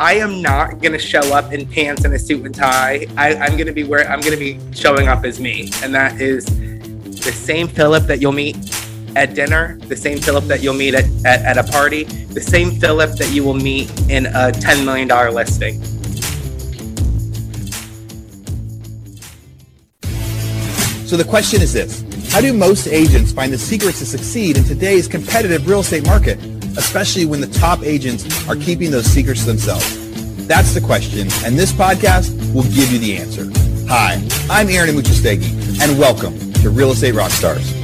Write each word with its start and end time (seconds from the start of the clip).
I 0.00 0.14
am 0.14 0.40
not 0.40 0.80
gonna 0.80 0.98
show 0.98 1.20
up 1.34 1.52
in 1.52 1.68
pants 1.68 2.06
and 2.06 2.14
a 2.14 2.18
suit 2.18 2.46
and 2.46 2.54
tie. 2.54 3.06
I, 3.18 3.34
I'm 3.34 3.58
gonna 3.58 3.70
be 3.70 3.84
where 3.84 4.10
I'm 4.10 4.22
gonna 4.22 4.38
be 4.38 4.58
showing 4.72 5.08
up 5.08 5.26
as 5.26 5.38
me, 5.38 5.70
and 5.82 5.94
that 5.94 6.18
is 6.18 6.46
the 6.46 7.30
same 7.30 7.68
Philip 7.68 8.04
that 8.04 8.18
you'll 8.18 8.32
meet 8.32 8.56
at 9.14 9.34
dinner, 9.34 9.76
the 9.88 9.96
same 9.96 10.16
Philip 10.16 10.44
that 10.44 10.62
you'll 10.62 10.72
meet 10.72 10.94
at, 10.94 11.04
at, 11.26 11.44
at 11.44 11.58
a 11.58 11.70
party, 11.70 12.04
the 12.04 12.40
same 12.40 12.70
Philip 12.70 13.10
that 13.18 13.30
you 13.30 13.44
will 13.44 13.52
meet 13.52 13.90
in 14.08 14.24
a 14.24 14.50
$10 14.52 14.86
million 14.86 15.06
listing. 15.34 15.82
So 21.06 21.18
the 21.18 21.26
question 21.28 21.60
is 21.60 21.74
this 21.74 22.32
How 22.32 22.40
do 22.40 22.54
most 22.54 22.86
agents 22.86 23.32
find 23.32 23.52
the 23.52 23.58
secrets 23.58 23.98
to 23.98 24.06
succeed 24.06 24.56
in 24.56 24.64
today's 24.64 25.06
competitive 25.06 25.68
real 25.68 25.80
estate 25.80 26.06
market, 26.06 26.38
especially 26.76 27.26
when 27.26 27.40
the 27.40 27.46
top 27.48 27.82
agents 27.82 28.48
are 28.48 28.56
keeping 28.56 28.90
those 28.90 29.06
secrets 29.06 29.40
to 29.40 29.46
themselves? 29.46 29.96
That's 30.46 30.74
the 30.74 30.80
question, 30.80 31.28
and 31.44 31.58
this 31.58 31.72
podcast 31.72 32.30
will 32.52 32.64
give 32.64 32.92
you 32.92 32.98
the 32.98 33.16
answer. 33.16 33.50
Hi, 33.88 34.22
I'm 34.50 34.68
Aaron 34.68 34.90
Amuchastegui, 34.90 35.80
and 35.80 35.98
welcome 35.98 36.52
to 36.54 36.70
Real 36.70 36.90
Estate 36.90 37.14
Rockstars. 37.14 37.79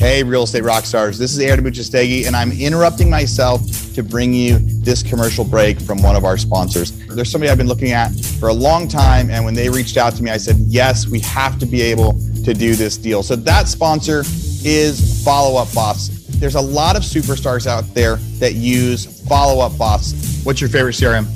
Hey, 0.00 0.22
real 0.22 0.44
estate 0.44 0.64
rock 0.64 0.86
stars. 0.86 1.18
This 1.18 1.30
is 1.30 1.38
Aaron 1.40 1.60
Amuchastegui, 1.62 2.26
and 2.26 2.34
I'm 2.34 2.52
interrupting 2.52 3.10
myself 3.10 3.60
to 3.92 4.02
bring 4.02 4.32
you 4.32 4.58
this 4.58 5.02
commercial 5.02 5.44
break 5.44 5.78
from 5.78 6.02
one 6.02 6.16
of 6.16 6.24
our 6.24 6.38
sponsors. 6.38 6.92
There's 7.06 7.30
somebody 7.30 7.50
I've 7.50 7.58
been 7.58 7.66
looking 7.66 7.92
at 7.92 8.08
for 8.40 8.48
a 8.48 8.52
long 8.54 8.88
time, 8.88 9.28
and 9.28 9.44
when 9.44 9.52
they 9.52 9.68
reached 9.68 9.98
out 9.98 10.14
to 10.14 10.22
me, 10.22 10.30
I 10.30 10.38
said, 10.38 10.56
Yes, 10.60 11.06
we 11.06 11.20
have 11.20 11.58
to 11.58 11.66
be 11.66 11.82
able 11.82 12.18
to 12.46 12.54
do 12.54 12.74
this 12.76 12.96
deal. 12.96 13.22
So 13.22 13.36
that 13.36 13.68
sponsor 13.68 14.20
is 14.64 15.22
Follow 15.22 15.60
Up 15.60 15.70
Boss. 15.74 16.08
There's 16.38 16.54
a 16.54 16.62
lot 16.62 16.96
of 16.96 17.02
superstars 17.02 17.66
out 17.66 17.84
there 17.92 18.16
that 18.38 18.54
use 18.54 19.04
Follow 19.28 19.62
Up 19.62 19.76
Boss. 19.76 20.40
What's 20.44 20.62
your 20.62 20.70
favorite 20.70 20.94
CRM? 20.94 21.26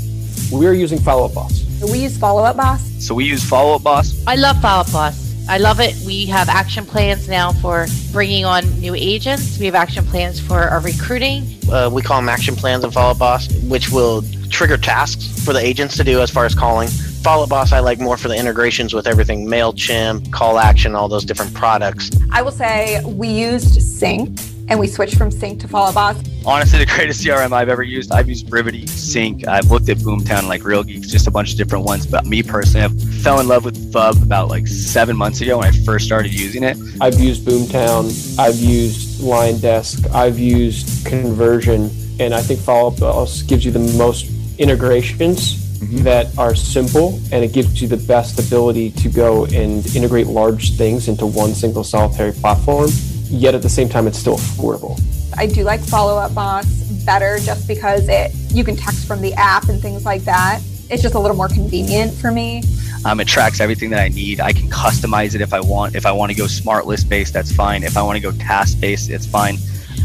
We're 0.50 0.72
using 0.72 0.98
Follow 1.00 1.26
Up 1.26 1.34
Boss. 1.34 1.66
We 1.82 1.98
use 1.98 2.16
Follow 2.16 2.42
Up 2.44 2.56
Boss. 2.56 2.80
So 2.98 3.14
we 3.14 3.26
use 3.26 3.44
Follow 3.46 3.74
Up 3.74 3.82
Boss. 3.82 4.24
I 4.26 4.36
love 4.36 4.58
Follow 4.62 4.80
Up 4.80 4.90
Boss. 4.90 5.23
I 5.46 5.58
love 5.58 5.78
it. 5.78 5.94
We 6.06 6.24
have 6.26 6.48
action 6.48 6.86
plans 6.86 7.28
now 7.28 7.52
for 7.52 7.86
bringing 8.12 8.44
on 8.44 8.64
new 8.80 8.94
agents. 8.94 9.58
We 9.58 9.66
have 9.66 9.74
action 9.74 10.04
plans 10.06 10.40
for 10.40 10.58
our 10.58 10.80
recruiting. 10.80 11.46
Uh, 11.70 11.90
we 11.92 12.00
call 12.00 12.18
them 12.18 12.30
action 12.30 12.56
plans 12.56 12.82
and 12.82 12.92
Follow 12.92 13.10
Up 13.10 13.18
Boss, 13.18 13.52
which 13.64 13.90
will 13.90 14.22
trigger 14.48 14.78
tasks 14.78 15.44
for 15.44 15.52
the 15.52 15.58
agents 15.58 15.96
to 15.96 16.04
do 16.04 16.20
as 16.20 16.30
far 16.30 16.46
as 16.46 16.54
calling. 16.54 16.88
Follow 16.88 17.42
Up 17.42 17.50
Boss, 17.50 17.72
I 17.72 17.80
like 17.80 18.00
more 18.00 18.16
for 18.16 18.28
the 18.28 18.36
integrations 18.36 18.94
with 18.94 19.06
everything 19.06 19.46
MailChimp, 19.46 20.32
Call 20.32 20.58
Action, 20.58 20.94
all 20.94 21.08
those 21.08 21.24
different 21.24 21.52
products. 21.52 22.10
I 22.30 22.40
will 22.40 22.52
say 22.52 23.02
we 23.04 23.28
used 23.28 23.82
Sync 23.82 24.38
and 24.68 24.78
we 24.78 24.86
switched 24.86 25.16
from 25.16 25.30
Sync 25.30 25.60
to 25.60 25.68
Follow 25.68 25.88
Up 25.88 25.94
Boss. 25.94 26.16
Honestly, 26.46 26.78
the 26.78 26.86
greatest 26.86 27.22
CRM 27.22 27.52
I've 27.52 27.68
ever 27.68 27.82
used. 27.82 28.12
I've 28.12 28.28
used 28.28 28.48
Brivity, 28.48 28.88
Sync. 28.88 29.46
I've 29.46 29.70
looked 29.70 29.88
at 29.88 29.98
Boomtown, 29.98 30.48
like 30.48 30.64
Real 30.64 30.82
Geeks, 30.82 31.08
just 31.08 31.26
a 31.26 31.30
bunch 31.30 31.52
of 31.52 31.58
different 31.58 31.84
ones. 31.84 32.06
But 32.06 32.26
me 32.26 32.42
personally, 32.42 32.86
I 32.86 32.88
fell 33.22 33.40
in 33.40 33.48
love 33.48 33.64
with 33.64 33.92
Fub 33.92 34.22
about 34.22 34.48
like 34.48 34.66
seven 34.66 35.16
months 35.16 35.40
ago 35.40 35.58
when 35.58 35.68
I 35.68 35.72
first 35.84 36.06
started 36.06 36.32
using 36.32 36.62
it. 36.62 36.76
I've 37.00 37.18
used 37.18 37.46
Boomtown. 37.46 38.38
I've 38.38 38.56
used 38.56 39.20
LionDesk. 39.20 40.10
I've 40.14 40.38
used 40.38 41.06
Conversion, 41.06 41.90
and 42.20 42.34
I 42.34 42.40
think 42.42 42.60
Follow 42.60 42.92
Up 42.92 43.00
Boss 43.00 43.42
gives 43.42 43.64
you 43.64 43.70
the 43.70 43.96
most 43.98 44.30
integrations 44.58 45.62
Mm-hmm. 45.74 46.04
that 46.04 46.38
are 46.38 46.54
simple, 46.54 47.20
and 47.30 47.44
it 47.44 47.52
gives 47.52 47.82
you 47.82 47.88
the 47.88 47.98
best 47.98 48.38
ability 48.38 48.92
to 48.92 49.10
go 49.10 49.44
and 49.46 49.84
integrate 49.94 50.28
large 50.28 50.78
things 50.78 51.08
into 51.08 51.26
one 51.26 51.52
single 51.52 51.84
solitary 51.84 52.32
platform. 52.32 52.88
Yet 53.34 53.56
at 53.56 53.62
the 53.62 53.68
same 53.68 53.88
time, 53.88 54.06
it's 54.06 54.18
still 54.18 54.36
affordable. 54.36 55.00
I 55.36 55.46
do 55.46 55.64
like 55.64 55.80
Follow 55.80 56.16
Up 56.18 56.34
Boss 56.34 56.66
better 57.04 57.38
just 57.40 57.66
because 57.66 58.08
it 58.08 58.32
you 58.50 58.62
can 58.62 58.76
text 58.76 59.08
from 59.08 59.20
the 59.20 59.34
app 59.34 59.68
and 59.68 59.82
things 59.82 60.04
like 60.04 60.22
that. 60.22 60.60
It's 60.88 61.02
just 61.02 61.16
a 61.16 61.18
little 61.18 61.36
more 61.36 61.48
convenient 61.48 62.14
for 62.14 62.30
me. 62.30 62.62
Um, 63.04 63.18
it 63.18 63.26
tracks 63.26 63.60
everything 63.60 63.90
that 63.90 63.98
I 63.98 64.08
need. 64.08 64.40
I 64.40 64.52
can 64.52 64.70
customize 64.70 65.34
it 65.34 65.40
if 65.40 65.52
I 65.52 65.60
want. 65.60 65.96
If 65.96 66.06
I 66.06 66.12
want 66.12 66.30
to 66.30 66.38
go 66.38 66.46
smart 66.46 66.86
list 66.86 67.08
based, 67.08 67.32
that's 67.32 67.52
fine. 67.52 67.82
If 67.82 67.96
I 67.96 68.02
want 68.02 68.16
to 68.16 68.22
go 68.22 68.30
task 68.30 68.80
based, 68.80 69.10
it's 69.10 69.26
fine. 69.26 69.56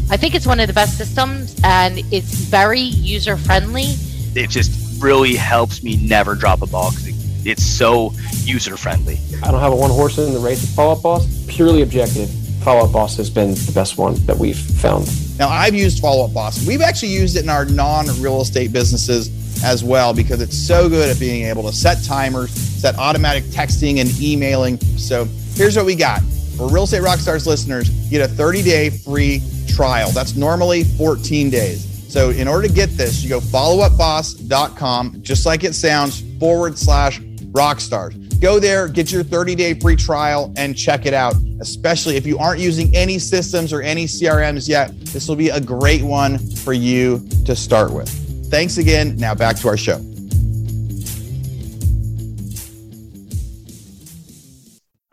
I 0.10 0.18
think 0.18 0.34
it's 0.34 0.48
one 0.48 0.60
of 0.60 0.66
the 0.66 0.74
best 0.74 0.98
systems 0.98 1.56
and 1.64 2.00
it's 2.12 2.34
very 2.34 2.80
user 2.82 3.38
friendly. 3.38 3.94
It 4.36 4.50
just 4.50 5.02
really 5.02 5.36
helps 5.36 5.84
me 5.84 5.98
never 5.98 6.34
drop 6.34 6.64
a 6.64 6.66
ball 6.66 6.90
because 6.90 7.08
it, 7.08 7.16
it's 7.48 7.64
so 7.64 8.12
user 8.44 8.76
friendly. 8.76 9.20
I 9.44 9.52
don't 9.52 9.60
have 9.60 9.72
a 9.72 9.76
one 9.76 9.92
horse 9.92 10.18
in 10.18 10.34
the 10.34 10.40
race 10.40 10.62
with 10.62 10.76
Follow 10.76 10.94
Up 10.94 11.04
Boss. 11.04 11.46
Purely 11.48 11.84
objective, 11.84 12.30
Follow 12.62 12.86
Up 12.86 12.92
Boss 12.92 13.16
has 13.18 13.30
been 13.30 13.52
the 13.52 13.72
best 13.74 13.98
one 13.98 14.16
that 14.26 14.38
we've 14.38 14.58
found. 14.58 15.08
Now, 15.40 15.50
I've 15.50 15.74
used 15.74 16.00
Follow 16.02 16.26
Up 16.26 16.34
Boss. 16.34 16.66
We've 16.68 16.82
actually 16.82 17.10
used 17.10 17.38
it 17.38 17.44
in 17.44 17.50
our 17.50 17.66
non 17.66 18.08
real 18.22 18.42
estate 18.42 18.74
businesses 18.74 19.64
as 19.64 19.84
well 19.84 20.14
because 20.14 20.42
it's 20.42 20.58
so 20.58 20.90
good 20.90 21.10
at 21.10 21.20
being 21.20 21.46
able 21.46 21.64
to 21.64 21.74
set 21.74 22.04
timers, 22.04 22.52
set 22.52 22.98
automatic 22.98 23.44
texting 23.46 24.00
and 24.00 24.10
emailing. 24.22 24.78
So 24.98 25.26
here's 25.56 25.76
what 25.76 25.86
we 25.86 25.96
got. 25.96 26.22
For 26.58 26.68
Real 26.68 26.84
Estate 26.84 27.02
Rockstars 27.02 27.46
listeners, 27.48 27.90
get 28.10 28.22
a 28.22 28.28
30 28.28 28.62
day 28.62 28.90
free 28.90 29.42
trial. 29.68 30.12
That's 30.12 30.36
normally 30.36 30.84
14 30.84 31.50
days. 31.50 31.86
So 32.12 32.32
in 32.32 32.48
order 32.48 32.68
to 32.68 32.74
get 32.74 32.90
this, 32.98 33.24
you 33.24 33.30
go 33.30 33.40
followupboss.com, 33.40 35.22
just 35.22 35.46
like 35.46 35.64
it 35.64 35.74
sounds, 35.74 36.24
forward 36.40 36.78
slash 36.78 37.22
rockstars. 37.52 38.40
Go 38.40 38.60
there, 38.60 38.88
get 38.88 39.12
your 39.12 39.24
30 39.24 39.56
day 39.56 39.74
free 39.80 39.96
trial, 39.96 40.54
and 40.58 40.76
check 40.76 41.06
it 41.06 41.14
out. 41.14 41.36
Especially 41.62 42.16
if 42.16 42.26
you 42.26 42.38
aren't 42.38 42.62
using 42.62 42.96
any 42.96 43.20
systems 43.20 43.74
or 43.74 43.82
any 43.82 44.06
CRMs 44.06 44.68
yet, 44.70 44.98
this 45.06 45.28
will 45.28 45.36
be 45.36 45.50
a 45.50 45.60
great 45.60 46.02
one 46.02 46.38
for 46.38 46.74
you 46.74 47.28
to 47.46 47.56
start 47.56 47.92
with. 47.92 48.10
Thanks 48.50 48.78
again. 48.78 49.16
Now 49.18 49.36
back 49.36 49.58
to 49.58 49.68
our 49.68 49.78
show. 49.78 50.02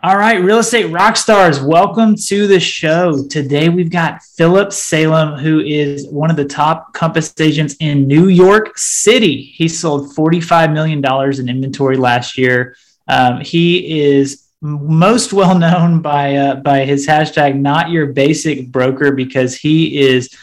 All 0.07 0.17
right, 0.17 0.41
real 0.41 0.59
estate 0.59 0.85
rock 0.93 1.17
stars, 1.17 1.61
welcome 1.61 2.15
to 2.29 2.47
the 2.47 2.61
show. 2.61 3.27
Today 3.29 3.69
we've 3.69 3.91
got 3.91 4.23
Philip 4.23 4.73
Salem, 4.73 5.37
who 5.37 5.59
is 5.59 6.07
one 6.07 6.31
of 6.31 6.37
the 6.37 6.45
top 6.45 6.93
Compass 6.93 7.35
agents 7.41 7.75
in 7.81 8.07
New 8.07 8.29
York 8.29 8.79
City. 8.79 9.43
He 9.43 9.67
sold 9.67 10.15
$45 10.15 10.73
million 10.73 11.05
in 11.41 11.49
inventory 11.49 11.97
last 11.97 12.39
year. 12.39 12.77
Um, 13.09 13.41
he 13.41 14.01
is 14.15 14.46
most 14.67 15.33
well 15.33 15.57
known 15.59 16.03
by 16.03 16.35
uh, 16.35 16.57
by 16.57 16.85
his 16.85 17.07
hashtag 17.07 17.59
not 17.59 17.91
your 17.91 18.07
basic 18.07 18.71
broker 18.73 19.13
because 19.13 19.55
he 19.55 19.99
is 19.99 20.35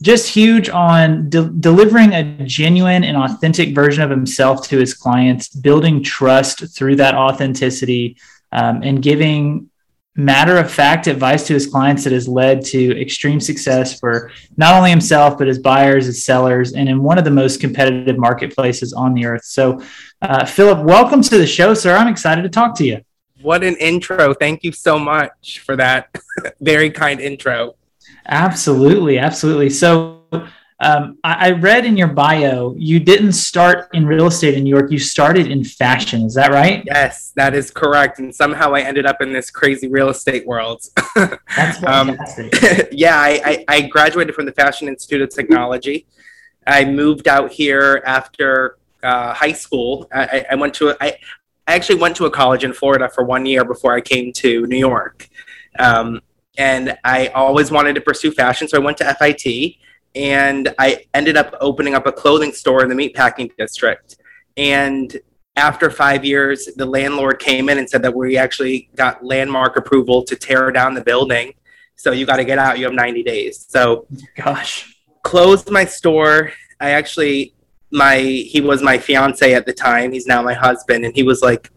just 0.00 0.28
huge 0.28 0.68
on 0.68 1.28
de- 1.28 1.50
delivering 1.60 2.12
a 2.12 2.44
genuine 2.44 3.04
and 3.04 3.16
authentic 3.16 3.74
version 3.74 4.02
of 4.02 4.10
himself 4.10 4.66
to 4.68 4.78
his 4.78 4.94
clients, 4.94 5.48
building 5.48 6.02
trust 6.02 6.74
through 6.76 6.96
that 6.96 7.14
authenticity 7.14 8.16
um, 8.50 8.82
and 8.82 9.02
giving 9.02 9.68
matter 10.14 10.58
of 10.58 10.70
fact 10.70 11.06
advice 11.06 11.46
to 11.46 11.54
his 11.54 11.66
clients 11.66 12.04
that 12.04 12.12
has 12.12 12.28
led 12.28 12.62
to 12.62 13.00
extreme 13.00 13.40
success 13.40 13.98
for 13.98 14.30
not 14.58 14.74
only 14.74 14.90
himself 14.90 15.38
but 15.38 15.46
his 15.46 15.58
buyers 15.58 16.04
his 16.04 16.22
sellers 16.22 16.74
and 16.74 16.86
in 16.86 17.02
one 17.02 17.16
of 17.16 17.24
the 17.24 17.30
most 17.30 17.62
competitive 17.62 18.18
marketplaces 18.18 18.92
on 18.92 19.14
the 19.14 19.24
earth. 19.24 19.44
So 19.44 19.80
uh, 20.20 20.44
philip 20.44 20.84
welcome 20.84 21.22
to 21.22 21.38
the 21.38 21.46
show 21.46 21.72
sir. 21.72 21.96
I'm 21.96 22.08
excited 22.08 22.42
to 22.42 22.50
talk 22.50 22.76
to 22.76 22.84
you 22.84 23.00
What 23.42 23.64
an 23.64 23.76
intro. 23.76 24.34
Thank 24.34 24.62
you 24.64 24.72
so 24.72 24.98
much 24.98 25.60
for 25.64 25.76
that 25.76 26.08
very 26.60 26.90
kind 26.90 27.20
intro. 27.20 27.74
absolutely 28.26 29.18
absolutely 29.18 29.68
so 29.70 30.18
um, 30.80 31.18
I, 31.22 31.48
I 31.48 31.50
read 31.52 31.84
in 31.84 31.96
your 31.96 32.08
bio 32.08 32.74
you 32.76 32.98
didn't 32.98 33.32
start 33.32 33.88
in 33.94 34.04
real 34.06 34.26
estate 34.26 34.54
in 34.54 34.64
new 34.64 34.70
york 34.70 34.90
you 34.90 34.98
started 34.98 35.46
in 35.54 35.62
fashion 35.64 36.22
is 36.28 36.34
that 36.34 36.50
right 36.50 36.82
Yes, 36.86 37.32
that 37.36 37.54
is 37.54 37.70
correct. 37.70 38.18
And 38.20 38.34
somehow 38.34 38.74
I 38.74 38.80
ended 38.80 39.06
up 39.06 39.20
in 39.20 39.32
this 39.32 39.50
crazy 39.50 39.88
real 39.88 40.08
estate 40.16 40.44
world. 40.46 40.80
that's 41.56 41.76
Um, 41.84 42.16
fantastic 42.16 42.88
yeah, 43.04 43.16
I, 43.16 43.32
I, 43.50 43.64
I 43.74 43.80
graduated 43.82 44.34
from 44.34 44.46
the 44.46 44.52
Fashion 44.52 44.88
Institute 44.88 45.22
of 45.22 45.30
Technology. 45.30 46.06
I 46.66 46.84
moved 46.84 47.26
out 47.28 47.50
here 47.52 48.02
after 48.06 48.76
uh, 49.02 49.32
high 49.34 49.52
school. 49.64 50.08
I, 50.12 50.22
I- 50.36 50.46
I 50.52 50.54
went 50.62 50.74
to 50.74 50.84
a, 50.90 50.96
I, 51.00 51.08
I 51.66 51.74
actually 51.74 52.00
went 52.00 52.16
to 52.16 52.26
a 52.26 52.30
college 52.30 52.64
in 52.64 52.72
Florida 52.72 53.08
for 53.08 53.24
one 53.24 53.46
year 53.46 53.64
before 53.64 53.94
I 53.94 54.00
came 54.00 54.32
to 54.34 54.66
New 54.66 54.78
York, 54.78 55.28
um, 55.78 56.20
and 56.58 56.96
I 57.04 57.28
always 57.28 57.70
wanted 57.70 57.94
to 57.94 58.00
pursue 58.00 58.32
fashion, 58.32 58.68
so 58.68 58.76
I 58.76 58.80
went 58.80 58.98
to 58.98 59.14
FIT, 59.14 59.76
and 60.14 60.74
I 60.78 61.06
ended 61.14 61.36
up 61.36 61.54
opening 61.60 61.94
up 61.94 62.06
a 62.06 62.12
clothing 62.12 62.52
store 62.52 62.82
in 62.82 62.88
the 62.88 62.94
meatpacking 62.94 63.56
district. 63.56 64.16
And 64.56 65.16
after 65.56 65.90
five 65.90 66.24
years, 66.24 66.68
the 66.76 66.86
landlord 66.86 67.38
came 67.38 67.68
in 67.68 67.78
and 67.78 67.88
said 67.88 68.02
that 68.02 68.14
we 68.14 68.36
actually 68.36 68.90
got 68.96 69.24
landmark 69.24 69.76
approval 69.76 70.24
to 70.24 70.36
tear 70.36 70.70
down 70.70 70.94
the 70.94 71.02
building. 71.02 71.54
So 71.96 72.12
you 72.12 72.26
got 72.26 72.36
to 72.36 72.44
get 72.44 72.58
out. 72.58 72.78
You 72.78 72.84
have 72.84 72.94
90 72.94 73.22
days. 73.22 73.66
So 73.68 74.06
gosh 74.34 74.92
closed 75.22 75.70
my 75.70 75.84
store, 75.84 76.52
I 76.80 76.90
actually 76.90 77.54
my 77.92 78.18
he 78.18 78.60
was 78.60 78.82
my 78.82 78.98
fiance 78.98 79.54
at 79.54 79.66
the 79.66 79.72
time. 79.72 80.12
He's 80.12 80.26
now 80.26 80.42
my 80.42 80.54
husband, 80.54 81.04
and 81.04 81.14
he 81.14 81.22
was 81.22 81.42
like, 81.42 81.70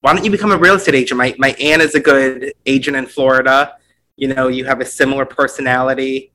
"Why 0.00 0.14
don't 0.14 0.24
you 0.24 0.30
become 0.30 0.52
a 0.52 0.56
real 0.56 0.74
estate 0.76 0.94
agent?" 0.94 1.18
My 1.18 1.34
my 1.38 1.50
aunt 1.60 1.82
is 1.82 1.94
a 1.94 2.00
good 2.00 2.52
agent 2.66 2.96
in 2.96 3.06
Florida. 3.06 3.74
You 4.16 4.28
know, 4.34 4.48
you 4.48 4.64
have 4.64 4.80
a 4.80 4.86
similar 4.86 5.24
personality. 5.24 6.32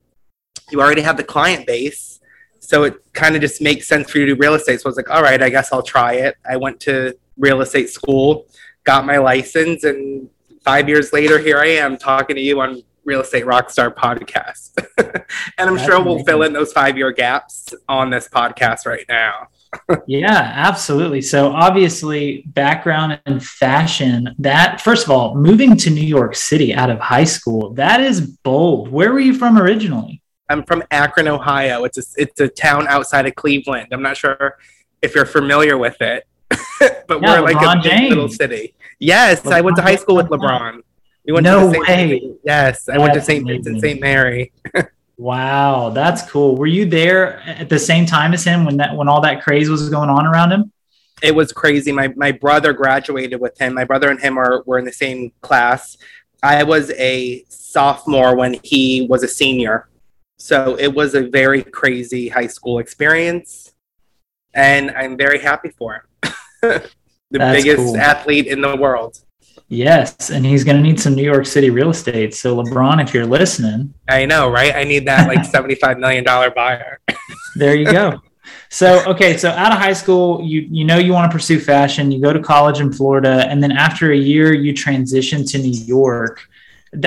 You 0.71 0.81
already 0.81 1.01
have 1.01 1.17
the 1.17 1.23
client 1.23 1.65
base, 1.65 2.19
so 2.59 2.83
it 2.83 2.95
kind 3.13 3.35
of 3.35 3.41
just 3.41 3.61
makes 3.61 3.87
sense 3.87 4.09
for 4.09 4.17
you 4.19 4.25
to 4.25 4.35
do 4.35 4.39
real 4.39 4.55
estate. 4.55 4.81
So 4.81 4.87
I 4.87 4.89
was 4.89 4.97
like, 4.97 5.09
"All 5.09 5.23
right, 5.23 5.41
I 5.41 5.49
guess 5.49 5.71
I'll 5.71 5.83
try 5.83 6.13
it." 6.13 6.35
I 6.47 6.57
went 6.57 6.79
to 6.81 7.13
real 7.37 7.61
estate 7.61 7.89
school, 7.89 8.47
got 8.83 9.05
my 9.05 9.17
license, 9.17 9.83
and 9.85 10.29
five 10.63 10.89
years 10.89 11.13
later, 11.13 11.39
here 11.39 11.59
I 11.59 11.67
am 11.67 11.97
talking 11.97 12.35
to 12.35 12.41
you 12.41 12.59
on 12.59 12.83
Real 13.05 13.21
Estate 13.21 13.45
Rockstar 13.45 13.93
podcast. 13.93 14.71
and 14.97 15.69
I'm 15.69 15.75
That's 15.75 15.87
sure 15.87 16.01
we'll 16.01 16.13
amazing. 16.15 16.25
fill 16.25 16.43
in 16.43 16.53
those 16.53 16.73
five 16.73 16.97
year 16.97 17.11
gaps 17.11 17.73
on 17.87 18.09
this 18.09 18.27
podcast 18.27 18.85
right 18.85 19.05
now. 19.07 19.47
Yeah, 20.07 20.53
absolutely. 20.55 21.21
So 21.21 21.51
obviously, 21.51 22.43
background 22.47 23.19
in 23.25 23.39
fashion. 23.39 24.33
That 24.39 24.81
first 24.81 25.03
of 25.05 25.11
all, 25.11 25.35
moving 25.35 25.75
to 25.77 25.89
New 25.89 26.01
York 26.05 26.35
City 26.35 26.73
out 26.73 26.89
of 26.89 26.99
high 26.99 27.25
school, 27.25 27.73
that 27.73 28.01
is 28.01 28.21
bold. 28.21 28.89
Where 28.89 29.11
were 29.11 29.19
you 29.19 29.33
from 29.37 29.57
originally? 29.57 30.21
I'm 30.49 30.63
from 30.63 30.83
Akron, 30.91 31.27
Ohio. 31.27 31.83
It's 31.83 31.97
a, 31.97 32.03
it's 32.21 32.39
a 32.39 32.47
town 32.47 32.87
outside 32.87 33.25
of 33.25 33.35
Cleveland. 33.35 33.87
I'm 33.91 34.01
not 34.01 34.15
sure 34.15 34.57
if 35.01 35.13
you're 35.15 35.25
familiar 35.25 35.77
with 35.77 36.01
it, 36.01 36.25
but 36.49 37.21
Yeah, 37.21 37.41
we're 37.41 37.41
like 37.41 37.57
LeBron 37.57 37.85
a 37.85 38.09
little 38.09 38.29
city. 38.29 38.75
Yes, 38.99 39.45
I 39.45 39.61
went 39.61 39.75
to 39.77 39.81
high 39.83 39.95
school 39.97 40.15
with. 40.15 40.27
LeBron. 40.27 40.81
We 41.25 41.33
went 41.33 41.43
No 41.43 41.71
to 41.71 41.79
way. 41.79 42.21
Yes, 42.43 42.87
I 42.89 42.97
went 42.97 43.13
to 43.15 43.21
St. 43.21 43.45
Vincent. 43.45 43.81
St. 43.81 43.99
Mary. 43.99 44.51
Wow, 45.17 45.91
that's 45.91 46.29
cool. 46.29 46.57
Were 46.57 46.67
you 46.67 46.83
there 46.83 47.39
at 47.43 47.69
the 47.69 47.79
same 47.79 48.05
time 48.05 48.33
as 48.33 48.43
him 48.43 48.65
when 48.65 48.75
that 48.75 48.97
when 48.97 49.07
all 49.07 49.21
that 49.21 49.41
craze 49.41 49.69
was 49.69 49.89
going 49.89 50.09
on 50.09 50.27
around 50.27 50.51
him? 50.51 50.73
it 51.21 51.33
was 51.33 51.51
crazy. 51.51 51.91
My 51.91 52.09
my 52.09 52.31
brother 52.31 52.73
graduated 52.73 53.39
with 53.39 53.59
him. 53.59 53.73
My 53.73 53.83
brother 53.83 54.09
and 54.09 54.19
him 54.19 54.37
are 54.37 54.63
were 54.65 54.77
in 54.77 54.85
the 54.85 54.91
same 54.91 55.31
class. 55.41 55.97
I 56.43 56.63
was 56.63 56.91
a 56.91 57.43
sophomore 57.49 58.35
when 58.35 58.57
he 58.63 59.07
was 59.09 59.23
a 59.23 59.27
senior. 59.27 59.89
So 60.37 60.77
it 60.77 60.93
was 60.93 61.15
a 61.15 61.21
very 61.21 61.63
crazy 61.63 62.27
high 62.27 62.47
school 62.47 62.79
experience. 62.79 63.73
And 64.53 64.91
I'm 64.91 65.17
very 65.17 65.39
happy 65.39 65.69
for 65.69 65.95
him. 65.95 66.33
the 66.61 66.89
That's 67.31 67.63
biggest 67.63 67.77
cool. 67.77 67.97
athlete 67.97 68.47
in 68.47 68.61
the 68.61 68.75
world. 68.75 69.19
Yes, 69.67 70.29
and 70.29 70.45
he's 70.45 70.63
going 70.63 70.77
to 70.77 70.83
need 70.83 70.99
some 70.99 71.15
New 71.15 71.23
York 71.23 71.45
City 71.45 71.71
real 71.71 71.89
estate. 71.89 72.35
So 72.35 72.55
LeBron, 72.61 73.01
if 73.01 73.13
you're 73.13 73.25
listening, 73.25 73.93
I 74.07 74.25
know, 74.25 74.49
right? 74.51 74.75
I 74.75 74.83
need 74.83 75.07
that 75.07 75.27
like 75.27 75.39
$75 75.39 75.99
million 75.99 76.23
buyer. 76.23 76.99
there 77.55 77.75
you 77.75 77.85
go. 77.85 78.21
So 78.69 79.03
okay, 79.09 79.37
so 79.37 79.49
out 79.49 79.71
of 79.71 79.79
high 79.79 79.93
school, 79.93 80.41
you 80.43 80.61
you 80.69 80.85
know 80.85 80.97
you 80.97 81.13
want 81.13 81.31
to 81.31 81.35
pursue 81.35 81.59
fashion. 81.59 82.11
You 82.11 82.21
go 82.21 82.33
to 82.33 82.41
college 82.41 82.79
in 82.79 82.91
Florida, 82.91 83.47
and 83.49 83.61
then 83.63 83.71
after 83.71 84.11
a 84.11 84.17
year, 84.17 84.53
you 84.53 84.73
transition 84.73 85.45
to 85.45 85.57
New 85.57 85.79
York. 85.85 86.47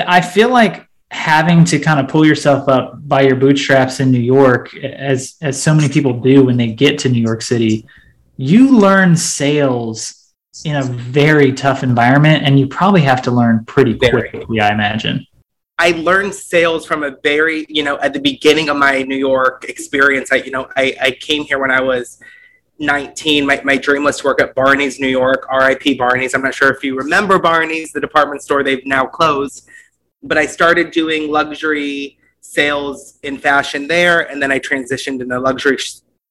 I 0.07 0.21
feel 0.21 0.49
like 0.49 0.87
having 1.11 1.63
to 1.65 1.79
kind 1.79 1.99
of 1.99 2.07
pull 2.07 2.25
yourself 2.25 2.67
up 2.69 3.07
by 3.07 3.21
your 3.21 3.35
bootstraps 3.35 3.99
in 3.99 4.11
New 4.11 4.19
York, 4.19 4.75
as 4.77 5.35
as 5.41 5.61
so 5.61 5.73
many 5.73 5.89
people 5.89 6.13
do 6.19 6.45
when 6.45 6.57
they 6.57 6.71
get 6.71 6.99
to 6.99 7.09
New 7.09 7.21
York 7.21 7.41
City, 7.41 7.85
you 8.37 8.77
learn 8.77 9.15
sales 9.15 10.18
in 10.65 10.75
a 10.75 10.83
very 10.83 11.53
tough 11.53 11.83
environment, 11.83 12.43
and 12.43 12.59
you 12.59 12.67
probably 12.67 13.01
have 13.01 13.21
to 13.23 13.31
learn 13.31 13.63
pretty 13.65 13.93
Very. 13.93 14.29
quickly. 14.29 14.59
I 14.59 14.71
imagine. 14.71 15.25
I 15.77 15.91
learned 15.91 16.35
sales 16.35 16.85
from 16.85 17.03
a 17.03 17.15
very, 17.23 17.65
you 17.69 17.83
know, 17.83 17.97
at 17.99 18.13
the 18.13 18.19
beginning 18.19 18.67
of 18.67 18.75
my 18.75 19.01
New 19.03 19.15
York 19.15 19.65
experience. 19.69 20.31
I, 20.31 20.37
you 20.37 20.51
know, 20.51 20.67
I, 20.75 20.95
I 21.01 21.11
came 21.11 21.43
here 21.43 21.59
when 21.59 21.71
I 21.71 21.79
was 21.79 22.19
19. 22.79 23.45
My, 23.45 23.61
my 23.63 23.77
dream 23.77 24.03
was 24.03 24.17
to 24.19 24.25
work 24.25 24.41
at 24.41 24.53
Barney's 24.55 24.99
New 24.99 25.07
York, 25.07 25.47
RIP 25.49 25.97
Barney's. 25.97 26.33
I'm 26.33 26.41
not 26.41 26.53
sure 26.53 26.69
if 26.69 26.83
you 26.83 26.97
remember 26.97 27.39
Barney's, 27.39 27.93
the 27.93 28.01
department 28.01 28.41
store. 28.41 28.61
They've 28.61 28.85
now 28.85 29.05
closed. 29.05 29.69
But 30.21 30.37
I 30.37 30.47
started 30.47 30.91
doing 30.91 31.31
luxury 31.31 32.17
sales 32.41 33.19
in 33.23 33.37
fashion 33.37 33.87
there. 33.87 34.29
And 34.29 34.41
then 34.41 34.51
I 34.51 34.59
transitioned 34.59 35.21
into 35.21 35.39
luxury 35.39 35.77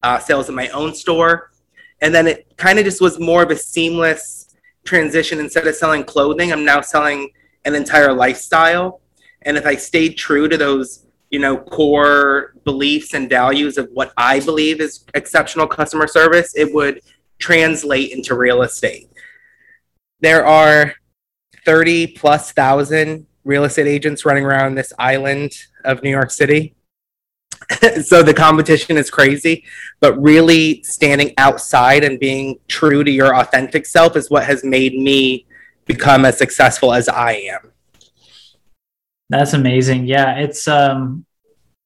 uh, 0.03 0.19
sales 0.19 0.51
in 0.51 0.55
my 0.55 0.69
own 0.69 0.95
store. 0.95 1.53
And 2.01 2.15
then 2.15 2.27
it 2.27 2.57
kind 2.57 2.79
of 2.79 2.85
just 2.85 3.01
was 3.01 3.19
more 3.19 3.43
of 3.43 3.51
a 3.51 3.57
seamless 3.57 4.55
transition. 4.85 5.41
Instead 5.41 5.67
of 5.67 5.75
selling 5.75 6.05
clothing, 6.05 6.53
I'm 6.53 6.65
now 6.65 6.81
selling 6.81 7.31
an 7.65 7.75
entire 7.75 8.13
lifestyle. 8.13 9.01
And 9.43 9.57
if 9.57 9.67
I 9.67 9.77
stayed 9.77 10.15
true 10.15 10.49
to 10.49 10.57
those, 10.57 11.07
you 11.31 11.39
know, 11.39 11.57
core 11.57 12.55
beliefs 12.65 13.15
and 13.15 13.29
values 13.29 13.79
of 13.79 13.89
what 13.93 14.13
I 14.17 14.41
believe 14.41 14.81
is 14.81 15.05
exceptional 15.15 15.67
customer 15.67 16.07
service, 16.07 16.55
it 16.57 16.73
would 16.73 17.01
translate 17.39 18.13
into 18.13 18.35
real 18.35 18.63
estate. 18.63 19.09
There 20.21 20.45
are 20.45 20.95
30 21.65 22.09
plus 22.09 22.53
thousand 22.53 23.27
real 23.45 23.65
estate 23.65 23.87
agents 23.87 24.25
running 24.25 24.45
around 24.45 24.75
this 24.75 24.93
island 24.99 25.53
of 25.85 26.03
New 26.03 26.11
York 26.11 26.31
City. 26.31 26.75
so 28.03 28.23
the 28.23 28.35
competition 28.35 28.97
is 28.97 29.11
crazy, 29.11 29.65
but 30.01 30.21
really 30.21 30.83
standing 30.83 31.33
outside 31.39 32.05
and 32.05 32.21
being 32.21 32.59
true 32.69 33.03
to 33.03 33.11
your 33.11 33.37
authentic 33.37 33.87
self 33.87 34.17
is 34.17 34.31
what 34.31 34.45
has 34.45 34.65
made 34.65 34.95
me 34.95 35.47
become 35.87 36.25
as 36.25 36.39
successful 36.39 36.93
as 36.93 37.09
I 37.09 37.33
am. 37.33 37.73
That's 39.29 39.55
amazing. 39.55 40.07
Yeah, 40.07 40.37
it's 40.39 40.69
um 40.69 41.25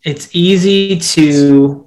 it's 0.05 0.35
easy 0.35 0.99
to 0.99 1.87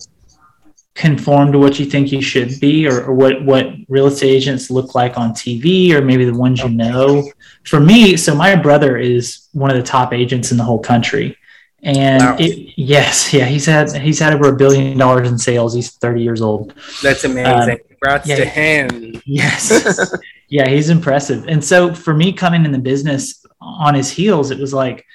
conform 0.95 1.51
to 1.51 1.60
what 1.60 1.77
you 1.77 1.86
think 1.86 2.12
you 2.12 2.22
should 2.22 2.57
be 2.62 2.88
or, 2.88 3.04
or 3.04 3.13
what 3.13 3.44
what 3.44 3.68
real 3.89 4.07
estate 4.07 4.30
agents 4.30 4.71
look 4.71 4.95
like 4.95 5.18
on 5.18 5.31
TV 5.31 5.92
or 5.92 6.01
maybe 6.01 6.25
the 6.25 6.38
ones 6.38 6.62
you 6.62 6.69
know. 6.69 7.30
For 7.66 7.80
me, 7.80 8.18
so 8.18 8.33
my 8.33 8.56
brother 8.56 8.98
is 8.98 9.48
one 9.51 9.69
of 9.69 9.78
the 9.78 9.83
top 9.83 10.13
agents 10.13 10.51
in 10.51 10.57
the 10.57 10.63
whole 10.63 10.80
country. 10.80 11.38
And 11.86 12.20
Wow. 12.20 12.36
it, 12.40 12.74
yes, 12.76 13.32
yeah, 13.32 13.46
he's 13.46 13.68
had 13.68 13.92
he's 13.96 14.18
had 14.18 14.34
over 14.34 14.50
a 14.50 14.56
billion 14.56 14.98
dollars 14.98 15.30
in 15.30 15.38
sales. 15.38 15.76
He's 15.76 15.92
30 15.92 16.22
years 16.22 16.42
old. 16.42 16.74
That's 17.04 17.24
amazing. 17.26 17.78
Congrats 17.88 18.28
yeah. 18.28 18.36
to 18.38 18.46
him. 18.46 19.22
Yes. 19.24 20.16
yeah, 20.50 20.68
he's 20.68 20.90
impressive. 20.90 21.48
And 21.48 21.64
so 21.64 21.94
for 21.94 22.16
me 22.16 22.34
coming 22.34 22.66
in 22.66 22.72
the 22.72 22.80
business 22.80 23.46
on 23.62 23.94
his 23.94 24.10
heels, 24.10 24.50
it 24.50 24.58
was 24.58 24.74
like 24.74 25.06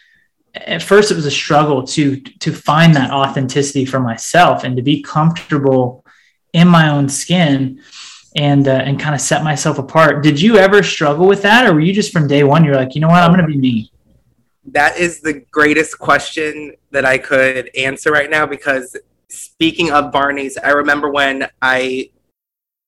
at 0.55 0.81
first 0.81 1.11
it 1.11 1.17
was 1.17 1.27
a 1.27 1.31
struggle 1.31 1.83
to 1.89 2.21
to 2.21 2.53
find 2.53 2.95
that 2.95 3.11
authenticity 3.11 3.85
for 3.85 3.99
myself 3.99 4.63
and 4.63 4.77
to 4.77 4.83
be 4.83 5.03
comfortable 5.03 6.05
in 6.53 6.69
my 6.69 6.89
own 6.89 7.09
skin 7.09 7.83
and 8.37 8.69
uh, 8.69 8.71
and 8.71 9.01
kind 9.01 9.17
of 9.17 9.21
set 9.21 9.43
myself 9.43 9.81
apart. 9.81 10.23
Did 10.23 10.41
you 10.41 10.57
ever 10.57 10.85
struggle 10.85 11.27
with 11.27 11.43
that 11.43 11.67
or 11.67 11.75
were 11.75 11.81
you 11.81 11.93
just 11.93 12.13
from 12.13 12.29
day 12.29 12.45
one 12.45 12.65
you're 12.65 12.77
like, 12.77 12.95
"You 12.95 13.01
know 13.01 13.09
what? 13.09 13.25
I'm 13.25 13.35
going 13.35 13.45
to 13.45 13.53
be 13.53 13.59
me." 13.59 13.91
That 14.73 14.99
is 14.99 15.21
the 15.21 15.45
greatest 15.51 15.99
question 15.99 16.75
that 16.93 17.05
I 17.05 17.19
could 17.19 17.71
answer 17.77 18.13
right 18.13 18.31
now 18.31 18.47
because 18.47 18.97
speaking 19.29 19.91
of 19.91 20.13
Barney's, 20.13 20.57
I 20.59 20.71
remember 20.71 21.11
when 21.11 21.49
I, 21.61 22.11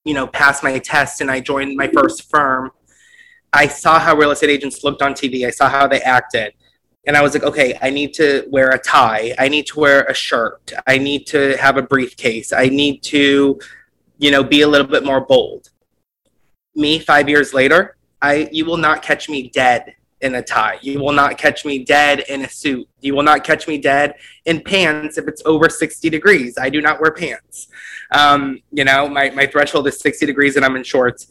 you 0.04 0.14
know, 0.14 0.28
passed 0.28 0.62
my 0.62 0.78
test 0.78 1.20
and 1.20 1.30
I 1.30 1.40
joined 1.40 1.76
my 1.76 1.88
first 1.88 2.30
firm. 2.30 2.70
I 3.52 3.66
saw 3.66 3.98
how 3.98 4.16
real 4.16 4.30
estate 4.30 4.50
agents 4.50 4.84
looked 4.84 5.02
on 5.02 5.12
TV. 5.12 5.44
I 5.44 5.50
saw 5.50 5.68
how 5.68 5.88
they 5.88 6.00
acted. 6.00 6.54
And 7.04 7.16
I 7.16 7.22
was 7.22 7.34
like, 7.34 7.42
okay, 7.42 7.76
I 7.82 7.90
need 7.90 8.14
to 8.14 8.46
wear 8.50 8.70
a 8.70 8.78
tie. 8.78 9.34
I 9.36 9.48
need 9.48 9.66
to 9.66 9.80
wear 9.80 10.04
a 10.04 10.14
shirt. 10.14 10.72
I 10.86 10.98
need 10.98 11.26
to 11.28 11.56
have 11.56 11.76
a 11.76 11.82
briefcase. 11.82 12.52
I 12.52 12.66
need 12.66 13.02
to, 13.04 13.58
you 14.18 14.30
know, 14.30 14.44
be 14.44 14.60
a 14.60 14.68
little 14.68 14.86
bit 14.86 15.04
more 15.04 15.20
bold. 15.20 15.70
Me, 16.76 17.00
five 17.00 17.28
years 17.28 17.52
later, 17.52 17.96
I 18.20 18.48
you 18.52 18.64
will 18.66 18.76
not 18.76 19.02
catch 19.02 19.28
me 19.28 19.48
dead 19.48 19.96
in 20.22 20.36
a 20.36 20.42
tie. 20.42 20.78
You 20.80 21.00
will 21.00 21.12
not 21.12 21.36
catch 21.36 21.64
me 21.64 21.84
dead 21.84 22.20
in 22.28 22.42
a 22.42 22.48
suit. 22.48 22.88
You 23.00 23.14
will 23.14 23.22
not 23.22 23.44
catch 23.44 23.68
me 23.68 23.78
dead 23.78 24.14
in 24.44 24.62
pants 24.62 25.18
if 25.18 25.28
it's 25.28 25.42
over 25.44 25.68
60 25.68 26.08
degrees. 26.08 26.56
I 26.58 26.70
do 26.70 26.80
not 26.80 27.00
wear 27.00 27.10
pants. 27.10 27.68
Um, 28.12 28.60
you 28.70 28.84
know, 28.84 29.08
my, 29.08 29.30
my 29.30 29.46
threshold 29.46 29.86
is 29.88 29.98
60 30.00 30.26
degrees 30.26 30.56
and 30.56 30.64
I'm 30.64 30.76
in 30.76 30.84
shorts. 30.84 31.26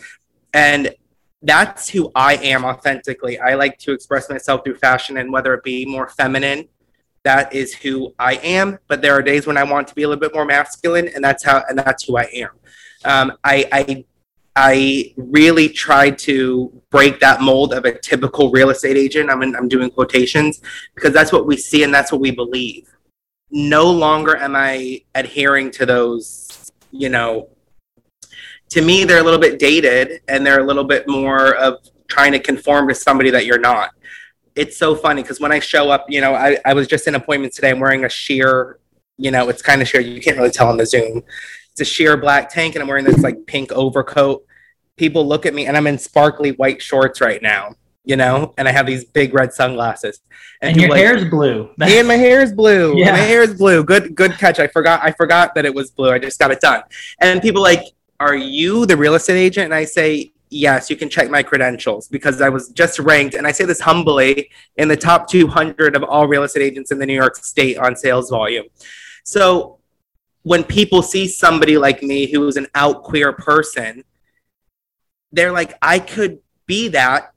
And 0.54 0.94
that's 1.42 1.90
who 1.90 2.12
I 2.14 2.36
am 2.36 2.66
authentically. 2.66 3.40
I 3.40 3.56
like 3.56 3.78
to 3.80 3.94
express 3.94 4.30
myself 4.30 4.64
through 4.64 4.78
fashion 4.78 5.18
and 5.18 5.32
whether 5.32 5.54
it 5.54 5.64
be 5.64 5.86
more 5.86 6.10
feminine, 6.10 6.68
that 7.24 7.54
is 7.54 7.74
who 7.74 8.14
I 8.20 8.36
am. 8.36 8.78
But 8.88 9.02
there 9.02 9.14
are 9.14 9.22
days 9.22 9.48
when 9.48 9.58
I 9.58 9.64
want 9.64 9.88
to 9.88 9.96
be 9.96 10.04
a 10.04 10.08
little 10.08 10.20
bit 10.20 10.34
more 10.34 10.46
masculine, 10.46 11.08
and 11.08 11.24
that's 11.24 11.44
how 11.44 11.64
and 11.70 11.78
that's 11.78 12.04
who 12.04 12.18
I 12.18 12.24
am. 12.34 12.50
Um, 13.06 13.38
I, 13.44 13.66
I 13.72 14.06
I 14.56 15.14
really 15.16 15.70
tried 15.70 16.18
to 16.20 16.82
break 16.90 17.20
that 17.22 17.42
mold 17.42 17.74
of 17.74 17.86
a 17.86 17.98
typical 17.98 18.52
real 18.52 18.70
estate 18.70 18.98
agent. 18.98 19.30
I'm 19.30 19.44
in, 19.44 19.56
I'm 19.56 19.70
doing 19.70 19.90
quotations 19.90 20.62
because 20.94 21.14
that's 21.14 21.32
what 21.32 21.48
we 21.48 21.56
see 21.56 21.84
and 21.84 21.94
that's 21.94 22.12
what 22.12 22.20
we 22.20 22.32
believe. 22.32 22.88
No 23.50 23.90
longer 23.90 24.36
am 24.38 24.56
I 24.56 25.04
adhering 25.16 25.72
to 25.72 25.86
those, 25.86 26.72
you 26.92 27.10
know, 27.10 27.50
to 28.70 28.82
me 28.82 29.04
they're 29.06 29.22
a 29.22 29.24
little 29.24 29.40
bit 29.40 29.60
dated 29.60 30.22
and 30.28 30.46
they're 30.46 30.60
a 30.60 30.66
little 30.66 30.84
bit 30.86 31.08
more 31.08 31.56
of 31.56 31.78
trying 32.08 32.34
to 32.34 32.40
conform 32.40 32.88
to 32.90 32.96
somebody 32.96 33.30
that 33.30 33.46
you're 33.46 33.60
not. 33.60 33.92
It's 34.56 34.78
so 34.78 34.96
funny 34.96 35.22
because 35.22 35.40
when 35.40 35.54
I 35.54 35.60
show 35.60 35.90
up, 35.92 36.06
you 36.10 36.20
know, 36.20 36.36
I, 36.36 36.58
I 36.66 36.74
was 36.74 36.88
just 36.88 37.08
in 37.08 37.16
appointments 37.16 37.56
today. 37.56 37.70
I'm 37.72 37.80
wearing 37.80 38.04
a 38.04 38.10
sheer 38.10 38.80
You 39.18 39.32
know, 39.32 39.50
it's 39.50 39.62
kind 39.62 39.82
of 39.82 39.88
sheer. 39.88 40.02
You 40.02 40.20
can't 40.20 40.38
really 40.38 40.52
tell 40.52 40.68
on 40.68 40.78
the 40.78 40.86
Zoom. 40.86 41.24
It's 41.72 41.82
a 41.82 41.86
sheer 41.86 42.18
black 42.18 42.50
tank, 42.50 42.76
and 42.76 42.82
I'm 42.82 42.88
wearing 42.88 43.06
this 43.06 43.22
like 43.22 43.46
pink 43.46 43.72
overcoat. 43.72 44.46
People 44.98 45.28
look 45.28 45.46
at 45.46 45.54
me, 45.54 45.66
and 45.66 45.78
I'm 45.78 45.88
in 45.88 45.98
sparkly 45.98 46.52
white 46.52 46.82
shorts 46.82 47.22
right 47.22 47.42
now. 47.42 47.76
You 48.04 48.16
know, 48.16 48.56
and 48.58 48.68
I 48.68 48.72
have 48.72 48.88
these 48.88 49.06
big 49.06 49.32
red 49.34 49.54
sunglasses. 49.54 50.22
And, 50.62 50.76
your 50.76 50.86
people 50.86 50.96
like- 50.96 51.06
hair's 51.06 51.30
blue. 51.30 51.70
and 51.82 52.08
my 52.08 52.16
hair 52.16 52.42
is 52.42 52.52
blue. 52.52 52.98
Yeah. 52.98 53.12
My 53.12 53.18
hair 53.20 53.44
is 53.44 53.54
blue. 53.54 53.84
Good, 53.84 54.16
good 54.16 54.32
catch. 54.40 54.60
I 54.60 54.66
forgot. 54.68 55.02
I 55.04 55.12
forgot 55.12 55.54
that 55.54 55.66
it 55.66 55.74
was 55.74 55.92
blue. 55.92 56.10
I 56.10 56.18
just 56.18 56.40
got 56.40 56.50
it 56.50 56.60
done. 56.62 56.82
And 57.20 57.42
people 57.42 57.62
like, 57.62 57.84
"Are 58.20 58.36
you 58.36 58.86
the 58.88 58.98
real 58.98 59.14
estate 59.14 59.38
agent?" 59.38 59.66
And 59.66 59.74
I 59.74 59.86
say, 59.86 60.32
"Yes." 60.50 60.90
You 60.90 60.96
can 60.96 61.10
check 61.10 61.30
my 61.30 61.44
credentials 61.44 62.08
because 62.08 62.42
I 62.42 62.50
was 62.50 62.70
just 62.70 62.98
ranked, 63.00 63.36
and 63.36 63.46
I 63.46 63.52
say 63.52 63.66
this 63.66 63.80
humbly, 63.80 64.50
in 64.78 64.88
the 64.88 64.98
top 64.98 65.30
200 65.30 65.96
of 65.96 66.04
all 66.04 66.28
real 66.28 66.44
estate 66.44 66.64
agents 66.64 66.92
in 66.92 66.98
the 66.98 67.06
New 67.06 67.16
York 67.16 67.36
State 67.38 67.78
on 67.78 67.96
sales 67.96 68.32
volume. 68.32 68.66
So 69.24 69.78
when 70.44 70.64
people 70.64 71.02
see 71.02 71.28
somebody 71.28 71.78
like 71.78 72.02
me 72.02 72.32
who 72.32 72.48
is 72.48 72.58
an 72.58 72.68
out 72.74 73.04
queer 73.04 73.32
person, 73.34 74.04
they're 75.32 75.52
like, 75.52 75.78
I 75.82 76.00
could 76.00 76.40
be 76.66 76.88
that 76.90 77.34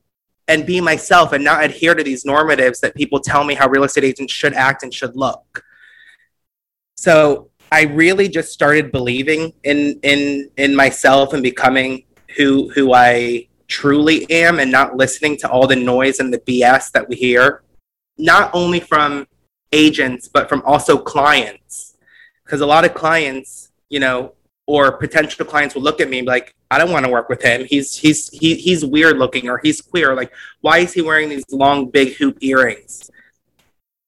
and 0.49 0.67
be 0.67 0.81
myself 0.81 1.33
and 1.33 1.45
not 1.45 1.65
adhere 1.65 1.95
to 1.95 2.03
these 2.03 2.25
normatives 2.25 2.81
that 2.81 2.95
people 2.95 3.21
tell 3.21 3.45
me 3.45 3.55
how 3.55 3.69
real 3.69 3.85
estate 3.85 4.05
agents 4.05 4.33
should 4.33 4.55
act 4.55 4.83
and 4.83 4.93
should 4.93 5.17
look. 5.17 5.65
So 6.97 7.51
I 7.73 7.83
really 7.83 8.29
just 8.29 8.53
started 8.53 8.93
believing 8.93 9.53
in 9.65 9.99
in 10.03 10.51
in 10.57 10.77
myself 10.77 11.33
and 11.33 11.43
becoming 11.43 12.05
who 12.37 12.71
who 12.71 12.95
I 12.95 13.49
truly 13.67 14.31
am 14.31 14.61
and 14.61 14.71
not 14.71 14.97
listening 14.97 15.37
to 15.39 15.51
all 15.51 15.67
the 15.67 15.77
noise 15.77 16.21
and 16.21 16.33
the 16.33 16.39
BS 16.39 16.93
that 16.93 17.09
we 17.09 17.17
hear, 17.17 17.63
not 18.19 18.51
only 18.55 18.81
from 18.81 19.27
agents 19.73 20.29
but 20.29 20.49
from 20.49 20.63
also 20.65 20.97
clients. 20.97 21.94
Because 22.45 22.61
a 22.61 22.67
lot 22.67 22.85
of 22.85 22.95
clients, 22.95 23.71
you 23.89 24.01
know, 24.01 24.35
or 24.67 24.93
potential 24.93 25.45
clients 25.45 25.75
will 25.75 25.83
look 25.83 26.01
at 26.01 26.09
me 26.09 26.23
like, 26.23 26.55
I 26.71 26.79
don't 26.79 26.91
want 26.91 27.05
to 27.05 27.13
work 27.13 27.29
with 27.29 27.43
him. 27.43 27.65
He's 27.65 27.97
he's 27.97 28.29
he, 28.31 28.57
he's 28.57 28.85
weird 28.85 29.19
looking 29.19 29.49
or 29.49 29.59
he's 29.59 29.81
queer. 29.81 30.15
Like, 30.15 30.33
why 30.61 30.79
is 30.79 30.93
he 30.93 31.03
wearing 31.03 31.29
these 31.29 31.45
long 31.51 31.91
big 31.91 32.15
hoop 32.15 32.39
earrings? 32.41 33.11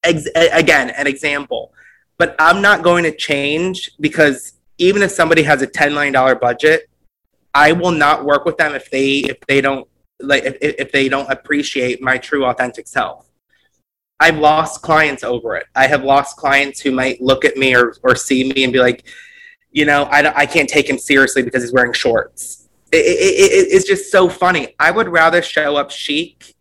Ex- 0.02 0.28
again, 0.34 0.90
an 0.90 1.06
example. 1.06 1.72
But 2.18 2.34
I'm 2.38 2.62
not 2.62 2.82
going 2.82 3.04
to 3.04 3.14
change 3.14 3.90
because 4.00 4.54
even 4.78 5.02
if 5.02 5.10
somebody 5.10 5.42
has 5.42 5.62
a 5.62 5.66
$10 5.66 5.92
million 5.92 6.38
budget, 6.38 6.88
I 7.54 7.72
will 7.72 7.90
not 7.90 8.24
work 8.24 8.44
with 8.44 8.56
them 8.56 8.74
if 8.74 8.90
they 8.90 9.18
if 9.20 9.40
they 9.46 9.60
don't 9.60 9.88
like 10.20 10.44
if, 10.44 10.56
if 10.60 10.92
they 10.92 11.08
don't 11.08 11.30
appreciate 11.30 12.02
my 12.02 12.18
true 12.18 12.44
authentic 12.44 12.86
self. 12.86 13.25
I've 14.18 14.38
lost 14.38 14.82
clients 14.82 15.22
over 15.24 15.56
it. 15.56 15.66
I 15.74 15.86
have 15.86 16.04
lost 16.04 16.36
clients 16.36 16.80
who 16.80 16.90
might 16.90 17.20
look 17.20 17.44
at 17.44 17.56
me 17.56 17.74
or, 17.76 17.94
or 18.02 18.16
see 18.16 18.50
me 18.52 18.64
and 18.64 18.72
be 18.72 18.78
like, 18.78 19.06
you 19.70 19.84
know, 19.84 20.04
I, 20.04 20.40
I 20.40 20.46
can't 20.46 20.68
take 20.68 20.88
him 20.88 20.98
seriously 20.98 21.42
because 21.42 21.62
he's 21.62 21.72
wearing 21.72 21.92
shorts. 21.92 22.68
It, 22.92 22.96
it, 22.96 23.00
it, 23.00 23.68
it's 23.72 23.86
just 23.86 24.10
so 24.10 24.28
funny. 24.28 24.74
I 24.78 24.90
would 24.90 25.08
rather 25.08 25.42
show 25.42 25.76
up 25.76 25.90
chic 25.90 26.54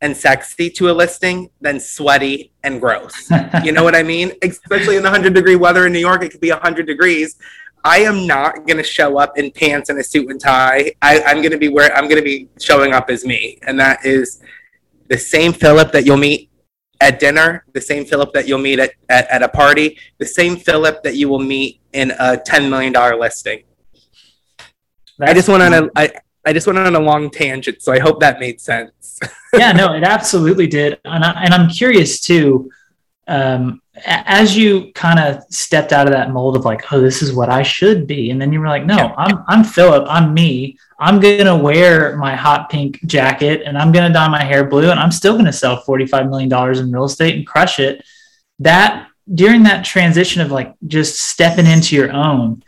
and 0.00 0.16
sexy 0.16 0.68
to 0.70 0.90
a 0.90 0.92
listing 0.92 1.48
than 1.60 1.78
sweaty 1.78 2.52
and 2.64 2.80
gross. 2.80 3.30
You 3.64 3.72
know 3.72 3.84
what 3.84 3.94
I 3.94 4.02
mean? 4.02 4.32
Especially 4.42 4.96
in 4.96 5.02
the 5.02 5.10
100 5.10 5.32
degree 5.32 5.56
weather 5.56 5.86
in 5.86 5.92
New 5.92 6.00
York, 6.00 6.22
it 6.22 6.30
could 6.30 6.40
be 6.40 6.50
100 6.50 6.86
degrees. 6.86 7.36
I 7.84 7.98
am 8.00 8.26
not 8.26 8.66
going 8.66 8.78
to 8.78 8.82
show 8.82 9.18
up 9.18 9.38
in 9.38 9.52
pants 9.52 9.90
and 9.90 9.98
a 9.98 10.04
suit 10.04 10.28
and 10.28 10.40
tie. 10.40 10.92
I, 11.02 11.22
I'm 11.22 11.36
going 11.36 11.52
to 11.52 11.58
be 11.58 11.68
where 11.68 11.94
I'm 11.96 12.04
going 12.04 12.16
to 12.16 12.24
be 12.24 12.48
showing 12.58 12.92
up 12.92 13.10
as 13.10 13.24
me. 13.24 13.58
And 13.62 13.78
that 13.78 14.04
is 14.04 14.42
the 15.08 15.16
same 15.16 15.52
Philip 15.52 15.92
that 15.92 16.04
you'll 16.04 16.16
meet 16.16 16.50
at 17.00 17.20
dinner, 17.20 17.64
the 17.72 17.80
same 17.80 18.04
Philip 18.04 18.32
that 18.32 18.48
you'll 18.48 18.58
meet 18.58 18.78
at, 18.78 18.92
at, 19.08 19.28
at 19.28 19.42
a 19.42 19.48
party, 19.48 19.98
the 20.18 20.26
same 20.26 20.56
Philip 20.56 21.02
that 21.02 21.16
you 21.16 21.28
will 21.28 21.38
meet 21.38 21.80
in 21.92 22.10
a 22.12 22.36
$10 22.36 22.70
million 22.70 22.92
listing. 23.18 23.62
I 25.20 25.32
just 25.32 25.48
went 25.48 25.62
on 25.62 25.72
a, 25.72 25.90
I, 25.96 26.12
I 26.44 26.52
just 26.52 26.66
went 26.66 26.78
on 26.78 26.94
a 26.94 27.00
long 27.00 27.30
tangent, 27.30 27.82
so 27.82 27.92
I 27.92 27.98
hope 27.98 28.20
that 28.20 28.38
made 28.38 28.60
sense. 28.60 29.18
yeah, 29.58 29.72
no, 29.72 29.94
it 29.94 30.04
absolutely 30.04 30.66
did, 30.66 31.00
and 31.04 31.24
I, 31.24 31.42
and 31.44 31.52
I'm 31.52 31.68
curious 31.68 32.20
too. 32.20 32.70
Um, 33.28 33.82
as 34.04 34.56
you 34.56 34.92
kind 34.92 35.18
of 35.18 35.42
stepped 35.50 35.92
out 35.92 36.06
of 36.06 36.12
that 36.12 36.30
mold 36.30 36.56
of 36.56 36.64
like, 36.64 36.92
oh, 36.92 37.00
this 37.00 37.22
is 37.22 37.32
what 37.32 37.48
I 37.48 37.62
should 37.62 38.06
be, 38.06 38.30
and 38.30 38.40
then 38.40 38.52
you 38.52 38.60
were 38.60 38.68
like, 38.68 38.84
no, 38.84 39.14
I'm 39.16 39.42
I'm 39.48 39.64
Philip, 39.64 40.06
I'm 40.08 40.34
me. 40.34 40.78
I'm 40.98 41.20
gonna 41.20 41.56
wear 41.56 42.16
my 42.16 42.34
hot 42.34 42.70
pink 42.70 43.04
jacket, 43.06 43.62
and 43.66 43.76
I'm 43.76 43.92
gonna 43.92 44.12
dye 44.12 44.28
my 44.28 44.42
hair 44.42 44.64
blue, 44.64 44.90
and 44.90 44.98
I'm 44.98 45.12
still 45.12 45.36
gonna 45.36 45.52
sell 45.52 45.80
forty 45.80 46.06
five 46.06 46.28
million 46.28 46.48
dollars 46.48 46.80
in 46.80 46.90
real 46.90 47.04
estate 47.04 47.36
and 47.36 47.46
crush 47.46 47.78
it. 47.78 48.04
That 48.60 49.08
during 49.32 49.62
that 49.64 49.84
transition 49.84 50.40
of 50.40 50.50
like 50.50 50.74
just 50.86 51.20
stepping 51.20 51.66
into 51.66 51.96
your 51.96 52.12
own, 52.12 52.62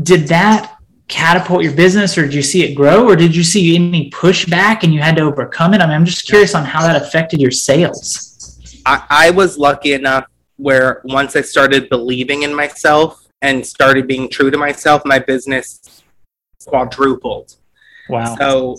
did 0.00 0.28
that 0.28 0.76
catapult 1.08 1.62
your 1.62 1.74
business 1.74 2.16
or 2.16 2.22
did 2.22 2.32
you 2.32 2.42
see 2.42 2.64
it 2.64 2.74
grow 2.74 3.06
or 3.06 3.16
did 3.16 3.36
you 3.36 3.44
see 3.44 3.74
any 3.74 4.08
pushback 4.10 4.82
and 4.82 4.94
you 4.94 5.00
had 5.00 5.16
to 5.16 5.22
overcome 5.22 5.74
it? 5.74 5.82
I 5.82 5.86
mean, 5.86 5.94
I'm 5.94 6.06
just 6.06 6.26
curious 6.26 6.54
on 6.54 6.64
how 6.64 6.82
that 6.82 7.00
affected 7.00 7.40
your 7.40 7.50
sales. 7.50 8.80
I, 8.86 9.04
I 9.10 9.30
was 9.30 9.58
lucky 9.58 9.92
enough 9.92 10.24
where 10.56 11.02
once 11.04 11.36
I 11.36 11.42
started 11.42 11.90
believing 11.90 12.44
in 12.44 12.54
myself 12.54 13.28
and 13.42 13.66
started 13.66 14.06
being 14.06 14.28
true 14.30 14.50
to 14.50 14.56
myself, 14.56 15.02
my 15.04 15.18
business 15.18 15.80
quadrupled. 16.66 17.56
Wow. 18.08 18.36
So 18.36 18.76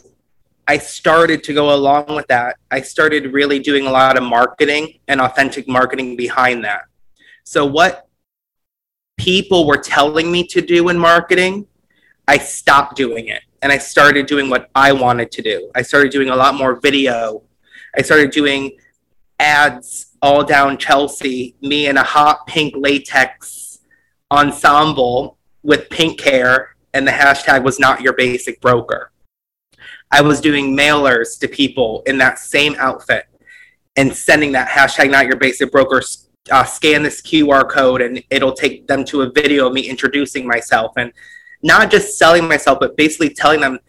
I 0.67 0.77
started 0.77 1.43
to 1.43 1.53
go 1.53 1.73
along 1.75 2.15
with 2.15 2.27
that. 2.27 2.57
I 2.71 2.81
started 2.81 3.33
really 3.33 3.59
doing 3.59 3.85
a 3.85 3.91
lot 3.91 4.17
of 4.17 4.23
marketing 4.23 4.99
and 5.07 5.19
authentic 5.19 5.67
marketing 5.67 6.15
behind 6.15 6.63
that. 6.63 6.83
So, 7.43 7.65
what 7.65 8.07
people 9.17 9.67
were 9.67 9.77
telling 9.77 10.31
me 10.31 10.47
to 10.47 10.61
do 10.61 10.89
in 10.89 10.97
marketing, 10.97 11.67
I 12.27 12.37
stopped 12.37 12.95
doing 12.95 13.27
it 13.27 13.41
and 13.61 13.71
I 13.71 13.77
started 13.77 14.25
doing 14.25 14.49
what 14.49 14.69
I 14.73 14.93
wanted 14.93 15.31
to 15.31 15.41
do. 15.41 15.69
I 15.75 15.81
started 15.81 16.11
doing 16.11 16.29
a 16.29 16.35
lot 16.35 16.55
more 16.55 16.79
video. 16.79 17.43
I 17.97 18.01
started 18.01 18.31
doing 18.31 18.77
ads 19.39 20.13
all 20.21 20.43
down 20.43 20.77
Chelsea, 20.77 21.55
me 21.61 21.87
in 21.87 21.97
a 21.97 22.03
hot 22.03 22.47
pink 22.47 22.73
latex 22.77 23.79
ensemble 24.31 25.37
with 25.63 25.89
pink 25.89 26.21
hair, 26.21 26.72
and 26.93 27.07
the 27.07 27.12
hashtag 27.12 27.63
was 27.63 27.79
not 27.79 28.01
your 28.01 28.13
basic 28.13 28.62
broker. 28.62 29.12
I 30.12 30.21
was 30.21 30.41
doing 30.41 30.77
mailers 30.77 31.39
to 31.39 31.47
people 31.47 32.03
in 32.05 32.17
that 32.19 32.39
same 32.39 32.75
outfit 32.77 33.25
and 33.95 34.15
sending 34.15 34.51
that 34.51 34.69
hashtag 34.69 35.09
not 35.09 35.25
your 35.25 35.38
basic 35.38 35.71
broker 35.71 36.01
uh, 36.51 36.63
scan 36.63 37.03
this 37.03 37.21
QR 37.21 37.67
code 37.69 38.01
and 38.01 38.21
it'll 38.29 38.53
take 38.53 38.88
them 38.88 39.03
to 39.05 39.21
a 39.21 39.31
video 39.31 39.67
of 39.67 39.73
me 39.73 39.81
introducing 39.89 40.47
myself 40.47 40.93
and 40.97 41.12
not 41.63 41.89
just 41.89 42.17
selling 42.17 42.47
myself, 42.47 42.79
but 42.79 42.95
basically 42.97 43.29
telling 43.29 43.62
them, 43.62 43.79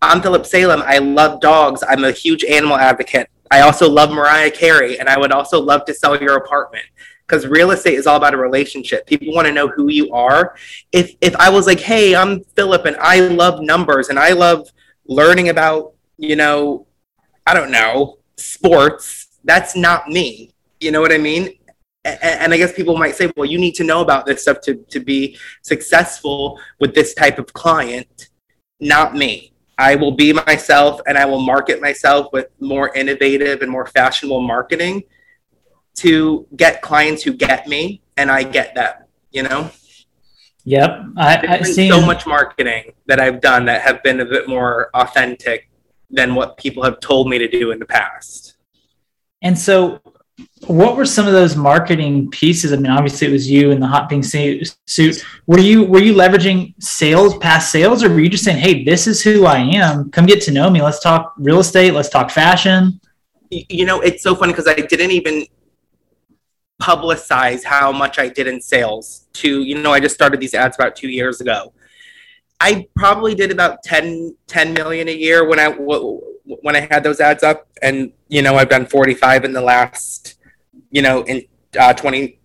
I'm 0.00 0.22
Philip 0.22 0.46
Salem. 0.46 0.82
I 0.86 0.98
love 0.98 1.40
dogs. 1.40 1.82
I'm 1.86 2.04
a 2.04 2.12
huge 2.12 2.44
animal 2.44 2.76
advocate. 2.76 3.28
I 3.50 3.60
also 3.60 3.88
love 3.88 4.10
Mariah 4.10 4.50
Carey, 4.50 4.98
and 4.98 5.08
I 5.08 5.18
would 5.18 5.32
also 5.32 5.60
love 5.60 5.84
to 5.86 5.94
sell 5.94 6.20
your 6.20 6.36
apartment 6.36 6.84
because 7.26 7.46
real 7.46 7.72
estate 7.72 7.94
is 7.94 8.06
all 8.06 8.16
about 8.16 8.34
a 8.34 8.36
relationship. 8.36 9.06
People 9.06 9.34
want 9.34 9.46
to 9.46 9.52
know 9.52 9.68
who 9.68 9.90
you 9.90 10.12
are. 10.12 10.56
If 10.92 11.14
if 11.20 11.34
I 11.36 11.50
was 11.50 11.66
like, 11.66 11.80
hey, 11.80 12.14
I'm 12.14 12.44
Philip, 12.54 12.84
and 12.84 12.96
I 12.96 13.20
love 13.20 13.60
numbers, 13.60 14.08
and 14.08 14.18
I 14.18 14.32
love 14.32 14.68
learning 15.06 15.48
about, 15.48 15.94
you 16.16 16.36
know, 16.36 16.86
I 17.46 17.54
don't 17.54 17.70
know, 17.70 18.18
sports. 18.36 19.38
That's 19.44 19.76
not 19.76 20.08
me. 20.08 20.52
You 20.80 20.90
know 20.90 21.00
what 21.00 21.12
I 21.12 21.18
mean? 21.18 21.50
And 22.04 22.54
I 22.54 22.56
guess 22.56 22.72
people 22.72 22.96
might 22.96 23.16
say, 23.16 23.32
well, 23.36 23.46
you 23.46 23.58
need 23.58 23.74
to 23.76 23.84
know 23.84 24.00
about 24.00 24.26
this 24.26 24.42
stuff 24.42 24.60
to, 24.62 24.74
to 24.90 25.00
be 25.00 25.36
successful 25.62 26.60
with 26.78 26.94
this 26.94 27.14
type 27.14 27.38
of 27.38 27.52
client. 27.52 28.28
Not 28.78 29.16
me. 29.16 29.52
I 29.78 29.96
will 29.96 30.12
be 30.12 30.32
myself 30.32 31.00
and 31.06 31.18
I 31.18 31.26
will 31.26 31.40
market 31.40 31.80
myself 31.80 32.32
with 32.32 32.46
more 32.60 32.94
innovative 32.94 33.62
and 33.62 33.70
more 33.70 33.86
fashionable 33.86 34.40
marketing 34.40 35.02
to 35.96 36.46
get 36.56 36.82
clients 36.82 37.22
who 37.22 37.32
get 37.32 37.66
me 37.66 38.02
and 38.16 38.30
I 38.30 38.42
get 38.42 38.74
them, 38.74 38.94
you 39.30 39.42
know? 39.42 39.70
Yep. 40.64 41.00
I, 41.16 41.36
I 41.36 41.40
There's 41.40 41.60
been 41.60 41.74
see 41.74 41.88
so 41.88 42.04
much 42.04 42.26
marketing 42.26 42.92
that 43.06 43.20
I've 43.20 43.40
done 43.40 43.64
that 43.66 43.82
have 43.82 44.02
been 44.02 44.20
a 44.20 44.24
bit 44.24 44.48
more 44.48 44.90
authentic 44.94 45.70
than 46.10 46.34
what 46.34 46.56
people 46.56 46.82
have 46.82 46.98
told 47.00 47.28
me 47.28 47.38
to 47.38 47.48
do 47.48 47.70
in 47.70 47.78
the 47.78 47.86
past. 47.86 48.56
And 49.42 49.56
so, 49.56 50.00
what 50.66 50.96
were 50.96 51.06
some 51.06 51.26
of 51.26 51.32
those 51.32 51.54
marketing 51.54 52.30
pieces? 52.30 52.72
I 52.72 52.76
mean, 52.76 52.90
obviously 52.90 53.28
it 53.28 53.32
was 53.32 53.48
you 53.48 53.70
in 53.70 53.78
the 53.78 53.86
hot 53.86 54.08
pink 54.08 54.24
suit. 54.24 54.76
suit. 54.86 55.24
Were 55.46 55.60
you 55.60 55.84
were 55.84 56.00
you 56.00 56.14
leveraging 56.14 56.74
sales, 56.82 57.36
past 57.38 57.70
sales, 57.70 58.02
or 58.02 58.08
were 58.08 58.20
you 58.20 58.28
just 58.28 58.44
saying, 58.44 58.58
"Hey, 58.58 58.82
this 58.82 59.06
is 59.06 59.22
who 59.22 59.46
I 59.46 59.58
am. 59.58 60.10
Come 60.10 60.26
get 60.26 60.42
to 60.42 60.50
know 60.50 60.68
me. 60.68 60.82
Let's 60.82 61.00
talk 61.00 61.34
real 61.38 61.60
estate. 61.60 61.92
Let's 61.92 62.08
talk 62.08 62.30
fashion." 62.30 63.00
You 63.50 63.86
know, 63.86 64.00
it's 64.00 64.22
so 64.22 64.34
funny 64.34 64.52
because 64.52 64.66
I 64.66 64.74
didn't 64.74 65.12
even 65.12 65.46
publicize 66.80 67.64
how 67.64 67.92
much 67.92 68.18
I 68.18 68.28
did 68.28 68.46
in 68.46 68.60
sales 68.60 69.28
to, 69.34 69.62
you 69.62 69.78
know, 69.78 69.92
I 69.92 70.00
just 70.00 70.14
started 70.14 70.40
these 70.40 70.54
ads 70.54 70.76
about 70.76 70.96
two 70.96 71.08
years 71.08 71.40
ago. 71.40 71.72
I 72.60 72.86
probably 72.94 73.34
did 73.34 73.50
about 73.50 73.82
10, 73.82 74.36
10 74.46 74.72
million 74.72 75.08
a 75.08 75.14
year 75.14 75.46
when 75.46 75.58
I, 75.58 75.76
when 76.46 76.76
I 76.76 76.80
had 76.90 77.02
those 77.02 77.20
ads 77.20 77.42
up, 77.42 77.66
and 77.82 78.12
you 78.28 78.42
know 78.42 78.56
I've 78.56 78.68
done 78.68 78.86
forty 78.86 79.14
five 79.14 79.44
in 79.44 79.52
the 79.52 79.60
last, 79.60 80.38
you 80.90 81.02
know, 81.02 81.22
in 81.22 81.42
uh, 81.78 81.92
twenty 81.92 82.40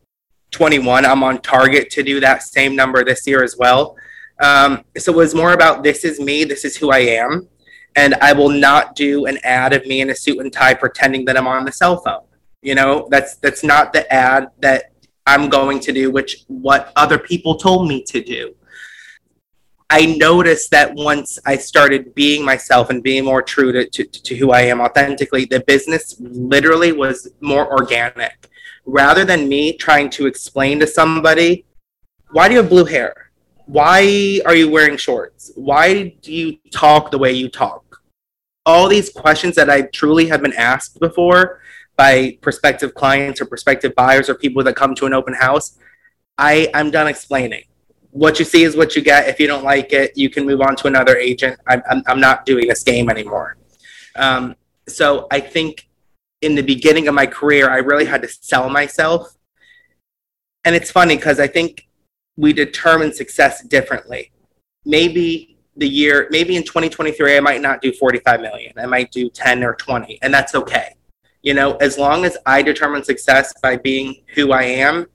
21. 0.52 1.06
I'm 1.06 1.24
on 1.24 1.42
target 1.42 1.90
to 1.92 2.04
do 2.04 2.20
that 2.20 2.44
same 2.44 2.76
number 2.76 3.06
this 3.06 3.26
year 3.26 3.44
as 3.44 3.56
well. 3.58 3.96
Um, 4.42 4.84
so 4.98 5.14
it 5.14 5.16
was 5.16 5.34
more 5.36 5.54
about 5.54 5.84
this 5.84 6.04
is 6.04 6.20
me, 6.20 6.44
this 6.44 6.66
is 6.66 6.76
who 6.76 6.92
I 6.92 7.00
am, 7.00 7.48
and 7.96 8.16
I 8.16 8.34
will 8.34 8.50
not 8.50 8.96
do 8.96 9.26
an 9.26 9.38
ad 9.44 9.72
of 9.74 9.86
me 9.86 10.02
in 10.02 10.10
a 10.10 10.16
suit 10.16 10.40
and 10.40 10.52
tie 10.52 10.74
pretending 10.74 11.26
that 11.26 11.38
I'm 11.38 11.48
on 11.48 11.64
the 11.64 11.72
cell 11.72 12.02
phone. 12.02 12.24
You 12.62 12.76
know, 12.76 13.08
that's 13.10 13.36
that's 13.38 13.64
not 13.64 13.92
the 13.92 14.12
ad 14.14 14.50
that 14.60 14.92
I'm 15.26 15.50
going 15.50 15.80
to 15.82 15.92
do, 15.92 16.12
which 16.12 16.44
what 16.48 16.92
other 16.96 17.18
people 17.18 17.56
told 17.56 17.88
me 17.88 18.04
to 18.04 18.22
do. 18.22 18.56
I 19.90 20.06
noticed 20.06 20.72
that 20.72 20.94
once 20.96 21.38
I 21.46 21.58
started 21.58 22.16
being 22.16 22.46
myself 22.46 22.90
and 22.90 23.04
being 23.04 23.26
more 23.26 23.42
true 23.42 23.74
to, 23.74 23.86
to, 23.90 24.04
to 24.06 24.36
who 24.38 24.52
I 24.52 24.62
am 24.62 24.80
authentically, 24.80 25.44
the 25.44 25.60
business 25.62 26.16
literally 26.20 26.94
was 26.94 27.30
more 27.42 27.70
organic. 27.70 28.48
Rather 28.86 29.26
than 29.26 29.50
me 29.50 29.74
trying 29.74 30.10
to 30.12 30.28
explain 30.28 30.80
to 30.80 30.88
somebody, 30.88 31.66
why 32.32 32.48
do 32.48 32.54
you 32.54 32.62
have 32.62 32.70
blue 32.70 32.86
hair? 32.86 33.32
Why 33.66 34.40
are 34.46 34.56
you 34.56 34.72
wearing 34.72 34.96
shorts? 34.96 35.52
Why 35.56 36.16
do 36.22 36.34
you 36.34 36.58
talk 36.72 37.12
the 37.12 37.18
way 37.18 37.34
you 37.34 37.50
talk? 37.50 38.02
All 38.66 38.88
these 38.88 39.10
questions 39.10 39.56
that 39.56 39.70
I 39.70 39.82
truly 39.82 40.28
have 40.28 40.42
been 40.42 40.54
asked 40.54 41.02
before 41.02 41.60
by 42.02 42.36
prospective 42.42 42.96
clients 42.96 43.40
or 43.40 43.46
prospective 43.46 43.94
buyers 43.94 44.28
or 44.28 44.34
people 44.34 44.64
that 44.64 44.76
come 44.76 44.96
to 44.96 45.06
an 45.06 45.14
open 45.14 45.36
house, 45.36 45.78
I, 46.36 46.68
I'm 46.74 46.90
done 46.90 47.08
explaining 47.08 47.66
what 48.10 48.40
you 48.40 48.46
see 48.54 48.64
is 48.64 48.76
what 48.76 48.96
you 48.96 49.04
get. 49.04 49.28
If 49.28 49.40
you 49.40 49.46
don't 49.46 49.64
like 49.64 49.94
it, 49.94 50.18
you 50.18 50.28
can 50.28 50.44
move 50.48 50.62
on 50.62 50.76
to 50.78 50.88
another 50.88 51.16
agent. 51.16 51.60
I'm, 51.68 51.84
I'm, 51.88 52.02
I'm 52.08 52.20
not 52.20 52.44
doing 52.48 52.68
this 52.68 52.82
game 52.82 53.08
anymore. 53.08 53.56
Um, 54.16 54.56
so 54.88 55.28
I 55.30 55.40
think 55.42 55.90
in 56.42 56.56
the 56.56 56.64
beginning 56.64 57.08
of 57.08 57.14
my 57.14 57.28
career, 57.28 57.70
I 57.70 57.78
really 57.78 58.06
had 58.06 58.24
to 58.24 58.28
sell 58.28 58.68
myself. 58.68 59.38
And 60.66 60.76
it's 60.76 60.90
funny 60.90 61.18
because 61.18 61.40
I 61.40 61.46
think 61.46 61.88
we 62.36 62.52
determine 62.52 63.14
success 63.14 63.64
differently. 63.64 64.32
Maybe 64.86 65.60
the 65.78 65.88
year, 65.88 66.28
maybe 66.32 66.56
in 66.56 66.64
2023, 66.64 67.38
I 67.38 67.40
might 67.42 67.62
not 67.62 67.80
do 67.80 67.94
45 67.94 68.42
million. 68.42 68.74
I 68.78 68.88
might 68.88 69.12
do 69.12 69.30
10 69.30 69.64
or 69.64 69.76
20, 69.76 70.18
and 70.24 70.34
that's 70.34 70.56
okay. 70.56 70.96
You 71.42 71.54
know, 71.54 71.76
as 71.78 71.98
long 71.98 72.26
as 72.26 72.38
I 72.46 72.62
determine 72.62 73.04
success 73.04 73.54
by 73.62 73.78
being 73.78 74.24
who 74.36 74.52
I 74.52 74.64
am 74.64 75.08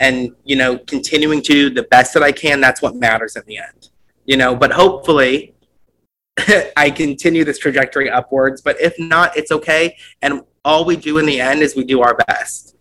and 0.00 0.30
you 0.44 0.56
know 0.56 0.78
continuing 0.78 1.42
to 1.42 1.52
do 1.52 1.68
the 1.68 1.82
best 1.82 2.14
that 2.14 2.22
i 2.22 2.32
can 2.32 2.62
that's 2.62 2.80
what 2.80 2.96
matters 2.96 3.36
in 3.36 3.42
the 3.46 3.58
end 3.58 3.90
you 4.24 4.36
know. 4.36 4.54
But 4.54 4.72
hopefully 4.72 5.54
i 6.76 6.90
continue 6.90 7.44
this 7.44 7.58
trajectory 7.58 8.10
upwards. 8.10 8.60
But 8.62 8.80
if 8.80 8.98
not 8.98 9.36
it's 9.36 9.52
okay. 9.52 9.96
And 10.22 10.42
all 10.64 10.84
we 10.84 10.96
do 10.96 11.18
in 11.18 11.26
the 11.26 11.40
end 11.40 11.60
is 11.60 11.74
we 11.76 11.84
do 11.84 12.02
our 12.02 12.16
best. 12.28 12.76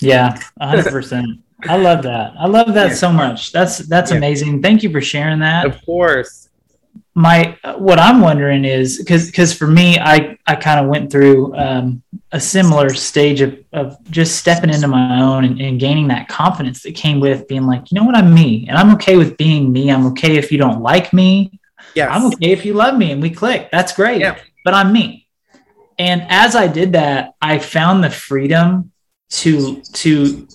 Yeah 0.00 0.40
100% 0.60 1.42
i 1.64 1.76
love 1.76 2.04
that. 2.04 2.34
I 2.38 2.46
love 2.46 2.72
that 2.74 2.90
yeah. 2.90 2.94
so 2.94 3.10
much. 3.10 3.50
That's 3.50 3.78
that's 3.78 4.12
yeah. 4.12 4.18
amazing. 4.18 4.62
Thank 4.62 4.84
you 4.84 4.92
for 4.92 5.00
sharing 5.00 5.40
that. 5.40 5.66
Of 5.66 5.84
course 5.84 6.47
my 7.18 7.58
what 7.78 7.98
I'm 7.98 8.20
wondering 8.20 8.64
is 8.64 8.98
because 8.98 9.26
because 9.26 9.52
for 9.52 9.66
me 9.66 9.98
I 9.98 10.38
I 10.46 10.54
kind 10.54 10.78
of 10.78 10.86
went 10.86 11.10
through 11.10 11.52
um, 11.56 12.00
a 12.30 12.38
similar 12.38 12.94
stage 12.94 13.40
of 13.40 13.58
of 13.72 13.96
just 14.08 14.36
stepping 14.36 14.70
into 14.70 14.86
my 14.86 15.20
own 15.20 15.44
and, 15.44 15.60
and, 15.60 15.80
gaining 15.80 16.06
that 16.08 16.28
confidence 16.28 16.84
that 16.84 16.94
came 16.94 17.18
with 17.18 17.48
being 17.48 17.66
like 17.66 17.90
you 17.90 17.96
know 17.96 18.04
what? 18.04 18.14
I'm 18.14 18.32
me 18.32 18.66
and 18.68 18.78
I'm 18.78 18.94
okay 18.94 19.16
with 19.16 19.36
being 19.36 19.72
me. 19.72 19.90
I'm 19.90 20.06
okay 20.06 20.36
if 20.36 20.52
you 20.52 20.58
don't 20.58 20.80
like 20.80 21.12
me. 21.12 21.58
Yeah 21.96 22.08
I'm 22.08 22.24
okay 22.26 22.52
if 22.52 22.64
you 22.64 22.74
love 22.74 22.96
me 22.96 23.10
and 23.10 23.20
we 23.20 23.30
click. 23.30 23.68
That's 23.72 23.92
great 23.92 24.20
yeah. 24.20 24.38
but 24.64 24.74
I'm 24.74 24.92
me. 24.92 25.26
And 25.98 26.24
as 26.28 26.54
I 26.54 26.68
did 26.68 26.92
that 26.92 27.34
I 27.42 27.58
found 27.58 28.04
the 28.04 28.10
freedom 28.10 28.92
to 29.30 29.82
to 29.94 30.46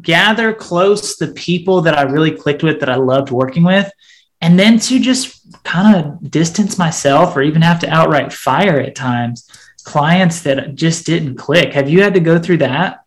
gather 0.00 0.54
close 0.54 1.16
the 1.16 1.28
people 1.28 1.82
that 1.82 1.98
I 1.98 2.02
really 2.02 2.30
clicked 2.30 2.62
with 2.62 2.80
that 2.80 2.88
I 2.88 2.96
loved 2.96 3.30
working 3.30 3.62
with 3.62 3.92
and 4.40 4.58
then 4.58 4.78
to 4.78 4.98
just 4.98 5.39
kind 5.64 5.96
of 5.96 6.30
distance 6.30 6.78
myself 6.78 7.36
or 7.36 7.42
even 7.42 7.62
have 7.62 7.80
to 7.80 7.88
outright 7.88 8.32
fire 8.32 8.80
at 8.80 8.94
times 8.94 9.48
clients 9.84 10.42
that 10.42 10.74
just 10.74 11.06
didn't 11.06 11.36
click. 11.36 11.72
Have 11.74 11.88
you 11.88 12.02
had 12.02 12.14
to 12.14 12.20
go 12.20 12.38
through 12.38 12.58
that? 12.58 13.04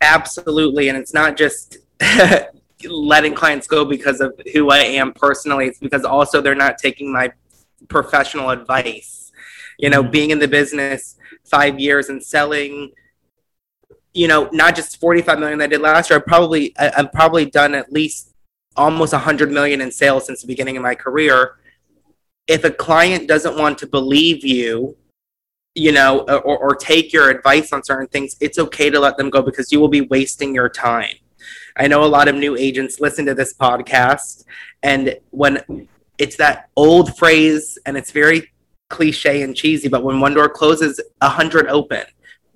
Absolutely. 0.00 0.88
And 0.88 0.96
it's 0.96 1.14
not 1.14 1.36
just 1.36 1.78
letting 2.84 3.34
clients 3.34 3.66
go 3.66 3.84
because 3.84 4.20
of 4.20 4.38
who 4.52 4.70
I 4.70 4.78
am 4.78 5.12
personally, 5.12 5.66
it's 5.66 5.78
because 5.78 6.04
also 6.04 6.40
they're 6.40 6.54
not 6.54 6.78
taking 6.78 7.12
my 7.12 7.32
professional 7.88 8.50
advice. 8.50 9.32
You 9.78 9.90
know, 9.90 10.02
mm-hmm. 10.02 10.10
being 10.10 10.30
in 10.30 10.38
the 10.38 10.48
business 10.48 11.16
five 11.44 11.78
years 11.78 12.08
and 12.08 12.22
selling 12.22 12.92
you 14.12 14.26
know, 14.26 14.48
not 14.52 14.74
just 14.74 14.98
45 14.98 15.38
million 15.38 15.60
I 15.60 15.68
did 15.68 15.80
last 15.80 16.10
year. 16.10 16.18
I 16.18 16.22
probably 16.22 16.74
I, 16.78 16.90
have 16.96 17.12
probably 17.12 17.46
done 17.46 17.74
at 17.74 17.92
least 17.92 18.29
almost 18.76 19.12
100 19.12 19.50
million 19.50 19.80
in 19.80 19.90
sales 19.90 20.26
since 20.26 20.42
the 20.42 20.46
beginning 20.46 20.76
of 20.76 20.82
my 20.82 20.94
career. 20.94 21.56
If 22.46 22.64
a 22.64 22.70
client 22.70 23.28
doesn't 23.28 23.58
want 23.58 23.78
to 23.78 23.86
believe 23.86 24.44
you 24.44 24.96
you 25.74 25.92
know 25.92 26.20
or, 26.20 26.58
or 26.58 26.74
take 26.74 27.12
your 27.12 27.30
advice 27.30 27.72
on 27.72 27.84
certain 27.84 28.08
things 28.08 28.34
it's 28.40 28.58
okay 28.58 28.90
to 28.90 28.98
let 28.98 29.16
them 29.16 29.30
go 29.30 29.40
because 29.40 29.70
you 29.70 29.78
will 29.78 29.88
be 29.88 30.00
wasting 30.02 30.54
your 30.54 30.68
time. 30.68 31.14
I 31.76 31.86
know 31.86 32.04
a 32.04 32.06
lot 32.06 32.28
of 32.28 32.34
new 32.34 32.56
agents 32.56 33.00
listen 33.00 33.24
to 33.26 33.34
this 33.34 33.54
podcast 33.54 34.44
and 34.82 35.16
when 35.30 35.88
it's 36.18 36.36
that 36.36 36.68
old 36.76 37.16
phrase 37.16 37.78
and 37.86 37.96
it's 37.96 38.10
very 38.10 38.50
cliche 38.88 39.42
and 39.42 39.54
cheesy 39.54 39.88
but 39.88 40.02
when 40.02 40.18
one 40.18 40.34
door 40.34 40.48
closes 40.48 41.00
a 41.20 41.28
hundred 41.28 41.68
open 41.68 42.04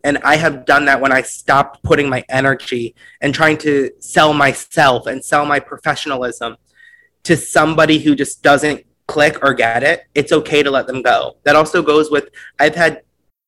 and 0.05 0.19
I 0.19 0.37
have 0.37 0.67
done 0.67 0.85
that 0.85 1.01
when 1.01 1.12
I 1.12 1.23
stopped 1.23 1.83
putting 1.83 2.09
my 2.09 2.23
energy 2.29 2.95
and 3.23 3.35
trying 3.35 3.57
to 3.59 3.90
sell 3.99 4.35
myself 4.35 5.07
and 5.07 5.25
sell 5.25 5.47
my 5.47 5.59
professionalism 5.59 6.57
to 7.25 7.37
somebody 7.37 7.99
who 7.99 8.14
just 8.14 8.43
doesn't 8.43 8.85
click 9.09 9.43
or 9.43 9.55
get 9.55 9.83
it. 9.83 10.05
It's 10.14 10.31
okay 10.31 10.62
to 10.62 10.71
let 10.71 10.87
them 10.87 11.03
go. 11.03 11.38
That 11.45 11.57
also 11.57 11.83
goes 11.83 12.11
with 12.11 12.29
I've 12.61 12.75
had 12.75 13.03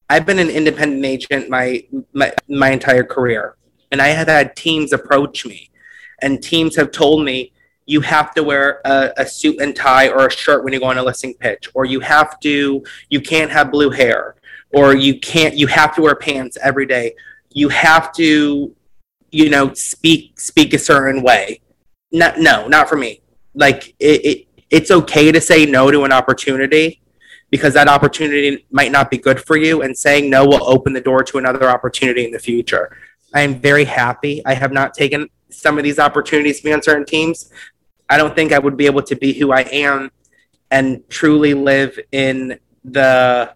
I've 0.08 0.24
been 0.24 0.38
an 0.38 0.50
independent 0.50 1.04
agent 1.04 1.50
my 1.50 1.86
my, 2.12 2.32
my 2.48 2.70
entire 2.70 3.04
career 3.04 3.56
and 3.92 4.00
I 4.00 4.08
have 4.08 4.28
had 4.28 4.56
teams 4.56 4.92
approach 4.92 5.44
me 5.44 5.70
and 6.22 6.42
teams 6.42 6.74
have 6.76 6.90
told 6.90 7.24
me 7.24 7.52
you 7.86 8.00
have 8.00 8.34
to 8.34 8.42
wear 8.42 8.80
a, 8.84 9.12
a, 9.18 9.26
suit 9.26 9.60
and 9.60 9.74
tie 9.74 10.08
or 10.08 10.26
a 10.26 10.30
shirt 10.30 10.64
when 10.64 10.72
you 10.72 10.80
go 10.80 10.86
on 10.86 10.98
a 10.98 11.02
listing 11.02 11.34
pitch, 11.34 11.68
or 11.72 11.84
you 11.84 12.00
have 12.00 12.38
to, 12.40 12.82
you 13.10 13.20
can't 13.20 13.50
have 13.50 13.70
blue 13.70 13.90
hair, 13.90 14.34
or 14.72 14.94
you 14.94 15.18
can't 15.20 15.56
you 15.56 15.66
have 15.66 15.94
to 15.96 16.02
wear 16.02 16.14
pants 16.14 16.56
every 16.62 16.86
day. 16.86 17.14
You 17.50 17.68
have 17.70 18.12
to 18.14 18.74
you 19.30 19.50
know 19.50 19.72
speak 19.74 20.38
speak 20.40 20.74
a 20.74 20.78
certain 20.78 21.22
way. 21.22 21.60
Not 22.12 22.38
no 22.38 22.68
not 22.68 22.88
for 22.88 22.96
me. 22.96 23.20
Like 23.54 23.94
it, 23.98 24.24
it 24.24 24.46
it's 24.70 24.90
okay 24.90 25.32
to 25.32 25.40
say 25.40 25.66
no 25.66 25.90
to 25.90 26.04
an 26.04 26.12
opportunity 26.12 27.00
because 27.50 27.74
that 27.74 27.88
opportunity 27.88 28.66
might 28.70 28.90
not 28.90 29.10
be 29.10 29.18
good 29.18 29.40
for 29.40 29.56
you 29.56 29.82
and 29.82 29.96
saying 29.96 30.28
no 30.28 30.44
will 30.44 30.68
open 30.68 30.92
the 30.92 31.00
door 31.00 31.22
to 31.22 31.38
another 31.38 31.68
opportunity 31.68 32.24
in 32.24 32.32
the 32.32 32.38
future. 32.38 32.96
I 33.32 33.42
am 33.42 33.60
very 33.60 33.84
happy. 33.84 34.44
I 34.44 34.54
have 34.54 34.72
not 34.72 34.94
taken 34.94 35.28
some 35.50 35.78
of 35.78 35.84
these 35.84 35.98
opportunities 35.98 36.58
to 36.58 36.64
be 36.64 36.72
on 36.72 36.82
certain 36.82 37.06
teams. 37.06 37.50
I 38.08 38.16
don't 38.16 38.34
think 38.34 38.52
i 38.52 38.58
would 38.58 38.76
be 38.76 38.86
able 38.86 39.02
to 39.02 39.16
be 39.16 39.32
who 39.32 39.52
i 39.52 39.62
am 39.62 40.10
and 40.70 41.02
truly 41.08 41.54
live 41.54 41.98
in 42.12 42.58
the 42.84 43.52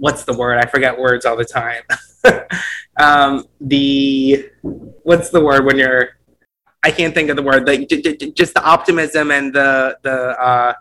what's 0.00 0.24
the 0.24 0.32
word? 0.32 0.58
I 0.58 0.66
forget 0.66 0.98
words 0.98 1.24
all 1.24 1.36
the 1.36 1.44
time. 1.44 1.82
um, 3.00 3.44
the 3.60 4.50
what's 4.62 5.30
the 5.30 5.40
word 5.40 5.64
when 5.64 5.78
you're 5.78 6.10
I 6.82 6.90
can't 6.90 7.14
think 7.14 7.28
of 7.28 7.36
the 7.36 7.42
word. 7.42 7.66
The, 7.66 8.32
just 8.34 8.54
the 8.54 8.64
optimism 8.64 9.30
and 9.30 9.54
the 9.54 9.98
the 10.02 10.40
uh, 10.40 10.74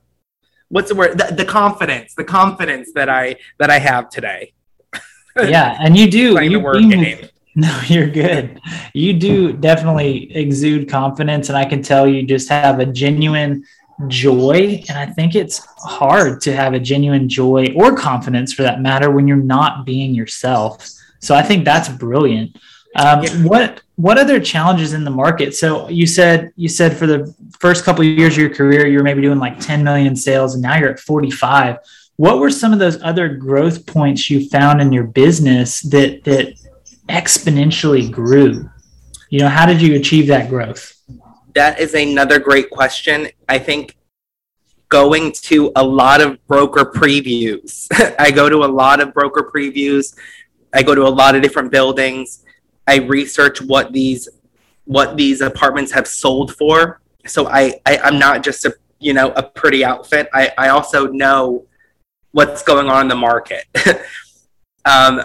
what's 0.69 0.89
the 0.89 0.95
word? 0.95 1.17
The, 1.17 1.33
the 1.35 1.45
confidence, 1.45 2.15
the 2.15 2.23
confidence 2.23 2.91
that 2.95 3.09
I 3.09 3.35
that 3.59 3.69
I 3.69 3.79
have 3.79 4.09
today. 4.09 4.53
yeah, 5.37 5.77
and 5.79 5.97
you 5.97 6.09
do. 6.09 6.41
you, 6.41 6.79
you 6.79 7.29
no, 7.55 7.81
you're 7.87 8.09
good. 8.09 8.61
You 8.93 9.13
do 9.13 9.51
definitely 9.51 10.33
exude 10.33 10.89
confidence, 10.89 11.49
and 11.49 11.57
I 11.57 11.65
can 11.65 11.81
tell 11.81 12.07
you 12.07 12.23
just 12.23 12.47
have 12.47 12.79
a 12.79 12.85
genuine 12.85 13.65
joy. 14.07 14.83
And 14.87 14.97
I 14.97 15.05
think 15.05 15.35
it's 15.35 15.65
hard 15.77 16.41
to 16.41 16.55
have 16.55 16.73
a 16.73 16.79
genuine 16.79 17.27
joy 17.27 17.73
or 17.75 17.95
confidence 17.95 18.53
for 18.53 18.63
that 18.63 18.81
matter 18.81 19.11
when 19.11 19.27
you're 19.27 19.37
not 19.37 19.85
being 19.85 20.13
yourself. 20.13 20.87
So 21.19 21.35
I 21.35 21.41
think 21.41 21.65
that's 21.65 21.89
brilliant. 21.89 22.57
Um, 22.95 23.23
yeah. 23.23 23.43
What 23.43 23.81
what 23.97 24.17
other 24.17 24.39
challenges 24.39 24.93
in 24.93 25.03
the 25.03 25.11
market? 25.11 25.53
So 25.53 25.89
you 25.89 26.07
said 26.07 26.51
you 26.55 26.69
said 26.69 26.95
for 26.97 27.05
the 27.05 27.33
first 27.59 27.85
couple 27.85 28.01
of 28.01 28.07
years 28.07 28.33
of 28.33 28.39
your 28.39 28.53
career, 28.53 28.87
you 28.87 28.97
were 28.97 29.03
maybe 29.03 29.21
doing 29.21 29.39
like 29.39 29.59
10 29.59 29.83
million 29.83 30.07
in 30.07 30.15
sales, 30.15 30.55
and 30.55 30.63
now 30.63 30.77
you're 30.77 30.89
at 30.89 30.99
45. 30.99 31.77
What 32.15 32.39
were 32.39 32.49
some 32.49 32.73
of 32.73 32.79
those 32.79 33.01
other 33.03 33.29
growth 33.29 33.85
points 33.85 34.29
you 34.29 34.49
found 34.49 34.81
in 34.81 34.91
your 34.91 35.03
business 35.03 35.81
that 35.81 36.23
that 36.23 36.57
exponentially 37.07 38.11
grew? 38.11 38.69
You 39.29 39.39
know, 39.39 39.49
how 39.49 39.65
did 39.67 39.81
you 39.81 39.95
achieve 39.95 40.27
that 40.27 40.49
growth? 40.49 40.98
That 41.59 41.77
is 41.81 41.93
another 41.93 42.39
great 42.39 42.69
question. 42.69 43.27
I 43.49 43.59
think 43.59 43.97
going 44.87 45.33
to 45.49 45.73
a 45.75 45.83
lot 45.83 46.21
of 46.21 46.39
broker 46.47 46.85
previews. 46.85 47.85
I 48.17 48.31
go 48.31 48.47
to 48.47 48.63
a 48.63 48.71
lot 48.81 49.01
of 49.01 49.13
broker 49.13 49.51
previews. 49.53 50.15
I 50.73 50.83
go 50.83 50.95
to 50.95 51.01
a 51.01 51.13
lot 51.21 51.35
of 51.35 51.41
different 51.41 51.69
buildings. 51.69 52.45
I 52.87 52.99
research 52.99 53.61
what 53.61 53.91
these 53.91 54.29
what 54.85 55.17
these 55.17 55.41
apartments 55.41 55.91
have 55.91 56.07
sold 56.07 56.55
for. 56.55 57.01
So 57.25 57.49
I, 57.49 57.73
I 57.85 57.97
I'm 58.05 58.17
not 58.17 58.41
just 58.41 58.63
a 58.63 58.73
you 58.99 59.11
know 59.11 59.31
a 59.31 59.43
pretty 59.43 59.83
outfit. 59.83 60.29
I 60.33 60.53
I 60.57 60.69
also 60.69 61.07
know 61.07 61.65
what's 62.31 62.63
going 62.63 62.87
on 62.87 63.01
in 63.01 63.07
the 63.09 63.15
market. 63.15 63.65
um, 64.85 65.23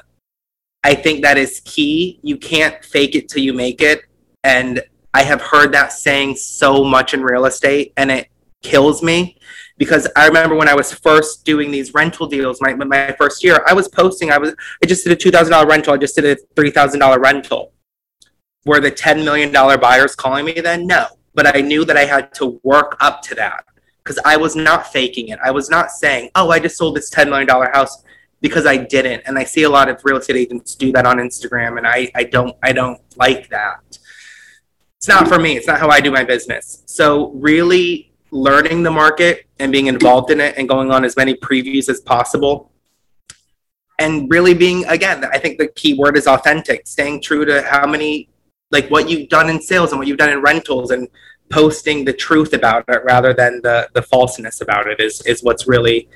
I 0.83 0.97
think 0.97 1.23
that 1.23 1.39
is 1.39 1.63
key. 1.65 2.19
You 2.23 2.39
can't 2.39 2.85
fake 2.85 3.15
it 3.15 3.29
till 3.29 3.45
you 3.45 3.53
make 3.53 3.81
it, 3.81 4.01
and 4.43 4.83
I 5.15 5.23
have 5.23 5.41
heard 5.41 5.73
that 5.73 5.93
saying 5.93 6.37
so 6.37 6.85
much 6.85 7.15
in 7.15 7.23
real 7.23 7.47
estate, 7.47 7.93
and 7.97 8.11
it 8.11 8.29
kills 8.63 9.01
me 9.03 9.39
because 9.79 10.09
I 10.17 10.27
remember 10.27 10.57
when 10.57 10.69
I 10.69 10.75
was 10.75 10.93
first 10.93 11.45
doing 11.45 11.71
these 11.71 11.95
rental 11.95 12.27
deals, 12.27 12.61
my 12.61 12.75
my 12.75 13.15
first 13.17 13.45
year, 13.45 13.63
I 13.67 13.75
was 13.75 13.87
posting. 13.87 14.33
I 14.33 14.39
was 14.39 14.55
I 14.83 14.87
just 14.87 15.05
did 15.05 15.13
a 15.13 15.17
two 15.17 15.31
thousand 15.31 15.53
dollar 15.53 15.69
rental. 15.69 15.95
I 15.95 15.99
just 15.99 16.17
did 16.17 16.25
a 16.25 16.37
three 16.57 16.71
thousand 16.71 16.99
dollar 17.01 17.21
rental. 17.21 17.73
Were 18.67 18.81
the 18.81 18.91
ten 18.91 19.25
million 19.25 19.53
dollar 19.53 19.79
buyers 19.79 20.17
calling 20.17 20.45
me 20.45 20.55
then? 20.55 20.87
No, 20.87 21.07
but 21.35 21.57
I 21.57 21.61
knew 21.61 21.85
that 21.85 21.97
I 21.97 22.05
had 22.05 22.35
to 22.35 22.61
work 22.65 22.97
up 23.01 23.23
to 23.23 23.35
that 23.37 23.65
because 24.03 24.19
I 24.25 24.37
was 24.37 24.57
not 24.57 24.93
faking 24.93 25.29
it. 25.29 25.39
I 25.45 25.53
was 25.53 25.71
not 25.71 25.91
saying, 25.91 26.31
"Oh, 26.35 26.51
I 26.51 26.59
just 26.59 26.77
sold 26.77 26.97
this 26.97 27.09
ten 27.09 27.31
million 27.31 27.47
dollar 27.47 27.71
house." 27.73 28.03
Because 28.41 28.67
I 28.67 28.77
didn't, 28.77 29.23
and 29.25 29.39
I 29.39 29.45
see 29.45 29.63
a 29.63 29.71
lot 29.71 29.89
of 29.89 30.03
real 30.05 30.19
estate 30.19 30.37
agents 30.37 30.75
do 30.75 30.93
that 30.93 31.07
on 31.07 31.17
Instagram, 31.17 31.79
and 31.79 31.87
I, 31.87 32.11
I 32.15 32.25
don't 32.25 32.55
I 32.63 32.73
don't 32.73 33.01
like 33.17 33.49
that. 33.49 33.99
It's 35.05 35.09
not 35.11 35.29
for 35.29 35.39
me. 35.39 35.55
It's 35.55 35.67
not 35.67 35.79
how 35.79 35.91
I 35.91 36.01
do 36.01 36.11
my 36.11 36.25
business. 36.25 36.83
So 36.87 37.31
really 37.33 38.11
learning 38.31 38.83
the 38.83 38.91
market 38.91 39.45
and 39.59 39.71
being 39.71 39.87
involved 39.87 40.31
in 40.31 40.41
it 40.41 40.55
and 40.57 40.67
going 40.67 40.91
on 40.91 41.05
as 41.05 41.15
many 41.15 41.35
previews 41.35 41.91
as 41.91 42.01
possible 42.01 42.73
and 44.01 44.29
really 44.29 44.55
being 44.55 44.85
again 44.87 45.25
i 45.27 45.39
think 45.39 45.57
the 45.57 45.69
key 45.69 45.95
word 45.95 46.17
is 46.17 46.27
authentic 46.27 46.85
staying 46.85 47.23
true 47.23 47.45
to 47.45 47.63
how 47.63 47.87
many 47.87 48.29
like 48.73 48.91
what 48.91 49.09
you've 49.09 49.29
done 49.29 49.49
in 49.49 49.63
sales 49.63 49.93
and 49.93 50.01
what 50.01 50.09
you've 50.09 50.19
done 50.19 50.31
in 50.31 50.43
rentals 50.43 50.91
and 50.91 51.07
posting 51.49 52.05
the 52.05 52.13
truth 52.13 52.55
about 52.55 52.85
it 52.89 53.05
rather 53.05 53.33
than 53.33 53.61
the 53.63 53.89
the 53.95 54.03
falseness 54.03 54.61
about 54.61 54.89
it 54.89 54.99
is 54.99 55.21
is 55.27 55.45
what's 55.45 55.69
really 55.69 56.09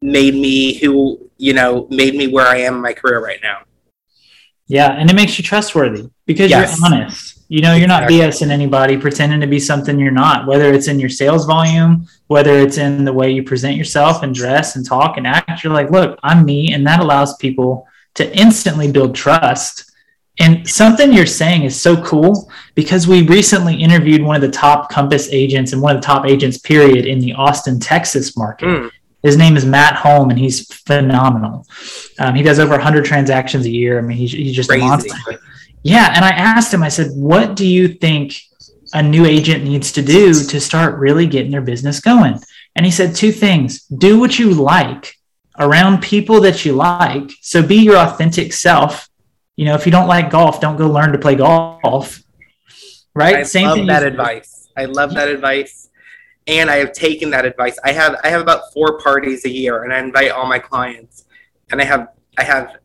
made 0.00 0.34
me 0.34 0.78
who 0.78 1.20
you 1.36 1.52
know 1.52 1.86
made 1.90 2.14
me 2.14 2.26
where 2.26 2.46
i 2.46 2.56
am 2.56 2.76
in 2.76 2.80
my 2.80 2.94
career 2.94 3.22
right 3.22 3.40
now 3.42 3.58
yeah 4.66 4.92
and 4.92 5.10
it 5.10 5.14
makes 5.14 5.36
you 5.36 5.44
trustworthy 5.44 6.08
because 6.24 6.48
yes. 6.48 6.78
you're 6.78 6.86
honest 6.86 7.31
you 7.52 7.60
know, 7.60 7.74
you're 7.74 7.86
not 7.86 8.08
BSing 8.08 8.48
anybody, 8.48 8.96
pretending 8.96 9.38
to 9.42 9.46
be 9.46 9.60
something 9.60 9.98
you're 9.98 10.10
not, 10.10 10.46
whether 10.46 10.72
it's 10.72 10.88
in 10.88 10.98
your 10.98 11.10
sales 11.10 11.44
volume, 11.44 12.08
whether 12.28 12.58
it's 12.58 12.78
in 12.78 13.04
the 13.04 13.12
way 13.12 13.30
you 13.30 13.42
present 13.42 13.76
yourself 13.76 14.22
and 14.22 14.34
dress 14.34 14.74
and 14.74 14.86
talk 14.86 15.18
and 15.18 15.26
act. 15.26 15.62
You're 15.62 15.74
like, 15.74 15.90
look, 15.90 16.18
I'm 16.22 16.46
me. 16.46 16.72
And 16.72 16.86
that 16.86 17.00
allows 17.00 17.36
people 17.36 17.86
to 18.14 18.34
instantly 18.34 18.90
build 18.90 19.14
trust. 19.14 19.92
And 20.40 20.66
something 20.66 21.12
you're 21.12 21.26
saying 21.26 21.64
is 21.64 21.78
so 21.78 22.02
cool 22.02 22.50
because 22.74 23.06
we 23.06 23.20
recently 23.20 23.74
interviewed 23.74 24.22
one 24.22 24.34
of 24.34 24.40
the 24.40 24.50
top 24.50 24.90
Compass 24.90 25.28
agents 25.30 25.74
and 25.74 25.82
one 25.82 25.94
of 25.94 26.00
the 26.00 26.06
top 26.06 26.24
agents, 26.24 26.56
period, 26.56 27.04
in 27.04 27.18
the 27.18 27.34
Austin, 27.34 27.78
Texas 27.78 28.34
market. 28.34 28.64
Mm. 28.64 28.90
His 29.22 29.36
name 29.36 29.58
is 29.58 29.66
Matt 29.66 29.96
Holm, 29.96 30.30
and 30.30 30.38
he's 30.38 30.72
phenomenal. 30.72 31.66
Um, 32.18 32.34
he 32.34 32.42
does 32.42 32.58
over 32.58 32.72
100 32.72 33.04
transactions 33.04 33.66
a 33.66 33.70
year. 33.70 33.98
I 33.98 34.00
mean, 34.00 34.16
he's, 34.16 34.32
he's 34.32 34.56
just 34.56 34.70
Crazy. 34.70 34.86
a 34.86 34.88
monster. 34.88 35.38
Yeah, 35.82 36.12
and 36.14 36.24
I 36.24 36.30
asked 36.30 36.72
him. 36.72 36.82
I 36.82 36.88
said, 36.88 37.10
"What 37.12 37.56
do 37.56 37.66
you 37.66 37.88
think 37.88 38.34
a 38.94 39.02
new 39.02 39.24
agent 39.24 39.64
needs 39.64 39.90
to 39.92 40.02
do 40.02 40.32
to 40.32 40.60
start 40.60 40.98
really 40.98 41.26
getting 41.26 41.50
their 41.50 41.62
business 41.62 42.00
going?" 42.00 42.40
And 42.76 42.86
he 42.86 42.92
said 42.92 43.14
two 43.14 43.32
things: 43.32 43.82
do 43.86 44.18
what 44.18 44.38
you 44.38 44.50
like 44.54 45.16
around 45.58 46.02
people 46.02 46.40
that 46.40 46.64
you 46.64 46.72
like. 46.72 47.30
So 47.40 47.62
be 47.62 47.76
your 47.76 47.96
authentic 47.96 48.52
self. 48.52 49.08
You 49.56 49.66
know, 49.66 49.74
if 49.74 49.84
you 49.86 49.92
don't 49.92 50.08
like 50.08 50.30
golf, 50.30 50.60
don't 50.60 50.76
go 50.76 50.88
learn 50.88 51.12
to 51.12 51.18
play 51.18 51.34
golf. 51.34 52.22
Right? 53.14 53.46
Same 53.46 53.68
thing. 53.68 53.68
I 53.68 53.74
Same 53.74 53.86
love 53.86 53.86
that 53.86 54.02
advice. 54.04 54.68
I 54.76 54.84
love 54.86 55.14
that 55.14 55.28
advice. 55.28 55.88
And 56.46 56.70
I 56.70 56.76
have 56.76 56.92
taken 56.92 57.30
that 57.30 57.44
advice. 57.44 57.78
I 57.84 57.92
have 57.92 58.18
I 58.24 58.28
have 58.28 58.40
about 58.40 58.72
four 58.72 58.98
parties 58.98 59.44
a 59.44 59.50
year 59.50 59.84
and 59.84 59.92
I 59.92 59.98
invite 59.98 60.30
all 60.30 60.46
my 60.46 60.58
clients. 60.58 61.24
And 61.70 61.80
I 61.80 61.84
have 61.84 62.08
I 62.36 62.44
have 62.44 62.76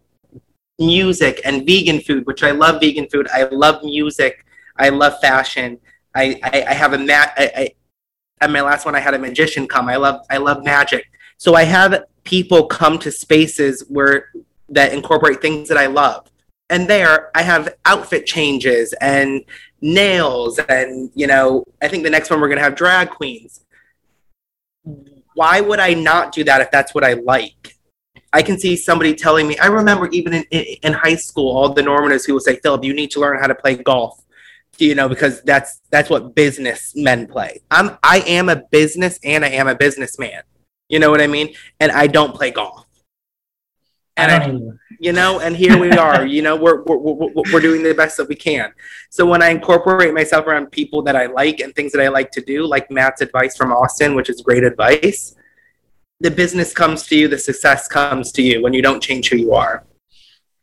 music 0.80 1.42
and 1.44 1.66
vegan 1.66 2.00
food, 2.02 2.26
which 2.26 2.44
I 2.44 2.52
love 2.52 2.82
vegan 2.82 3.08
food. 3.10 3.28
I 3.34 3.44
love 3.44 3.84
music. 3.84 4.46
I 4.78 4.90
love 4.90 5.20
fashion. 5.20 5.80
I, 6.16 6.40
I, 6.44 6.66
I 6.70 6.74
have 6.74 6.94
a 6.94 6.98
mat. 6.98 7.34
I, 7.38 7.52
I, 7.56 7.70
at 8.42 8.52
my 8.52 8.62
last 8.62 8.86
one, 8.86 8.96
I 8.96 9.00
had 9.00 9.14
a 9.14 9.20
magician 9.20 9.68
come. 9.68 9.90
I 9.90 9.96
love 9.96 10.26
I 10.30 10.38
love 10.38 10.64
magic. 10.64 11.10
So 11.38 11.56
I 11.56 11.64
have 11.64 12.06
people 12.24 12.66
come 12.66 13.00
to 13.00 13.12
spaces 13.12 13.86
where 13.88 14.30
that 14.70 14.94
incorporate 14.94 15.42
things 15.42 15.70
that 15.70 15.78
I 15.78 15.88
love. 15.88 16.30
And 16.70 16.88
there, 16.88 17.32
I 17.36 17.42
have 17.44 17.76
outfit 17.86 18.26
changes 18.26 18.94
and 19.00 19.44
nails, 19.82 20.60
and 20.60 21.10
you 21.16 21.28
know, 21.28 21.64
I 21.82 21.88
think 21.88 22.04
the 22.04 22.10
next 22.10 22.30
one 22.30 22.42
we're 22.42 22.50
gonna 22.50 22.62
have 22.62 22.76
drag 22.76 23.10
queens. 23.10 23.64
Why 25.34 25.62
would 25.62 25.80
I 25.80 25.94
not 25.94 26.32
do 26.32 26.44
that 26.44 26.62
if 26.62 26.72
that's 26.72 26.94
what 26.94 27.04
I 27.04 27.14
like? 27.14 27.77
I 28.38 28.44
can 28.44 28.60
see 28.60 28.76
somebody 28.76 29.16
telling 29.16 29.48
me, 29.48 29.58
I 29.58 29.66
remember 29.66 30.08
even 30.10 30.32
in, 30.32 30.44
in, 30.52 30.64
in 30.84 30.94
high 30.94 31.16
school, 31.16 31.58
all 31.58 31.74
the 31.74 31.82
Normaners 31.82 32.24
who 32.24 32.36
would 32.36 32.44
say, 32.44 32.58
Philip, 32.58 32.84
you 32.84 32.94
need 32.94 33.10
to 33.12 33.20
learn 33.20 33.40
how 33.40 33.48
to 33.48 33.56
play 33.56 33.76
golf. 33.76 34.24
You 34.78 34.94
know, 34.94 35.10
because 35.10 35.42
that's 35.42 35.82
that's 35.90 36.08
what 36.08 36.36
businessmen 36.36 37.26
play. 37.26 37.62
I'm 37.72 37.98
I 38.04 38.20
am 38.28 38.48
a 38.50 38.58
business 38.70 39.18
and 39.24 39.44
I 39.44 39.50
am 39.50 39.68
a 39.68 39.74
businessman. 39.74 40.44
You 40.88 41.00
know 41.00 41.10
what 41.10 41.20
I 41.20 41.26
mean? 41.26 41.56
And 41.80 41.92
I 41.92 42.06
don't 42.06 42.36
play 42.36 42.52
golf. 42.52 42.86
And 44.18 44.32
I, 44.32 44.46
I 44.46 44.60
you 45.00 45.14
know, 45.14 45.40
and 45.40 45.58
here 45.58 45.80
we 45.80 45.90
are. 46.06 46.28
you 46.28 46.44
know, 46.44 46.56
we're, 46.56 46.84
we're 46.84 46.98
we're 46.98 47.44
we're 47.52 47.60
doing 47.60 47.82
the 47.82 47.96
best 47.96 48.18
that 48.18 48.30
we 48.30 48.36
can. 48.36 48.72
So 49.10 49.26
when 49.26 49.42
I 49.42 49.50
incorporate 49.50 50.14
myself 50.14 50.46
around 50.46 50.72
people 50.72 51.02
that 51.04 51.16
I 51.16 51.26
like 51.26 51.60
and 51.60 51.74
things 51.74 51.92
that 51.94 52.02
I 52.04 52.10
like 52.10 52.30
to 52.34 52.42
do, 52.42 52.68
like 52.68 52.92
Matt's 52.92 53.22
advice 53.22 53.58
from 53.58 53.72
Austin, 53.72 54.14
which 54.14 54.30
is 54.30 54.44
great 54.44 54.64
advice, 54.64 55.34
the 56.20 56.32
business 56.32 56.74
comes 56.74 57.06
to 57.08 57.16
you, 57.16 57.28
the 57.28 57.38
success 57.38 57.88
comes 57.88 58.32
to 58.34 58.42
you 58.42 58.62
when 58.62 58.74
you 58.74 58.82
don't 58.82 59.02
change 59.02 59.30
who 59.30 59.38
you 59.38 59.54
are. 59.54 59.86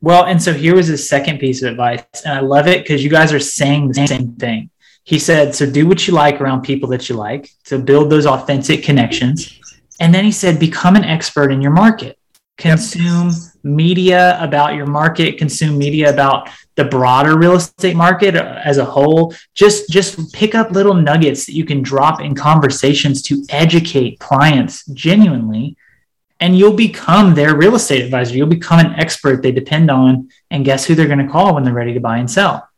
Well, 0.00 0.24
and 0.24 0.42
so 0.42 0.52
here 0.52 0.74
was 0.74 0.88
his 0.88 1.08
second 1.08 1.38
piece 1.38 1.62
of 1.62 1.70
advice, 1.70 2.02
and 2.24 2.34
I 2.34 2.40
love 2.40 2.66
it 2.66 2.82
because 2.82 3.02
you 3.02 3.10
guys 3.10 3.32
are 3.32 3.40
saying 3.40 3.88
the 3.88 4.06
same 4.06 4.32
thing. 4.32 4.70
He 5.04 5.18
said, 5.18 5.54
So 5.54 5.70
do 5.70 5.86
what 5.86 6.06
you 6.06 6.14
like 6.14 6.40
around 6.40 6.62
people 6.62 6.88
that 6.90 7.08
you 7.08 7.14
like 7.14 7.50
to 7.64 7.78
build 7.78 8.10
those 8.10 8.26
authentic 8.26 8.82
connections. 8.82 9.58
And 10.00 10.14
then 10.14 10.24
he 10.24 10.32
said, 10.32 10.58
Become 10.58 10.96
an 10.96 11.04
expert 11.04 11.52
in 11.52 11.62
your 11.62 11.72
market, 11.72 12.18
consume. 12.58 13.30
Media 13.64 14.38
about 14.40 14.74
your 14.74 14.86
market, 14.86 15.38
consume 15.38 15.78
media 15.78 16.12
about 16.12 16.50
the 16.76 16.84
broader 16.84 17.38
real 17.38 17.54
estate 17.54 17.96
market 17.96 18.34
uh, 18.36 18.60
as 18.64 18.78
a 18.78 18.84
whole 18.84 19.32
just 19.54 19.88
just 19.88 20.32
pick 20.32 20.54
up 20.54 20.70
little 20.72 20.94
nuggets 20.94 21.46
that 21.46 21.52
you 21.52 21.64
can 21.64 21.82
drop 21.82 22.20
in 22.20 22.34
conversations 22.34 23.22
to 23.22 23.44
educate 23.48 24.18
clients 24.18 24.84
genuinely 24.86 25.76
and 26.40 26.58
you'll 26.58 26.74
become 26.74 27.34
their 27.34 27.56
real 27.56 27.76
estate 27.76 28.02
advisor. 28.02 28.36
You'll 28.36 28.48
become 28.48 28.80
an 28.80 28.94
expert 28.94 29.42
they 29.42 29.52
depend 29.52 29.90
on 29.90 30.28
and 30.50 30.64
guess 30.64 30.84
who 30.84 30.94
they're 30.94 31.06
going 31.06 31.24
to 31.24 31.28
call 31.28 31.54
when 31.54 31.64
they're 31.64 31.72
ready 31.72 31.94
to 31.94 32.00
buy 32.00 32.18
and 32.18 32.30
sell? 32.30 32.68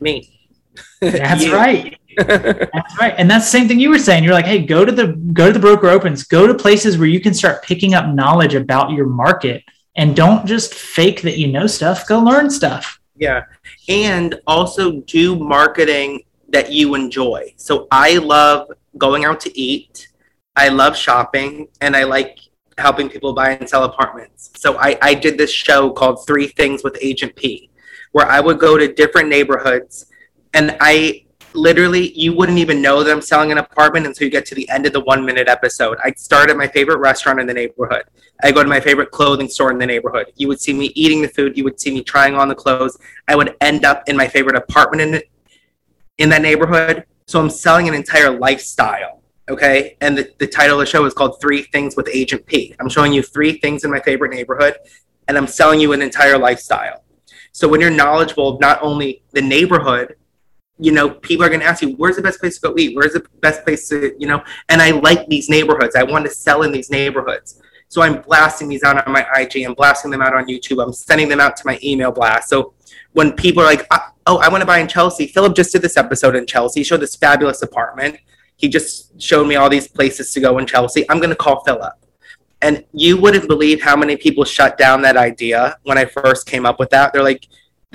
Me. 0.00 0.48
That's 1.00 1.48
right. 1.48 1.98
That's 2.16 2.98
right. 2.98 3.14
And 3.18 3.30
that's 3.30 3.44
the 3.44 3.50
same 3.50 3.68
thing 3.68 3.78
you 3.78 3.90
were 3.90 3.98
saying. 3.98 4.24
You're 4.24 4.32
like 4.32 4.46
hey 4.46 4.64
go 4.64 4.86
to 4.86 4.90
the 4.90 5.08
go 5.08 5.48
to 5.48 5.52
the 5.52 5.58
broker 5.58 5.88
opens. 5.88 6.24
Go 6.24 6.46
to 6.46 6.54
places 6.54 6.96
where 6.96 7.06
you 7.06 7.20
can 7.20 7.34
start 7.34 7.62
picking 7.62 7.92
up 7.92 8.08
knowledge 8.08 8.54
about 8.54 8.90
your 8.90 9.04
market 9.04 9.62
and 9.96 10.14
don't 10.14 10.46
just 10.46 10.74
fake 10.74 11.22
that 11.22 11.38
you 11.38 11.46
know 11.46 11.66
stuff 11.66 12.06
go 12.06 12.18
learn 12.18 12.50
stuff 12.50 13.00
yeah. 13.18 13.44
And 13.88 14.40
also 14.46 15.00
do 15.02 15.36
marketing 15.36 16.24
that 16.48 16.72
you 16.72 16.94
enjoy. 16.94 17.54
So 17.56 17.88
I 17.90 18.18
love 18.18 18.70
going 18.98 19.24
out 19.24 19.40
to 19.40 19.58
eat. 19.58 20.08
I 20.54 20.68
love 20.68 20.96
shopping 20.96 21.68
and 21.80 21.96
I 21.96 22.04
like 22.04 22.38
helping 22.78 23.08
people 23.08 23.32
buy 23.32 23.50
and 23.50 23.68
sell 23.68 23.84
apartments. 23.84 24.50
So 24.56 24.76
I, 24.78 24.98
I 25.02 25.14
did 25.14 25.38
this 25.38 25.50
show 25.50 25.90
called 25.90 26.26
Three 26.26 26.48
Things 26.48 26.84
with 26.84 26.96
Agent 27.00 27.34
P, 27.36 27.70
where 28.12 28.26
I 28.26 28.40
would 28.40 28.58
go 28.58 28.76
to 28.76 28.92
different 28.92 29.28
neighborhoods 29.28 30.06
and 30.54 30.76
I 30.80 31.25
literally 31.56 32.12
you 32.12 32.32
wouldn't 32.32 32.58
even 32.58 32.80
know 32.80 33.02
that 33.02 33.10
I'm 33.10 33.20
selling 33.20 33.52
an 33.52 33.58
apartment 33.58 34.06
until 34.06 34.26
you 34.26 34.30
get 34.30 34.46
to 34.46 34.54
the 34.54 34.68
end 34.68 34.86
of 34.86 34.92
the 34.92 35.00
one 35.00 35.24
minute 35.24 35.48
episode. 35.48 35.98
I'd 36.04 36.18
start 36.18 36.50
at 36.50 36.56
my 36.56 36.66
favorite 36.66 36.98
restaurant 36.98 37.40
in 37.40 37.46
the 37.46 37.54
neighborhood. 37.54 38.04
I 38.42 38.52
go 38.52 38.62
to 38.62 38.68
my 38.68 38.80
favorite 38.80 39.10
clothing 39.10 39.48
store 39.48 39.70
in 39.70 39.78
the 39.78 39.86
neighborhood. 39.86 40.32
You 40.36 40.48
would 40.48 40.60
see 40.60 40.72
me 40.72 40.86
eating 40.94 41.22
the 41.22 41.28
food. 41.28 41.56
You 41.56 41.64
would 41.64 41.80
see 41.80 41.92
me 41.92 42.02
trying 42.02 42.34
on 42.34 42.48
the 42.48 42.54
clothes. 42.54 42.98
I 43.28 43.36
would 43.36 43.56
end 43.60 43.84
up 43.84 44.02
in 44.08 44.16
my 44.16 44.28
favorite 44.28 44.56
apartment 44.56 45.02
in 45.02 45.22
in 46.18 46.28
that 46.30 46.42
neighborhood. 46.42 47.04
So 47.26 47.40
I'm 47.40 47.50
selling 47.50 47.88
an 47.88 47.94
entire 47.94 48.30
lifestyle. 48.30 49.22
Okay. 49.48 49.96
And 50.00 50.16
the, 50.18 50.32
the 50.38 50.46
title 50.46 50.80
of 50.80 50.86
the 50.86 50.90
show 50.90 51.04
is 51.04 51.14
called 51.14 51.40
Three 51.40 51.62
Things 51.62 51.96
with 51.96 52.08
Agent 52.12 52.46
P. 52.46 52.74
I'm 52.80 52.88
showing 52.88 53.12
you 53.12 53.22
three 53.22 53.58
things 53.58 53.84
in 53.84 53.90
my 53.90 54.00
favorite 54.00 54.32
neighborhood, 54.32 54.74
and 55.28 55.36
I'm 55.36 55.46
selling 55.46 55.80
you 55.80 55.92
an 55.92 56.02
entire 56.02 56.38
lifestyle. 56.38 57.04
So 57.52 57.68
when 57.68 57.80
you're 57.80 57.90
knowledgeable 57.90 58.54
of 58.54 58.60
not 58.60 58.82
only 58.82 59.22
the 59.32 59.40
neighborhood, 59.40 60.16
you 60.78 60.92
know, 60.92 61.10
people 61.10 61.44
are 61.44 61.48
going 61.48 61.60
to 61.60 61.66
ask 61.66 61.82
you, 61.82 61.94
where's 61.96 62.16
the 62.16 62.22
best 62.22 62.38
place 62.38 62.58
to 62.58 62.68
go 62.68 62.74
eat? 62.76 62.94
Where's 62.94 63.14
the 63.14 63.24
best 63.40 63.64
place 63.64 63.88
to, 63.88 64.14
you 64.18 64.26
know, 64.26 64.42
and 64.68 64.82
I 64.82 64.90
like 64.90 65.26
these 65.26 65.48
neighborhoods. 65.48 65.96
I 65.96 66.02
want 66.02 66.26
to 66.26 66.30
sell 66.30 66.62
in 66.62 66.72
these 66.72 66.90
neighborhoods. 66.90 67.60
So 67.88 68.02
I'm 68.02 68.20
blasting 68.22 68.68
these 68.68 68.82
out 68.82 69.06
on 69.06 69.12
my 69.12 69.26
IG. 69.36 69.64
I'm 69.64 69.74
blasting 69.74 70.10
them 70.10 70.20
out 70.20 70.34
on 70.34 70.46
YouTube. 70.46 70.82
I'm 70.82 70.92
sending 70.92 71.28
them 71.28 71.40
out 71.40 71.56
to 71.56 71.62
my 71.64 71.78
email 71.82 72.10
blast. 72.10 72.48
So 72.48 72.74
when 73.12 73.32
people 73.32 73.62
are 73.62 73.66
like, 73.66 73.86
"Uh, 73.90 74.00
"Oh, 74.26 74.38
I 74.38 74.48
want 74.48 74.62
to 74.62 74.66
buy 74.66 74.78
in 74.78 74.88
Chelsea." 74.88 75.28
Philip 75.28 75.54
just 75.54 75.72
did 75.72 75.82
this 75.82 75.96
episode 75.96 76.34
in 76.34 76.46
Chelsea. 76.46 76.80
He 76.80 76.84
showed 76.84 77.00
this 77.00 77.14
fabulous 77.14 77.62
apartment. 77.62 78.18
He 78.56 78.68
just 78.68 79.20
showed 79.22 79.46
me 79.46 79.56
all 79.56 79.70
these 79.70 79.86
places 79.86 80.32
to 80.32 80.40
go 80.40 80.58
in 80.58 80.66
Chelsea. 80.66 81.08
I'm 81.08 81.18
going 81.18 81.30
to 81.30 81.36
call 81.36 81.62
Philip. 81.64 81.92
And 82.62 82.84
you 82.92 83.18
wouldn't 83.18 83.46
believe 83.48 83.82
how 83.82 83.96
many 83.96 84.16
people 84.16 84.44
shut 84.44 84.78
down 84.78 85.02
that 85.02 85.16
idea 85.16 85.78
when 85.84 85.98
I 85.98 86.06
first 86.06 86.46
came 86.46 86.66
up 86.66 86.78
with 86.80 86.90
that. 86.90 87.12
They're 87.12 87.22
like, 87.22 87.46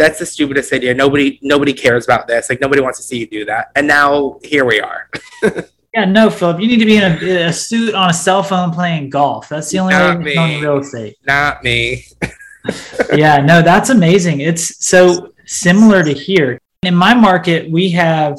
"That's 0.01 0.19
the 0.19 0.25
stupidest 0.25 0.73
idea. 0.73 0.93
Nobody, 0.93 1.39
nobody 1.41 1.73
cares 1.73 2.05
about 2.05 2.27
this. 2.27 2.49
Like 2.49 2.61
nobody 2.61 2.81
wants 2.81 2.99
to 2.99 3.03
see 3.03 3.19
you 3.19 3.27
do 3.27 3.45
that." 3.45 3.71
And 3.75 3.87
now 3.87 4.39
here 4.43 4.65
we 4.65 4.81
are. 4.81 5.09
Yeah, 5.93 6.05
no, 6.05 6.29
Philip. 6.29 6.61
You 6.61 6.67
need 6.67 6.79
to 6.79 6.85
be 6.85 6.95
in 6.95 7.03
a, 7.03 7.47
a 7.47 7.53
suit 7.53 7.93
on 7.93 8.09
a 8.09 8.13
cell 8.13 8.43
phone 8.43 8.71
playing 8.71 9.09
golf. 9.09 9.49
That's 9.49 9.69
the 9.71 9.79
only 9.79 9.93
Not 9.93 10.23
way 10.23 10.37
own 10.37 10.61
real 10.61 10.77
estate. 10.77 11.17
Not 11.27 11.63
me. 11.65 12.05
yeah, 13.13 13.37
no, 13.37 13.61
that's 13.61 13.89
amazing. 13.89 14.39
It's 14.39 14.85
so 14.85 15.33
similar 15.45 16.01
to 16.03 16.13
here. 16.13 16.59
In 16.83 16.95
my 16.95 17.13
market, 17.13 17.69
we 17.69 17.89
have 17.89 18.37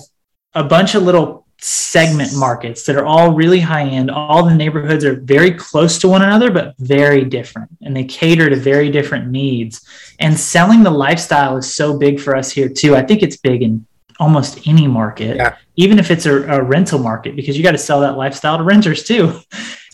a 0.54 0.64
bunch 0.64 0.94
of 0.94 1.02
little 1.02 1.41
segment 1.64 2.34
markets 2.34 2.84
that 2.84 2.96
are 2.96 3.06
all 3.06 3.32
really 3.32 3.60
high 3.60 3.84
end. 3.84 4.10
All 4.10 4.44
the 4.44 4.54
neighborhoods 4.54 5.04
are 5.04 5.14
very 5.14 5.52
close 5.52 5.96
to 6.00 6.08
one 6.08 6.20
another, 6.22 6.50
but 6.50 6.74
very 6.78 7.24
different. 7.24 7.70
And 7.82 7.96
they 7.96 8.02
cater 8.02 8.50
to 8.50 8.56
very 8.56 8.90
different 8.90 9.28
needs. 9.30 9.86
And 10.18 10.38
selling 10.38 10.82
the 10.82 10.90
lifestyle 10.90 11.56
is 11.56 11.72
so 11.72 11.96
big 11.96 12.18
for 12.18 12.34
us 12.34 12.50
here, 12.50 12.68
too. 12.68 12.96
I 12.96 13.02
think 13.02 13.22
it's 13.22 13.36
big 13.36 13.62
in 13.62 13.86
almost 14.18 14.66
any 14.66 14.88
market, 14.88 15.36
Yeah. 15.36 15.54
even 15.76 16.00
if 16.00 16.10
it's 16.10 16.26
a, 16.26 16.42
a 16.48 16.62
rental 16.62 16.98
market, 16.98 17.36
because 17.36 17.56
you 17.56 17.62
got 17.62 17.72
to 17.72 17.78
sell 17.78 18.00
that 18.00 18.16
lifestyle 18.16 18.58
to 18.58 18.64
renters, 18.64 19.04
too. 19.04 19.40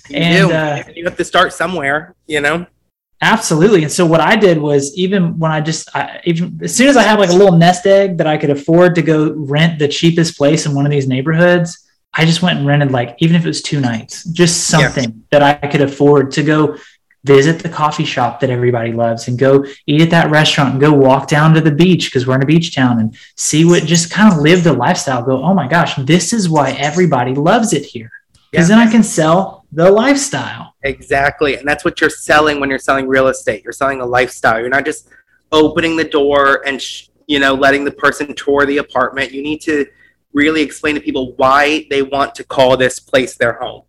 You 0.09 0.17
And, 0.17 0.53
uh, 0.53 0.83
you 0.97 1.05
have 1.05 1.19
to 1.19 1.25
start 1.25 1.53
somewhere, 1.53 2.15
you 2.27 2.41
know? 2.41 2.67
Absolutely. 3.21 3.83
And 3.83 3.91
so 3.91 4.07
what 4.07 4.21
I 4.21 4.37
did 4.37 4.59
was 4.59 4.97
even 4.97 5.39
when 5.39 5.51
I 5.51 5.61
just 5.61 5.95
I, 5.95 6.21
even 6.25 6.61
as 6.63 6.75
soon 6.75 6.87
as 6.89 6.97
I 6.97 7.03
had 7.03 7.19
like 7.19 7.31
a 7.31 7.35
little 7.35 7.57
nest 7.57 7.85
egg 7.87 8.17
that 8.19 8.27
I 8.29 8.37
could 8.37 8.51
afford 8.51 8.95
to 8.95 9.03
go 9.03 9.33
rent 9.33 9.79
the 9.79 9.89
cheapest 9.89 10.37
place 10.39 10.67
in 10.67 10.75
one 10.75 10.87
of 10.87 10.93
these 10.93 11.09
neighborhoods, 11.09 11.85
I 12.15 12.25
just 12.25 12.43
went 12.43 12.59
and 12.59 12.67
rented 12.67 12.93
like 12.93 13.17
even 13.19 13.35
if 13.35 13.45
it 13.45 13.49
was 13.49 13.61
two 13.63 13.81
nights, 13.81 14.25
just 14.25 14.71
Yeah. 14.73 14.89
something 14.89 15.25
that 15.33 15.43
I 15.43 15.55
could 15.55 15.81
afford 15.81 16.31
to 16.33 16.43
go 16.45 16.77
visit 17.25 17.59
the 17.59 17.69
coffee 17.69 18.05
shop 18.05 18.39
that 18.41 18.51
everybody 18.51 18.93
loves 18.93 19.27
and 19.27 19.37
go 19.37 19.65
eat 19.87 20.01
at 20.01 20.11
that 20.11 20.31
restaurant 20.31 20.71
and 20.73 20.81
go 20.81 20.93
walk 20.93 21.27
down 21.27 21.53
to 21.55 21.61
the 21.61 21.73
beach 21.73 22.07
because 22.07 22.25
we're 22.27 22.37
in 22.37 22.43
a 22.43 22.47
beach 22.47 22.73
town 22.75 23.01
and 23.01 23.17
see 23.37 23.65
what 23.65 23.83
just 23.85 24.11
kind 24.13 24.33
of 24.33 24.39
live 24.39 24.63
the 24.63 24.73
lifestyle. 24.73 25.23
Go, 25.25 25.43
oh 25.43 25.53
my 25.53 25.67
gosh, 25.67 25.97
this 25.97 26.33
is 26.33 26.49
why 26.49 26.71
everybody 26.73 27.35
loves 27.35 27.73
it 27.73 27.85
here. 27.85 28.13
Because 28.53 28.69
Yeah. 28.71 28.77
then 28.77 28.89
I 28.89 28.91
can 28.91 29.03
sell 29.03 29.58
the 29.73 29.91
lifestyle. 29.91 30.75
Exactly. 30.83 31.57
And 31.57 31.67
that's 31.67 31.85
what 31.85 32.01
you're 32.01 32.11
selling 32.11 32.61
when 32.61 32.71
you're 32.71 32.79
selling 32.79 33.07
real 33.07 33.29
estate. 33.29 33.63
You're 33.63 33.73
selling 33.73 34.01
a 34.01 34.07
lifestyle. 34.07 34.61
You're 34.61 34.69
not 34.69 34.85
just 34.85 35.09
opening 35.53 35.97
the 35.97 36.05
door 36.05 36.67
and, 36.67 36.81
sh- 36.81 37.09
you 37.27 37.39
know, 37.39 37.55
letting 37.55 37.85
the 37.85 37.91
person 37.91 38.35
tour 38.35 38.65
the 38.65 38.79
apartment. 38.79 39.33
You 39.33 39.43
need 39.43 39.61
to 39.63 39.87
really 40.33 40.63
explain 40.63 40.95
to 40.95 41.01
people 41.01 41.35
why 41.37 41.87
they 41.91 42.03
want 42.03 42.35
to 42.37 42.45
call 42.45 42.77
this 42.77 42.99
place 42.99 43.37
their 43.37 43.55
home. 43.55 43.83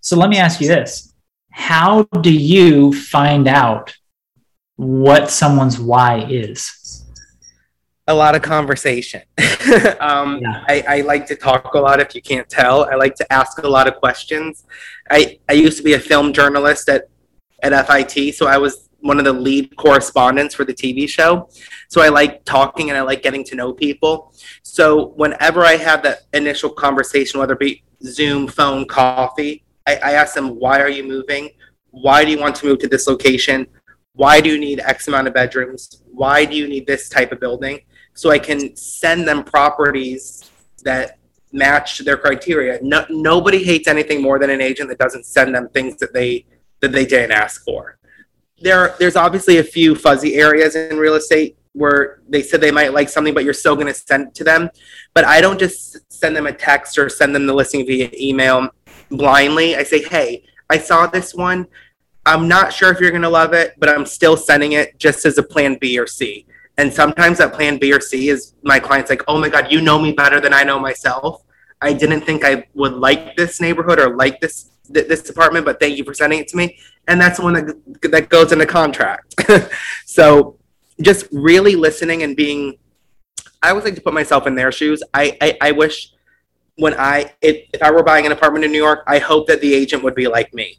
So 0.00 0.16
let 0.16 0.28
me 0.28 0.38
ask 0.38 0.60
you 0.60 0.68
this. 0.68 1.14
How 1.50 2.02
do 2.20 2.32
you 2.32 2.92
find 2.92 3.48
out 3.48 3.96
what 4.76 5.30
someone's 5.30 5.78
why 5.78 6.26
is? 6.28 7.03
A 8.06 8.14
lot 8.14 8.34
of 8.34 8.42
conversation. 8.42 9.22
um, 10.00 10.38
Yeah. 10.42 10.64
I, 10.68 10.84
I 10.88 11.00
like 11.02 11.26
to 11.26 11.36
talk 11.36 11.74
a 11.74 11.78
lot 11.78 12.00
if 12.00 12.14
you 12.14 12.20
can't 12.20 12.48
tell. 12.48 12.84
I 12.90 12.96
like 12.96 13.14
to 13.16 13.32
ask 13.32 13.58
a 13.58 13.68
lot 13.68 13.88
of 13.88 13.96
questions. 13.96 14.64
I, 15.10 15.38
I 15.48 15.54
used 15.54 15.78
to 15.78 15.82
be 15.82 15.94
a 15.94 15.98
film 15.98 16.32
journalist 16.32 16.88
at, 16.88 17.08
at 17.62 17.86
FIT, 17.86 18.34
so 18.34 18.46
I 18.46 18.58
was 18.58 18.90
one 19.00 19.18
of 19.18 19.24
the 19.24 19.32
lead 19.32 19.76
correspondents 19.76 20.54
for 20.54 20.64
the 20.64 20.72
TV 20.72 21.06
show. 21.08 21.48
So 21.88 22.02
I 22.02 22.08
like 22.08 22.44
talking 22.44 22.88
and 22.88 22.98
I 22.98 23.02
like 23.02 23.22
getting 23.22 23.44
to 23.44 23.54
know 23.54 23.72
people. 23.72 24.34
So 24.62 25.08
whenever 25.16 25.62
I 25.62 25.76
have 25.76 26.02
that 26.04 26.20
initial 26.32 26.70
conversation, 26.70 27.38
whether 27.38 27.52
it 27.52 27.58
be 27.58 27.84
Zoom, 28.02 28.48
phone, 28.48 28.86
coffee, 28.86 29.64
I, 29.86 29.96
I 29.96 30.12
ask 30.12 30.34
them, 30.34 30.58
why 30.58 30.80
are 30.80 30.88
you 30.88 31.04
moving? 31.04 31.50
Why 31.90 32.24
do 32.24 32.30
you 32.30 32.38
want 32.38 32.56
to 32.56 32.66
move 32.66 32.78
to 32.80 32.88
this 32.88 33.06
location? 33.06 33.66
Why 34.14 34.40
do 34.40 34.48
you 34.48 34.58
need 34.58 34.80
X 34.80 35.06
amount 35.08 35.28
of 35.28 35.34
bedrooms? 35.34 36.02
Why 36.10 36.44
do 36.44 36.56
you 36.56 36.66
need 36.66 36.86
this 36.86 37.08
type 37.08 37.30
of 37.30 37.40
building? 37.40 37.80
So 38.14 38.30
I 38.30 38.38
can 38.38 38.74
send 38.76 39.26
them 39.26 39.44
properties 39.44 40.50
that 40.84 41.18
match 41.52 41.98
their 41.98 42.16
criteria. 42.16 42.78
No, 42.82 43.04
nobody 43.10 43.62
hates 43.62 43.88
anything 43.88 44.22
more 44.22 44.38
than 44.38 44.50
an 44.50 44.60
agent 44.60 44.88
that 44.88 44.98
doesn't 44.98 45.24
send 45.24 45.54
them 45.54 45.68
things 45.68 45.96
that 45.98 46.12
they 46.12 46.46
that 46.80 46.92
they 46.92 47.06
didn't 47.06 47.32
ask 47.32 47.64
for. 47.64 47.98
There, 48.60 48.94
there's 48.98 49.16
obviously 49.16 49.58
a 49.58 49.64
few 49.64 49.94
fuzzy 49.94 50.34
areas 50.34 50.76
in 50.76 50.96
real 50.98 51.14
estate 51.14 51.56
where 51.72 52.20
they 52.28 52.42
said 52.42 52.60
they 52.60 52.70
might 52.70 52.92
like 52.92 53.08
something, 53.08 53.34
but 53.34 53.44
you're 53.44 53.52
still 53.52 53.74
going 53.74 53.88
to 53.88 53.94
send 53.94 54.28
it 54.28 54.34
to 54.36 54.44
them. 54.44 54.70
But 55.12 55.24
I 55.24 55.40
don't 55.40 55.58
just 55.58 56.12
send 56.12 56.36
them 56.36 56.46
a 56.46 56.52
text 56.52 56.98
or 56.98 57.08
send 57.08 57.34
them 57.34 57.46
the 57.46 57.54
listing 57.54 57.86
via 57.86 58.10
email 58.14 58.68
blindly. 59.10 59.76
I 59.76 59.82
say, 59.82 60.02
hey, 60.02 60.44
I 60.70 60.78
saw 60.78 61.06
this 61.06 61.34
one. 61.34 61.66
I'm 62.26 62.48
not 62.48 62.72
sure 62.72 62.90
if 62.90 63.00
you're 63.00 63.10
going 63.10 63.22
to 63.22 63.28
love 63.28 63.52
it, 63.52 63.74
but 63.78 63.88
I'm 63.88 64.06
still 64.06 64.36
sending 64.36 64.72
it 64.72 64.98
just 64.98 65.26
as 65.26 65.36
a 65.36 65.42
plan 65.42 65.76
B 65.80 65.98
or 65.98 66.06
C. 66.06 66.46
And 66.76 66.92
sometimes 66.92 67.38
that 67.38 67.52
plan 67.52 67.78
B 67.78 67.92
or 67.92 68.00
C 68.00 68.28
is 68.28 68.54
my 68.62 68.80
client's 68.80 69.10
like, 69.10 69.22
oh 69.28 69.38
my 69.38 69.48
God, 69.48 69.70
you 69.70 69.80
know 69.80 69.98
me 69.98 70.12
better 70.12 70.40
than 70.40 70.52
I 70.52 70.64
know 70.64 70.78
myself. 70.78 71.42
I 71.80 71.92
didn't 71.92 72.22
think 72.22 72.44
I 72.44 72.66
would 72.74 72.94
like 72.94 73.36
this 73.36 73.60
neighborhood 73.60 73.98
or 73.98 74.16
like 74.16 74.40
this 74.40 74.70
th- 74.92 75.06
this 75.06 75.28
apartment, 75.30 75.64
but 75.64 75.78
thank 75.80 75.96
you 75.98 76.04
for 76.04 76.14
sending 76.14 76.38
it 76.40 76.48
to 76.48 76.56
me. 76.56 76.78
And 77.06 77.20
that's 77.20 77.38
the 77.38 77.44
one 77.44 77.54
that 77.54 78.10
that 78.10 78.28
goes 78.28 78.52
in 78.52 78.58
the 78.58 78.66
contract. 78.66 79.34
so 80.06 80.58
just 81.00 81.26
really 81.32 81.76
listening 81.76 82.22
and 82.22 82.36
being 82.36 82.78
I 83.62 83.70
always 83.70 83.84
like 83.84 83.94
to 83.94 84.00
put 84.00 84.14
myself 84.14 84.46
in 84.46 84.54
their 84.54 84.72
shoes. 84.72 85.02
I 85.12 85.36
I, 85.40 85.58
I 85.60 85.70
wish 85.72 86.12
when 86.76 86.94
I 86.94 87.32
if, 87.40 87.68
if 87.72 87.82
I 87.82 87.90
were 87.90 88.02
buying 88.02 88.26
an 88.26 88.32
apartment 88.32 88.64
in 88.64 88.72
New 88.72 88.82
York, 88.82 89.04
I 89.06 89.18
hope 89.18 89.46
that 89.46 89.60
the 89.60 89.74
agent 89.74 90.02
would 90.02 90.14
be 90.14 90.26
like 90.26 90.52
me. 90.54 90.78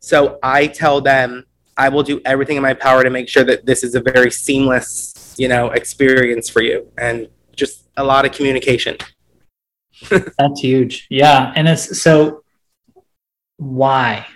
So 0.00 0.38
I 0.42 0.66
tell 0.66 1.00
them 1.00 1.46
I 1.76 1.88
will 1.88 2.02
do 2.02 2.20
everything 2.24 2.56
in 2.56 2.62
my 2.62 2.74
power 2.74 3.02
to 3.02 3.10
make 3.10 3.28
sure 3.28 3.44
that 3.44 3.66
this 3.66 3.82
is 3.82 3.94
a 3.94 4.00
very 4.00 4.30
seamless, 4.30 5.12
you 5.38 5.48
know, 5.48 5.70
experience 5.70 6.48
for 6.48 6.62
you 6.62 6.88
and 6.98 7.28
just 7.56 7.88
a 7.96 8.04
lot 8.04 8.24
of 8.24 8.32
communication. 8.32 8.96
That's 10.10 10.60
huge. 10.60 11.06
Yeah. 11.10 11.52
And 11.54 11.68
it's 11.68 12.00
so 12.00 12.42
why? 13.56 14.26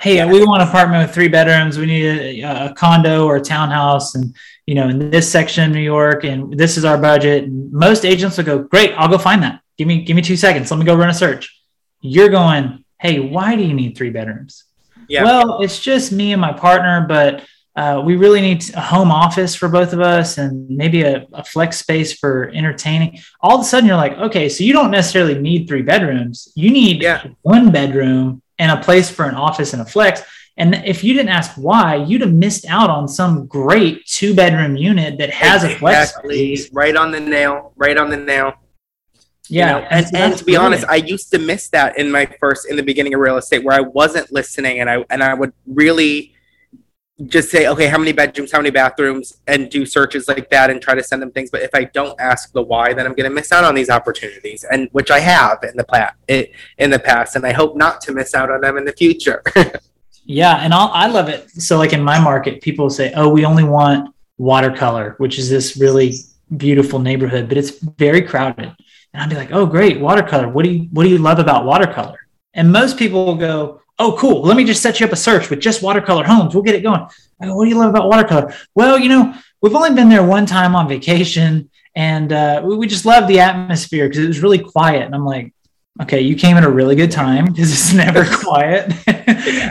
Hey, 0.00 0.24
we 0.26 0.44
want 0.44 0.62
an 0.62 0.68
apartment 0.68 1.06
with 1.06 1.14
three 1.14 1.28
bedrooms. 1.28 1.78
We 1.78 1.86
need 1.86 2.42
a, 2.42 2.66
a 2.66 2.74
condo 2.74 3.26
or 3.26 3.36
a 3.36 3.40
townhouse. 3.40 4.14
And, 4.14 4.34
you 4.66 4.74
know, 4.74 4.88
in 4.88 5.10
this 5.10 5.30
section 5.30 5.64
of 5.64 5.70
New 5.70 5.80
York, 5.80 6.24
and 6.24 6.58
this 6.58 6.76
is 6.76 6.84
our 6.84 6.98
budget. 6.98 7.44
And 7.44 7.72
most 7.72 8.04
agents 8.04 8.36
will 8.36 8.44
go, 8.44 8.58
great, 8.58 8.92
I'll 8.96 9.08
go 9.08 9.18
find 9.18 9.42
that. 9.42 9.60
Give 9.78 9.88
me, 9.88 10.02
give 10.02 10.16
me 10.16 10.22
two 10.22 10.36
seconds. 10.36 10.70
Let 10.70 10.78
me 10.78 10.86
go 10.86 10.94
run 10.94 11.10
a 11.10 11.14
search. 11.14 11.58
You're 12.00 12.28
going, 12.28 12.84
hey, 13.00 13.20
why 13.20 13.56
do 13.56 13.62
you 13.62 13.72
need 13.72 13.96
three 13.96 14.10
bedrooms? 14.10 14.64
Yeah. 15.08 15.24
Well, 15.24 15.62
it's 15.62 15.80
just 15.80 16.12
me 16.12 16.32
and 16.32 16.40
my 16.40 16.52
partner, 16.52 17.06
but 17.08 17.44
uh, 17.76 18.00
we 18.04 18.14
really 18.16 18.40
need 18.40 18.62
a 18.74 18.80
home 18.80 19.10
office 19.10 19.54
for 19.54 19.68
both 19.68 19.92
of 19.92 20.00
us 20.00 20.38
and 20.38 20.68
maybe 20.70 21.02
a, 21.02 21.26
a 21.32 21.42
flex 21.44 21.78
space 21.78 22.12
for 22.12 22.50
entertaining. 22.54 23.18
All 23.40 23.56
of 23.56 23.62
a 23.62 23.64
sudden, 23.64 23.86
you're 23.88 23.96
like, 23.96 24.16
okay, 24.18 24.48
so 24.48 24.62
you 24.62 24.72
don't 24.72 24.90
necessarily 24.92 25.38
need 25.38 25.66
three 25.66 25.82
bedrooms. 25.82 26.52
You 26.54 26.70
need 26.70 27.02
Yeah. 27.02 27.24
one 27.42 27.72
bedroom 27.72 28.42
and 28.60 28.70
a 28.70 28.80
place 28.82 29.10
for 29.10 29.24
an 29.26 29.34
office 29.34 29.72
and 29.72 29.82
a 29.82 29.84
flex. 29.84 30.22
And 30.56 30.76
if 30.84 31.02
you 31.02 31.14
didn't 31.14 31.30
ask 31.30 31.50
why, 31.56 31.96
you'd 31.96 32.20
have 32.20 32.32
missed 32.32 32.64
out 32.68 32.90
on 32.90 33.08
some 33.08 33.46
great 33.48 34.06
two 34.06 34.36
bedroom 34.36 34.76
unit 34.76 35.18
that 35.18 35.30
has 35.30 35.64
a 35.64 35.70
flex 35.70 36.14
space. 36.14 36.70
right 36.72 36.94
on 36.94 37.10
the 37.10 37.18
nail, 37.18 37.72
right 37.74 37.96
on 37.96 38.08
the 38.08 38.16
nail. 38.16 38.52
you 39.48 39.58
Yeah. 39.58 39.72
know? 39.72 39.78
and, 39.90 40.06
and 40.14 40.36
to 40.38 40.44
be 40.44 40.54
honest. 40.54 40.84
I 40.88 40.96
used 40.96 41.32
to 41.32 41.40
miss 41.40 41.68
that 41.70 41.98
in 41.98 42.08
my 42.08 42.26
first 42.38 42.70
in 42.70 42.76
the 42.76 42.84
beginning 42.84 43.14
of 43.14 43.20
real 43.20 43.36
estate 43.36 43.64
where 43.64 43.76
I 43.76 43.80
wasn't 43.80 44.30
listening 44.32 44.78
and 44.78 44.88
I 44.88 45.04
and 45.10 45.24
I 45.24 45.34
would 45.34 45.52
really 45.66 46.33
just 47.26 47.50
say, 47.50 47.68
okay, 47.68 47.86
how 47.86 47.98
many 47.98 48.12
bedrooms, 48.12 48.50
how 48.50 48.58
many 48.58 48.70
bathrooms, 48.70 49.38
and 49.46 49.70
do 49.70 49.86
searches 49.86 50.26
like 50.26 50.50
that 50.50 50.68
and 50.70 50.82
try 50.82 50.94
to 50.94 51.02
send 51.02 51.22
them 51.22 51.30
things. 51.30 51.50
But 51.50 51.62
if 51.62 51.70
I 51.72 51.84
don't 51.84 52.20
ask 52.20 52.52
the 52.52 52.62
why, 52.62 52.92
then 52.92 53.06
I'm 53.06 53.14
going 53.14 53.28
to 53.28 53.34
miss 53.34 53.52
out 53.52 53.62
on 53.62 53.74
these 53.74 53.88
opportunities, 53.88 54.64
and 54.64 54.88
which 54.92 55.10
I 55.10 55.20
have 55.20 55.62
in 55.62 55.76
the 55.76 55.84
past, 55.84 56.14
in 56.28 56.90
the 56.90 56.98
past, 56.98 57.36
and 57.36 57.46
I 57.46 57.52
hope 57.52 57.76
not 57.76 58.00
to 58.02 58.12
miss 58.12 58.34
out 58.34 58.50
on 58.50 58.60
them 58.60 58.76
in 58.76 58.84
the 58.84 58.92
future. 58.92 59.42
Yeah, 60.24 60.56
and 60.56 60.72
I'll, 60.72 60.90
I 60.92 61.06
love 61.06 61.28
it. 61.28 61.50
So, 61.50 61.76
like 61.76 61.92
in 61.92 62.02
my 62.02 62.18
market, 62.18 62.62
people 62.62 62.88
say, 62.88 63.12
"Oh, 63.14 63.28
we 63.28 63.44
only 63.44 63.64
want 63.64 64.14
watercolor," 64.38 65.14
which 65.18 65.38
is 65.38 65.50
this 65.50 65.76
really 65.76 66.14
beautiful 66.56 66.98
neighborhood, 66.98 67.48
but 67.48 67.58
it's 67.58 67.78
very 67.98 68.22
crowded. 68.22 68.74
And 69.12 69.22
I'd 69.22 69.28
be 69.28 69.36
like, 69.36 69.52
"Oh, 69.52 69.66
great, 69.66 70.00
watercolor. 70.00 70.48
What 70.48 70.64
do 70.64 70.70
you 70.70 70.88
What 70.92 71.04
do 71.04 71.10
you 71.10 71.18
love 71.18 71.38
about 71.38 71.66
watercolor?" 71.66 72.18
And 72.54 72.72
most 72.72 72.98
people 72.98 73.26
will 73.26 73.34
go, 73.34 73.82
"Oh, 73.98 74.16
cool. 74.18 74.42
Let 74.42 74.56
me 74.56 74.64
just 74.64 74.82
set 74.82 75.00
you 75.00 75.06
up 75.06 75.12
a 75.12 75.16
search 75.16 75.50
with 75.50 75.60
just 75.60 75.82
watercolor 75.82 76.24
homes. 76.24 76.54
We'll 76.54 76.64
get 76.64 76.74
it 76.74 76.82
going." 76.82 77.06
I 77.40 77.46
go, 77.46 77.56
"What 77.56 77.64
do 77.64 77.70
you 77.70 77.78
love 77.78 77.90
about 77.90 78.08
watercolor?" 78.08 78.54
Well, 78.74 78.98
you 78.98 79.08
know, 79.08 79.34
we've 79.60 79.74
only 79.74 79.94
been 79.94 80.08
there 80.08 80.24
one 80.24 80.46
time 80.46 80.74
on 80.76 80.88
vacation, 80.88 81.70
and 81.94 82.32
uh, 82.32 82.62
we, 82.64 82.76
we 82.76 82.86
just 82.86 83.06
love 83.06 83.28
the 83.28 83.40
atmosphere 83.40 84.08
because 84.08 84.24
it 84.24 84.28
was 84.28 84.40
really 84.40 84.58
quiet. 84.58 85.02
And 85.02 85.14
I'm 85.14 85.24
like, 85.24 85.52
okay, 86.02 86.20
you 86.20 86.36
came 86.36 86.56
at 86.56 86.64
a 86.64 86.70
really 86.70 86.96
good 86.96 87.10
time 87.10 87.46
because 87.46 87.72
it's 87.72 87.92
never 87.92 88.24
quiet. 88.36 88.92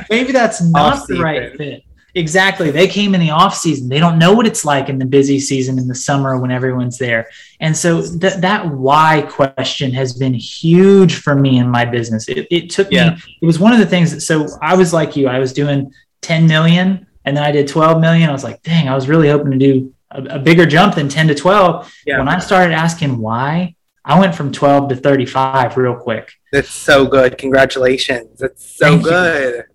Maybe 0.10 0.32
that's 0.32 0.62
not 0.62 1.08
the 1.08 1.20
right 1.20 1.56
fit. 1.58 1.84
Exactly. 2.16 2.70
They 2.70 2.88
came 2.88 3.16
in 3.16 3.22
the 3.22 3.32
off 3.32 3.56
season. 3.56 3.90
They 3.90 4.00
don't 4.00 4.20
know 4.20 4.34
what 4.34 4.46
it's 4.46 4.64
like 4.64 4.88
in 4.88 5.00
the 5.00 5.06
busy 5.06 5.40
season 5.40 5.80
in 5.80 5.88
the 5.88 5.96
summer 5.96 6.38
when 6.38 6.52
everyone's 6.52 6.98
there. 7.00 7.30
And 7.60 7.76
so 7.76 8.02
th- 8.02 8.36
that 8.36 8.68
why 8.70 9.24
question 9.30 9.92
has 9.94 10.14
been 10.14 10.34
huge 10.36 11.16
for 11.16 11.34
me 11.34 11.58
in 11.58 11.68
my 11.70 11.86
business. 11.86 12.28
It, 12.30 12.48
it 12.52 12.70
took 12.70 12.92
Yeah. 12.92 13.12
me, 13.16 13.22
it 13.42 13.46
was 13.46 13.60
one 13.60 13.74
of 13.74 13.80
the 13.80 13.86
things 13.88 14.12
that, 14.12 14.22
so 14.22 14.48
I 14.62 14.76
was 14.76 14.94
like 14.94 15.16
you, 15.16 15.28
I 15.28 15.40
was 15.40 15.54
doing 15.54 15.92
10 16.22 16.46
million 16.48 17.08
and 17.26 17.36
then 17.36 17.44
I 17.44 17.52
did 17.52 17.68
12 17.68 18.00
million. 18.00 18.30
I 18.30 18.34
was 18.34 18.44
like, 18.44 18.62
dang, 18.62 18.88
I 18.88 18.94
was 18.96 19.08
really 19.10 19.30
hoping 19.30 19.52
to 19.52 19.58
do 19.58 19.94
a, 20.12 20.36
a 20.36 20.40
bigger 20.40 20.68
jump 20.68 20.94
than 20.96 21.10
10 21.10 21.30
to 21.30 21.36
12. 21.36 21.92
Yeah. 22.06 22.20
When 22.20 22.28
I 22.28 22.38
started 22.38 22.74
asking 22.76 23.18
why, 23.18 23.76
I 24.06 24.20
went 24.20 24.36
from 24.36 24.52
12 24.52 24.90
to 24.90 24.96
35 24.98 25.78
real 25.78 25.96
quick. 25.96 26.34
That's 26.52 26.70
so 26.72 27.06
good. 27.08 27.38
Congratulations. 27.38 28.38
That's 28.40 28.76
so 28.78 29.00
Thank 29.00 29.04
you. 29.04 29.10
good. 29.10 29.66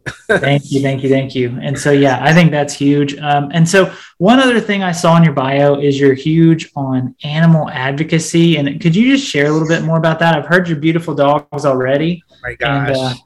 thank 0.40 0.70
you, 0.70 0.80
thank 0.82 1.02
you, 1.02 1.08
thank 1.08 1.34
you. 1.34 1.58
And 1.62 1.78
so, 1.78 1.92
yeah, 1.92 2.18
I 2.22 2.34
think 2.34 2.50
that's 2.50 2.74
huge. 2.74 3.16
Um, 3.18 3.50
and 3.54 3.66
so, 3.66 3.90
one 4.18 4.38
other 4.38 4.60
thing 4.60 4.82
I 4.82 4.92
saw 4.92 5.16
in 5.16 5.24
your 5.24 5.32
bio 5.32 5.80
is 5.80 5.98
you're 5.98 6.12
huge 6.14 6.70
on 6.76 7.14
animal 7.24 7.70
advocacy. 7.70 8.58
And 8.58 8.80
could 8.80 8.94
you 8.94 9.16
just 9.16 9.26
share 9.26 9.46
a 9.46 9.50
little 9.50 9.66
bit 9.68 9.82
more 9.82 9.96
about 9.96 10.18
that? 10.18 10.36
I've 10.36 10.46
heard 10.46 10.68
your 10.68 10.78
beautiful 10.78 11.14
dogs 11.14 11.64
already. 11.64 12.22
Oh 12.30 12.36
my 12.42 12.50
And 12.60 12.94
gosh. 12.94 13.16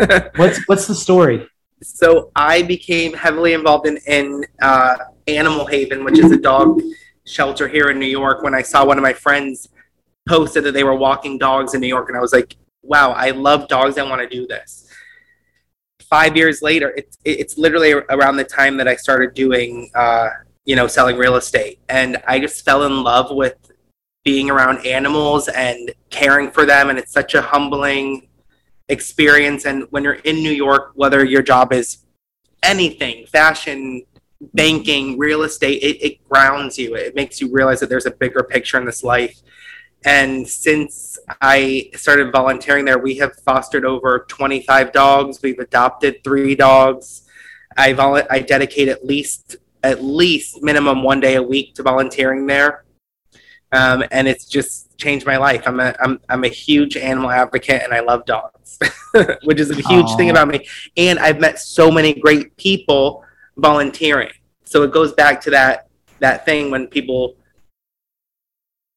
uh, 0.00 0.20
what's 0.36 0.58
what's 0.66 0.86
the 0.86 0.94
story? 0.94 1.46
so 1.82 2.30
I 2.36 2.60
became 2.62 3.14
heavily 3.14 3.54
involved 3.54 3.86
in, 3.86 3.96
in 4.06 4.44
uh, 4.60 4.96
Animal 5.28 5.64
Haven, 5.66 6.04
which 6.04 6.18
is 6.18 6.30
a 6.30 6.36
dog 6.36 6.82
shelter 7.24 7.66
here 7.68 7.88
in 7.90 7.98
New 7.98 8.04
York, 8.06 8.42
when 8.42 8.54
I 8.54 8.60
saw 8.62 8.84
one 8.84 8.98
of 8.98 9.02
my 9.02 9.14
friends 9.14 9.68
posted 10.30 10.62
that 10.62 10.74
they 10.74 10.84
were 10.84 10.94
walking 10.94 11.38
dogs 11.38 11.74
in 11.74 11.80
New 11.80 11.88
York. 11.88 12.08
And 12.08 12.16
I 12.16 12.20
was 12.20 12.32
like, 12.32 12.56
wow, 12.82 13.10
I 13.10 13.30
love 13.32 13.66
dogs. 13.66 13.98
I 13.98 14.04
want 14.04 14.22
to 14.22 14.28
do 14.28 14.46
this. 14.46 14.88
Five 16.08 16.36
years 16.36 16.62
later, 16.62 16.94
it's, 16.96 17.18
it's 17.24 17.58
literally 17.58 17.92
around 17.92 18.36
the 18.36 18.44
time 18.44 18.76
that 18.76 18.86
I 18.86 18.94
started 18.94 19.34
doing, 19.34 19.90
uh, 19.94 20.28
you 20.64 20.76
know, 20.76 20.86
selling 20.86 21.16
real 21.16 21.34
estate. 21.34 21.80
And 21.88 22.22
I 22.28 22.38
just 22.38 22.64
fell 22.64 22.84
in 22.84 23.02
love 23.02 23.34
with 23.34 23.56
being 24.24 24.50
around 24.50 24.86
animals 24.86 25.48
and 25.48 25.92
caring 26.10 26.52
for 26.52 26.64
them. 26.64 26.90
And 26.90 26.98
it's 26.98 27.12
such 27.12 27.34
a 27.34 27.42
humbling 27.42 28.28
experience. 28.88 29.66
And 29.66 29.86
when 29.90 30.04
you're 30.04 30.22
in 30.30 30.36
New 30.36 30.52
York, 30.52 30.92
whether 30.94 31.24
your 31.24 31.42
job 31.42 31.72
is 31.72 32.04
anything, 32.62 33.26
fashion, 33.26 34.04
banking, 34.54 35.18
real 35.18 35.42
estate, 35.42 35.82
it, 35.82 35.96
it 36.04 36.28
grounds 36.28 36.78
you. 36.78 36.94
It 36.94 37.16
makes 37.16 37.40
you 37.40 37.50
realize 37.52 37.80
that 37.80 37.88
there's 37.88 38.06
a 38.06 38.12
bigger 38.12 38.44
picture 38.44 38.78
in 38.78 38.84
this 38.84 39.02
life. 39.02 39.36
And 40.04 40.48
since 40.48 41.18
I 41.42 41.90
started 41.94 42.32
volunteering 42.32 42.86
there, 42.86 42.98
we 42.98 43.16
have 43.18 43.36
fostered 43.44 43.84
over 43.84 44.24
25 44.28 44.92
dogs. 44.92 45.40
We've 45.42 45.58
adopted 45.58 46.24
three 46.24 46.54
dogs. 46.54 47.22
I 47.76 47.92
vol- 47.92 48.22
I 48.30 48.40
dedicate 48.40 48.88
at 48.88 49.04
least 49.04 49.56
at 49.82 50.02
least 50.02 50.62
minimum 50.62 51.02
one 51.02 51.20
day 51.20 51.36
a 51.36 51.42
week 51.42 51.74
to 51.74 51.82
volunteering 51.82 52.46
there, 52.46 52.84
um, 53.72 54.04
and 54.10 54.26
it's 54.28 54.44
just 54.44 54.96
changed 54.98 55.24
my 55.26 55.36
life. 55.36 55.62
I'm 55.66 55.80
a 55.80 55.94
I'm 56.00 56.20
I'm 56.28 56.44
a 56.44 56.48
huge 56.48 56.96
animal 56.96 57.30
advocate, 57.30 57.82
and 57.82 57.92
I 57.92 58.00
love 58.00 58.24
dogs, 58.24 58.78
which 59.44 59.60
is 59.60 59.70
a 59.70 59.74
huge 59.74 60.06
Aw. 60.06 60.16
thing 60.16 60.30
about 60.30 60.48
me. 60.48 60.66
And 60.96 61.18
I've 61.18 61.40
met 61.40 61.58
so 61.58 61.90
many 61.90 62.14
great 62.14 62.56
people 62.56 63.24
volunteering. 63.56 64.30
So 64.64 64.82
it 64.82 64.92
goes 64.92 65.12
back 65.12 65.40
to 65.42 65.50
that 65.50 65.88
that 66.18 66.44
thing 66.44 66.70
when 66.70 66.86
people 66.86 67.36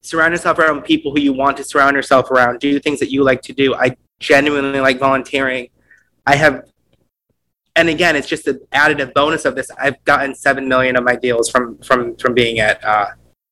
surround 0.03 0.33
yourself 0.33 0.59
around 0.59 0.83
people 0.83 1.11
who 1.11 1.21
you 1.21 1.33
want 1.33 1.57
to 1.57 1.63
surround 1.63 1.95
yourself 1.95 2.29
around, 2.31 2.59
do 2.59 2.79
things 2.79 2.99
that 2.99 3.11
you 3.11 3.23
like 3.23 3.41
to 3.43 3.53
do. 3.53 3.73
I 3.75 3.95
genuinely 4.19 4.79
like 4.79 4.99
volunteering. 4.99 5.69
I 6.25 6.35
have 6.35 6.63
and 7.75 7.89
again, 7.89 8.15
it's 8.15 8.27
just 8.27 8.47
an 8.47 8.59
additive 8.71 9.13
bonus 9.13 9.45
of 9.45 9.55
this. 9.55 9.71
I've 9.79 10.03
gotten 10.05 10.35
seven 10.35 10.67
million 10.67 10.95
of 10.95 11.03
my 11.03 11.15
deals 11.15 11.49
from 11.49 11.77
from 11.79 12.15
from 12.17 12.33
being 12.33 12.59
at 12.59 12.83
uh, 12.83 13.07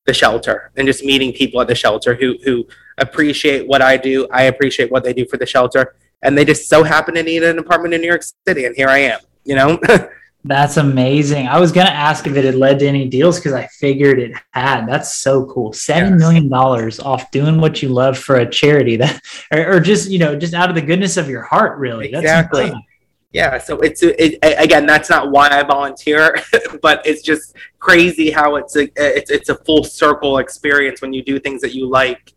the 0.06 0.14
shelter 0.14 0.72
and 0.76 0.88
just 0.88 1.04
meeting 1.04 1.34
people 1.34 1.60
at 1.62 1.68
the 1.68 1.76
shelter 1.76 2.14
who 2.14 2.38
who 2.44 2.68
appreciate 2.98 3.68
what 3.68 3.82
I 3.82 3.98
do. 3.98 4.28
I 4.32 4.44
appreciate 4.44 4.92
what 4.92 5.04
they 5.04 5.14
do 5.14 5.26
for 5.26 5.38
the 5.38 5.46
shelter, 5.46 5.96
and 6.22 6.38
they 6.38 6.46
just 6.46 6.70
so 6.70 6.84
happen 6.84 7.16
to 7.16 7.24
need 7.24 7.44
an 7.44 7.58
apartment 7.58 7.94
in 7.94 8.02
New 8.02 8.08
York 8.08 8.24
City, 8.48 8.66
and 8.66 8.76
here 8.76 8.90
I 8.90 9.00
am. 9.00 9.20
You 9.44 9.56
know, 9.56 9.80
That's 10.44 10.78
amazing. 10.78 11.48
I 11.48 11.60
was 11.60 11.72
going 11.72 11.86
to 11.86 11.94
ask 11.94 12.26
if 12.26 12.36
it 12.36 12.44
had 12.44 12.56
led 12.56 12.80
to 12.80 12.88
any 12.88 13.08
deals 13.08 13.38
because 13.38 13.54
I 13.54 13.68
figured 13.68 14.20
it 14.20 14.32
had. 14.52 14.88
That's 14.88 15.18
so 15.20 15.46
cool. 15.46 15.72
Seven 15.72 16.18
million 16.18 16.50
dollars 16.50 17.00
off 17.00 17.30
doing 17.30 17.62
what 17.62 17.84
you 17.84 17.90
love 17.90 18.18
for 18.18 18.38
a 18.38 18.50
charity 18.50 18.96
that, 18.98 19.22
or, 19.54 19.76
or 19.76 19.80
just 19.80 20.10
you 20.10 20.18
know, 20.18 20.36
just 20.36 20.56
out 20.56 20.70
of 20.70 20.76
the 20.76 20.82
goodness 20.82 21.18
of 21.18 21.30
your 21.30 21.44
heart, 21.44 21.78
really. 21.78 22.10
That's 22.12 22.24
Exactly. 22.24 22.62
incredible. 22.64 22.86
yeah. 23.34 23.60
So 23.60 23.80
it's 23.82 24.02
it, 24.02 24.40
again, 24.42 24.88
that's 24.88 25.12
not 25.12 25.30
why 25.30 25.48
I 25.50 25.62
volunteer, 25.62 26.36
but 26.82 27.06
it's 27.06 27.22
just 27.22 27.56
crazy 27.78 28.32
how 28.32 28.56
it's 28.56 28.76
a 28.76 28.90
it's 28.96 29.30
it's 29.30 29.50
a 29.50 29.56
full 29.64 29.84
circle 29.84 30.40
experience 30.40 31.04
when 31.04 31.14
you 31.14 31.24
do 31.24 31.40
things 31.40 31.62
that 31.62 31.76
you 31.76 31.88
like. 31.88 32.34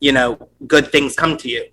You 0.00 0.12
know, 0.12 0.48
good 0.66 0.90
things 0.90 1.14
come 1.14 1.36
to 1.36 1.50
you. 1.50 1.66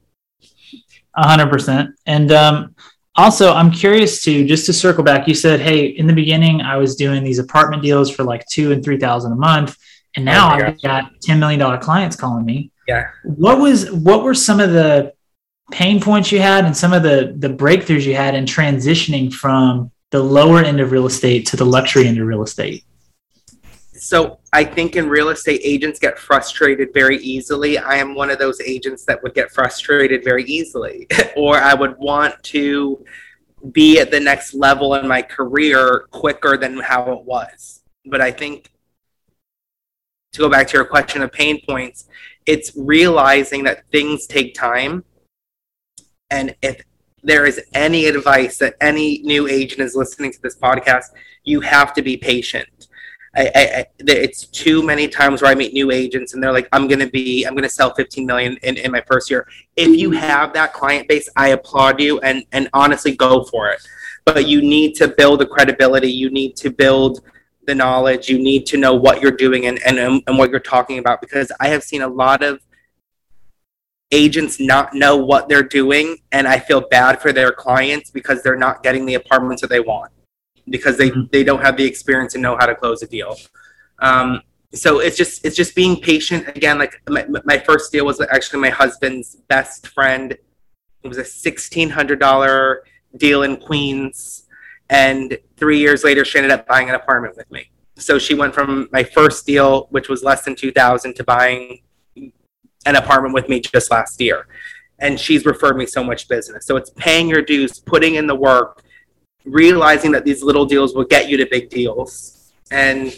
A 1.15 1.25
hundred 1.25 1.49
percent. 1.49 1.91
And 2.05 2.31
um, 2.33 2.75
also, 3.17 3.51
I'm 3.51 3.71
curious 3.71 4.21
to 4.23 4.45
just 4.45 4.67
to 4.67 4.73
circle 4.73 5.03
back. 5.03 5.27
You 5.27 5.34
said, 5.34 5.60
"Hey, 5.60 5.88
in 5.88 6.06
the 6.06 6.13
beginning, 6.13 6.62
I 6.62 6.77
was 6.77 6.95
doing 6.95 7.23
these 7.23 7.39
apartment 7.39 7.82
deals 7.82 8.12
for 8.12 8.23
like 8.23 8.45
two 8.45 8.71
and 8.71 8.84
three 8.84 8.97
thousand 8.97 9.32
a 9.32 9.36
month, 9.36 9.75
and 10.15 10.27
oh 10.30 10.32
now 10.32 10.53
Oh 10.53 10.65
I've 10.67 10.82
got 10.82 11.12
ten 11.21 11.39
million 11.39 11.60
dollar 11.60 11.77
clients 11.77 12.15
calling 12.15 12.45
me." 12.45 12.71
Yeah. 12.88 13.08
What 13.23 13.60
was 13.60 13.91
what 13.91 14.23
were 14.23 14.36
some 14.36 14.60
of 14.60 14.71
the 14.71 15.13
pain 15.71 15.99
points 15.99 16.32
you 16.32 16.39
had, 16.39 16.65
and 16.65 16.77
some 16.77 16.93
of 16.93 17.01
the 17.01 17.34
the 17.38 17.49
breakthroughs 17.49 18.06
you 18.06 18.15
had 18.15 18.36
in 18.36 18.45
transitioning 18.45 19.34
from 19.34 19.91
the 20.12 20.21
lower 20.21 20.60
end 20.63 20.80
of 20.80 20.91
real 20.91 21.08
estate 21.08 21.47
to 21.47 21.58
the 21.58 21.65
luxury 21.65 22.08
end 22.08 22.19
of 22.19 22.27
real 22.27 22.43
estate? 22.43 22.84
So 24.07 24.39
I 24.53 24.63
think 24.63 24.95
in 24.95 25.09
real 25.09 25.27
estate, 25.27 25.59
agents 25.65 25.99
get 25.99 26.17
frustrated 26.17 26.93
very 26.93 27.17
easily. 27.17 27.77
I 27.77 27.95
am 27.95 28.15
one 28.15 28.29
of 28.29 28.39
those 28.39 28.61
agents 28.61 29.03
that 29.03 29.21
would 29.21 29.33
get 29.33 29.51
frustrated 29.51 30.23
very 30.23 30.45
easily, 30.45 31.07
or 31.35 31.57
I 31.57 31.73
would 31.73 31.97
want 31.97 32.41
to 32.43 33.03
be 33.73 33.99
at 33.99 34.09
the 34.09 34.21
next 34.21 34.53
level 34.53 34.95
in 34.95 35.09
my 35.09 35.21
career 35.21 36.07
quicker 36.11 36.55
than 36.55 36.79
how 36.79 37.11
it 37.11 37.25
was. 37.25 37.81
But 38.05 38.21
I 38.21 38.31
think 38.31 38.71
to 40.31 40.39
go 40.39 40.49
back 40.49 40.67
to 40.69 40.77
your 40.77 40.85
question 40.85 41.21
of 41.21 41.33
pain 41.33 41.59
points, 41.67 42.07
it's 42.45 42.71
realizing 42.77 43.65
that 43.65 43.91
things 43.91 44.25
take 44.25 44.55
time. 44.55 45.03
And 46.29 46.55
if 46.61 46.81
there 47.23 47.45
is 47.45 47.59
any 47.73 48.05
advice 48.05 48.57
that 48.59 48.75
any 48.79 49.19
new 49.23 49.49
agent 49.49 49.81
is 49.81 49.97
listening 49.97 50.31
to 50.31 50.41
this 50.41 50.55
podcast, 50.55 51.07
you 51.43 51.59
have 51.59 51.93
to 51.95 52.01
be 52.01 52.15
patient. 52.15 52.87
I, 53.38 53.52
I, 53.56 53.86
it's 54.00 54.47
too 54.47 54.82
many 54.82 55.08
times 55.08 55.41
where 55.41 55.52
I 55.52 55.56
meet 55.56 55.71
new 55.71 55.91
agents 55.91 56.34
and 56.34 56.41
they're 56.41 56.52
like, 56.52 56.67
I'm 56.71 56.88
gonna 56.88 57.10
be, 57.10 57.43
I'm 57.43 57.54
gonna 57.56 57.69
sell 57.69 57.93
15 57.93 58.26
million 58.26 58.58
in, 58.63 58.78
in 58.78 58.91
my 58.91 59.02
first 59.02 59.30
year. 59.30 59.47
If 59.76 59.95
you 59.95 60.12
have 60.12 60.54
that 60.54 60.73
client 60.73 61.08
base, 61.08 61.30
I 61.36 61.50
applaud 61.50 62.02
you 62.02 62.19
and 62.21 62.43
and 62.52 62.67
honestly 62.73 63.15
go 63.15 63.43
for 63.43 63.69
it. 63.69 63.80
But 64.26 64.47
you 64.47 64.62
need 64.62 64.95
to 64.95 65.08
build 65.08 65.41
the 65.41 65.45
credibility. 65.45 66.12
You 66.12 66.32
need 66.32 66.56
to 66.58 66.71
build 66.71 67.21
the 67.67 67.76
knowledge. 67.76 68.28
You 68.28 68.39
need 68.39 68.65
to 68.67 68.78
know 68.78 68.95
what 68.95 69.21
you're 69.21 69.32
doing 69.32 69.67
and 69.67 69.80
and 69.86 70.00
um, 70.00 70.21
and 70.26 70.38
what 70.38 70.50
you're 70.50 70.60
talking 70.60 70.97
about 70.97 71.21
because 71.21 71.52
I 71.60 71.67
have 71.67 71.84
seen 71.84 72.02
a 72.02 72.08
lot 72.08 72.41
of 72.41 72.60
agents 74.12 74.60
not 74.60 74.93
know 74.93 75.17
what 75.17 75.47
they're 75.47 75.62
doing 75.62 76.17
and 76.32 76.47
I 76.47 76.60
feel 76.60 76.82
bad 76.82 77.21
for 77.21 77.34
their 77.34 77.52
clients 77.52 78.10
because 78.10 78.41
they're 78.41 78.56
not 78.56 78.82
getting 78.82 79.06
the 79.06 79.15
apartments 79.15 79.62
that 79.62 79.69
they 79.69 79.82
want 79.82 80.12
because 80.69 80.97
they 80.97 81.10
Mhm. 81.12 81.32
they 81.32 81.43
don't 81.43 81.62
have 81.62 81.77
the 81.77 81.86
experience 81.86 82.34
to 82.34 82.39
know 82.39 82.56
how 82.58 82.65
to 82.65 82.75
close 82.75 83.01
a 83.03 83.08
deal. 83.08 83.38
Um, 83.99 84.41
so 84.73 84.99
it's 84.99 85.17
just 85.17 85.45
it's 85.45 85.56
just 85.56 85.75
being 85.75 85.99
patient. 86.01 86.47
Again, 86.49 86.77
like 86.77 87.01
my, 87.10 87.25
my 87.45 87.58
first 87.58 87.91
deal 87.91 88.06
was 88.06 88.19
actually 88.21 88.60
my 88.60 88.69
husband's 88.69 89.36
best 89.47 89.88
friend. 89.88 90.32
It 91.03 91.08
was 91.08 91.17
a 91.17 91.25
sixteen 91.25 91.89
hundred 91.89 92.19
dollar 92.19 92.84
deal 93.15 93.43
in 93.43 93.58
Queens, 93.58 94.46
and 94.89 95.37
three 95.56 95.79
years 95.79 96.04
later, 96.04 96.25
she 96.25 96.37
ended 96.37 96.52
up 96.52 96.67
buying 96.67 96.89
an 96.89 96.96
apartment 96.96 97.37
with 97.37 97.50
me. 97.52 97.71
So 97.96 98.19
she 98.19 98.33
went 98.35 98.54
from 98.54 98.89
my 98.91 99.04
first 99.04 99.46
deal, 99.46 99.87
which 99.89 100.10
was 100.10 100.23
less 100.23 100.44
than 100.44 100.56
two 100.56 100.71
thousand, 100.71 101.15
to 101.15 101.23
buying 101.23 101.81
an 102.85 102.96
apartment 102.96 103.33
with 103.33 103.50
me 103.50 103.60
just 103.60 103.89
last 103.89 104.19
year. 104.21 104.48
And 105.00 105.19
she's 105.19 105.46
referred 105.46 105.77
me 105.77 105.85
so 105.85 106.04
much 106.04 106.27
business. 106.27 106.65
So 106.65 106.75
it's 106.75 106.89
paying 106.91 107.29
your 107.29 107.41
dues, 107.41 107.79
putting 107.79 108.15
in 108.15 108.27
the 108.27 108.35
work, 108.35 108.83
realizing 109.48 110.12
that 110.12 110.25
these 110.25 110.43
little 110.43 110.65
deals 110.65 110.93
will 110.95 111.06
get 111.06 111.29
you 111.29 111.37
to 111.37 111.45
big 111.50 111.69
deals, 111.69 112.52
and 112.71 113.15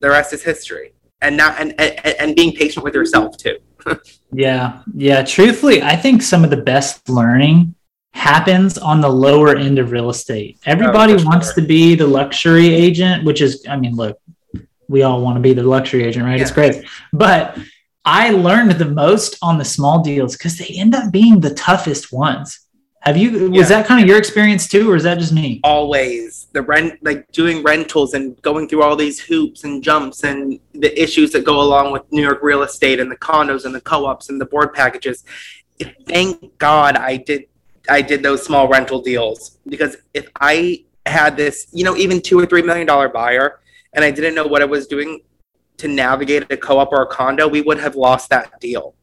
the 0.00 0.08
rest 0.08 0.32
is 0.32 0.42
history. 0.42 0.92
And 1.20 1.36
not 1.36 1.60
and 1.60 1.74
and, 1.80 1.98
and 2.20 2.36
being 2.36 2.52
patient 2.52 2.84
with 2.84 2.94
yourself 2.94 3.36
too. 3.36 3.58
Yeah. 4.30 4.82
Yeah. 4.94 5.22
Truthfully, 5.24 5.82
I 5.82 5.96
think 5.96 6.20
some 6.20 6.44
of 6.44 6.50
the 6.50 6.58
best 6.58 7.08
learning 7.08 7.74
happens 8.12 8.76
on 8.76 9.00
the 9.00 9.08
lower 9.08 9.56
end 9.56 9.78
of 9.78 9.90
real 9.90 10.10
estate. 10.10 10.58
Everybody 10.66 11.14
Oh, 11.14 11.18
for 11.18 11.24
wants 11.24 11.46
sure. 11.54 11.62
to 11.62 11.66
be 11.66 11.94
the 11.94 12.06
luxury 12.06 12.66
agent, 12.68 13.24
which 13.24 13.40
is, 13.40 13.64
I 13.66 13.76
mean, 13.76 13.94
look, 13.96 14.18
we 14.86 15.02
all 15.02 15.22
want 15.22 15.36
to 15.36 15.40
be 15.40 15.54
the 15.54 15.62
luxury 15.62 16.04
agent, 16.04 16.26
right? 16.26 16.38
It's 16.38 16.50
Yeah. 16.50 16.54
great. 16.54 16.84
But 17.12 17.56
I 18.04 18.30
learned 18.30 18.72
the 18.72 18.84
most 18.84 19.38
on 19.40 19.56
the 19.56 19.64
small 19.64 20.02
deals 20.02 20.36
because 20.36 20.58
they 20.58 20.66
end 20.76 20.94
up 20.94 21.10
being 21.10 21.40
the 21.40 21.54
toughest 21.54 22.12
ones. 22.12 22.60
Have 23.02 23.16
you? 23.16 23.50
Was 23.50 23.70
Yeah. 23.70 23.78
that 23.78 23.86
kind 23.86 24.02
of 24.02 24.08
your 24.08 24.18
experience 24.18 24.68
too, 24.68 24.90
or 24.90 24.96
is 24.96 25.04
that 25.04 25.18
just 25.18 25.32
me? 25.32 25.60
always 25.64 26.48
the 26.52 26.62
rent 26.62 26.94
like 27.02 27.30
doing 27.32 27.62
rentals 27.62 28.14
and 28.14 28.40
going 28.42 28.68
through 28.68 28.82
all 28.82 28.96
these 28.96 29.20
hoops 29.20 29.64
and 29.64 29.82
jumps 29.82 30.24
and 30.24 30.58
the 30.74 31.00
issues 31.00 31.30
that 31.32 31.44
go 31.44 31.60
along 31.60 31.92
with 31.92 32.02
New 32.10 32.22
York 32.22 32.40
real 32.42 32.62
estate 32.62 32.98
and 33.00 33.10
the 33.10 33.16
condos 33.16 33.64
and 33.64 33.74
the 33.74 33.80
co-ops 33.80 34.28
and 34.28 34.40
the 34.40 34.46
board 34.46 34.72
packages. 34.74 35.24
Thank 36.06 36.58
God 36.58 36.96
I 36.96 37.16
did 37.18 37.44
I 37.88 38.02
did 38.02 38.22
those 38.22 38.42
small 38.44 38.68
rental 38.68 39.00
deals 39.00 39.58
because 39.66 39.96
if 40.12 40.28
I 40.40 40.84
had 41.06 41.36
this, 41.36 41.68
you 41.72 41.84
know, 41.84 41.96
even 41.96 42.20
two 42.20 42.38
or 42.38 42.46
three 42.46 42.62
million 42.62 42.86
dollar 42.86 43.08
buyer 43.08 43.60
and 43.94 44.04
I 44.04 44.10
didn't 44.10 44.34
know 44.34 44.46
what 44.46 44.60
I 44.60 44.66
was 44.66 44.86
doing 44.86 45.20
to 45.78 45.88
navigate 45.88 46.50
a 46.50 46.56
co-op 46.56 46.92
or 46.92 47.02
a 47.02 47.06
condo, 47.06 47.46
we 47.48 47.62
would 47.62 47.78
have 47.78 47.94
lost 47.94 48.28
that 48.30 48.60
deal. 48.60 48.94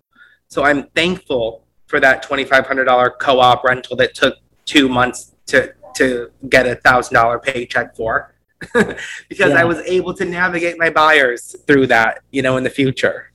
So 0.49 0.63
I'm 0.63 0.83
thankful 0.95 1.64
for 1.87 1.99
that 1.99 2.23
twenty 2.23 2.43
five 2.45 2.65
hundred 2.67 2.85
dollar 2.85 3.09
co-op 3.19 3.63
rental 3.63 3.95
that 3.97 4.15
took 4.15 4.35
two 4.65 4.89
months 4.89 5.33
to 5.47 5.73
to 5.95 6.29
get 6.49 6.65
a 6.67 6.75
thousand 6.75 7.13
dollar 7.13 7.39
paycheck 7.39 7.95
for 7.95 8.33
because 8.73 9.51
Yeah. 9.51 9.59
I 9.59 9.63
was 9.63 9.79
able 9.79 10.13
to 10.15 10.25
navigate 10.25 10.77
my 10.79 10.89
buyers 10.89 11.55
through 11.67 11.87
that, 11.87 12.19
you 12.31 12.41
know, 12.41 12.57
in 12.57 12.63
the 12.63 12.69
future. 12.69 13.31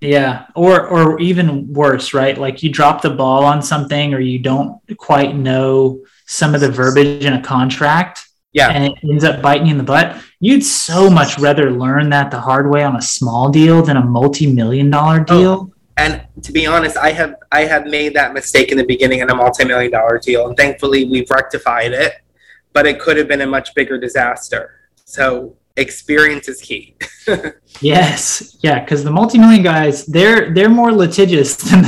Yeah, 0.00 0.46
or 0.54 0.86
or 0.86 1.18
even 1.20 1.72
worse, 1.72 2.12
right? 2.12 2.36
Like 2.36 2.62
you 2.62 2.70
drop 2.70 3.00
the 3.00 3.10
ball 3.10 3.44
on 3.44 3.62
something, 3.62 4.12
or 4.12 4.20
you 4.20 4.38
don't 4.38 4.78
quite 4.98 5.34
know 5.34 6.00
some 6.26 6.54
of 6.54 6.60
the 6.60 6.70
verbiage 6.70 7.24
in 7.24 7.32
a 7.32 7.42
contract, 7.42 8.28
Yeah. 8.52 8.68
and 8.68 8.84
it 8.84 8.92
ends 9.02 9.24
up 9.24 9.40
biting 9.40 9.66
you 9.68 9.72
in 9.72 9.78
the 9.78 9.84
butt. 9.84 10.20
You'd 10.40 10.64
so 10.64 11.08
much 11.08 11.38
rather 11.38 11.70
learn 11.70 12.10
that 12.10 12.30
the 12.30 12.38
hard 12.40 12.70
way 12.70 12.82
on 12.84 12.96
a 12.96 13.00
small 13.02 13.48
deal 13.48 13.80
than 13.82 13.96
a 13.96 14.04
multi-million 14.04 14.90
dollar 14.90 15.24
Oh. 15.30 15.72
And 15.96 16.26
to 16.42 16.52
be 16.52 16.66
honest, 16.66 16.96
I 16.96 17.12
have 17.12 17.36
I 17.52 17.62
have 17.62 17.86
made 17.86 18.14
that 18.14 18.32
mistake 18.34 18.70
in 18.70 18.78
the 18.78 18.84
beginning 18.84 19.20
in 19.20 19.30
a 19.30 19.34
multi-million 19.34 19.92
dollar 19.92 20.18
deal, 20.18 20.48
and 20.48 20.56
thankfully 20.56 21.04
we've 21.04 21.30
rectified 21.30 21.92
it. 21.92 22.14
But 22.72 22.86
it 22.86 22.98
could 22.98 23.16
have 23.16 23.28
been 23.28 23.42
a 23.42 23.46
much 23.46 23.74
bigger 23.74 23.98
disaster. 23.98 24.80
So 25.04 25.56
experience 25.76 26.48
is 26.48 26.60
key. 26.60 26.96
Yes, 27.80 28.56
yeah, 28.60 28.78
because 28.78 29.02
the 29.02 29.10
multi-million 29.10 29.64
guys, 29.64 30.06
they're 30.06 30.54
they're 30.54 30.68
more 30.68 30.92
litigious 30.92 31.56
than 31.70 31.82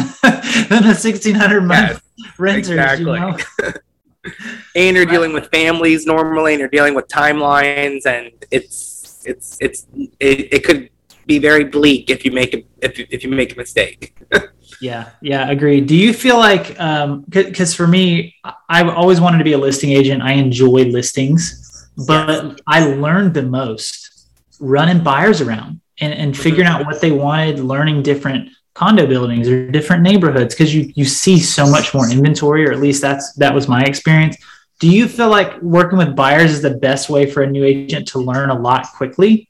than 0.69 0.85
a 0.85 0.95
sixteen 0.95 1.37
hundred 1.37 1.61
month 1.61 2.03
renters. 2.39 2.71
exactly. 2.71 3.05
You 3.05 3.21
know? 3.21 3.37
and 4.75 4.97
you're 4.97 5.07
dealing 5.07 5.33
with 5.33 5.49
families 5.51 6.07
normally, 6.07 6.55
and 6.55 6.61
you're 6.61 6.69
dealing 6.69 6.95
with 6.95 7.07
timelines, 7.07 8.05
and 8.07 8.33
it's 8.51 9.23
it's 9.25 9.59
it's 9.61 9.87
it, 10.19 10.53
it 10.55 10.65
could 10.65 10.91
be 11.27 11.39
very 11.39 11.65
bleak 11.65 12.11
if 12.11 12.25
you 12.25 12.31
make 12.31 12.55
a 12.55 12.65
if 12.81 12.99
if 12.99 13.25
you 13.25 13.31
make 13.31 13.53
a 13.53 13.57
mistake. 13.57 14.17
Yeah, 14.81 15.11
yeah, 15.23 15.49
agreed. 15.49 15.87
Do 15.87 15.97
you 15.97 16.13
feel 16.13 16.37
like, 16.37 16.79
um, 16.79 17.25
because 17.29 17.75
for 17.75 17.87
me, 17.87 18.35
I- 18.45 18.55
I've 18.69 18.89
always 18.89 19.21
wanted 19.21 19.39
to 19.39 19.45
be 19.45 19.53
a 19.53 19.59
listing 19.59 19.93
agent. 19.93 20.23
I 20.23 20.33
enjoy 20.33 20.85
listings, 20.85 21.89
but 22.07 22.61
I 22.67 22.87
learned 22.87 23.33
the 23.33 23.43
most 23.43 24.29
running 24.61 25.03
buyers 25.03 25.41
around 25.41 25.81
and, 26.01 26.13
and 26.13 26.37
figuring 26.37 26.67
out 26.67 26.85
what 26.85 27.01
they 27.01 27.11
wanted, 27.11 27.61
learning 27.61 28.03
different 28.03 28.51
condo 28.75 29.07
buildings 29.07 29.49
or 29.49 29.71
different 29.71 30.03
neighborhoods 30.03 30.55
because 30.55 30.75
you 30.75 30.93
you 30.95 31.05
see 31.07 31.39
so 31.39 31.67
much 31.71 31.95
more 31.95 32.11
inventory, 32.11 32.67
or 32.69 32.73
at 32.73 32.81
least 32.81 33.01
that's 33.01 33.33
that 33.35 33.55
was 33.55 33.69
my 33.69 33.83
experience. 33.85 34.37
Do 34.79 34.91
you 34.91 35.09
feel 35.09 35.31
like 35.31 35.63
working 35.63 35.97
with 35.97 36.15
buyers 36.15 36.53
is 36.53 36.61
the 36.61 36.75
best 36.75 37.09
way 37.09 37.31
for 37.31 37.43
a 37.43 37.47
new 37.51 37.65
agent 37.65 38.09
to 38.09 38.19
learn 38.19 38.51
a 38.51 38.59
lot 38.59 38.89
quickly? 38.95 39.49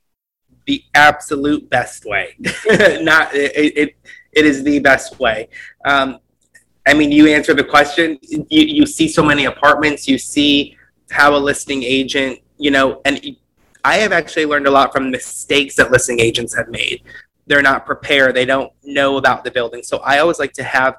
The 0.66 0.82
absolute 0.94 1.68
best 1.70 2.04
way. 2.04 2.36
Not 3.00 3.34
it, 3.34 3.76
it. 3.76 3.96
It 4.32 4.44
is 4.44 4.62
the 4.62 4.78
best 4.80 5.18
way. 5.18 5.48
Um, 5.86 6.18
I 6.86 6.92
mean, 6.92 7.10
you 7.10 7.26
answer 7.28 7.54
the 7.54 7.64
question. 7.64 8.18
You 8.22 8.44
you 8.50 8.86
see 8.86 9.08
so 9.08 9.22
many 9.22 9.46
apartments. 9.46 10.06
You 10.06 10.18
see 10.18 10.76
how 11.10 11.34
a 11.34 11.38
listing 11.38 11.82
agent, 11.82 12.40
you 12.58 12.70
know, 12.70 13.00
and 13.04 13.20
I 13.84 13.96
have 13.98 14.12
actually 14.12 14.46
learned 14.46 14.66
a 14.66 14.70
lot 14.70 14.92
from 14.92 15.10
mistakes 15.10 15.76
that 15.76 15.90
listing 15.90 16.20
agents 16.20 16.54
have 16.56 16.68
made. 16.68 17.02
They're 17.46 17.62
not 17.62 17.86
prepared. 17.86 18.34
They 18.34 18.44
don't 18.44 18.72
know 18.82 19.16
about 19.16 19.44
the 19.44 19.50
building. 19.50 19.82
So 19.84 19.98
I 19.98 20.18
always 20.18 20.38
like 20.38 20.52
to 20.54 20.64
have 20.64 20.96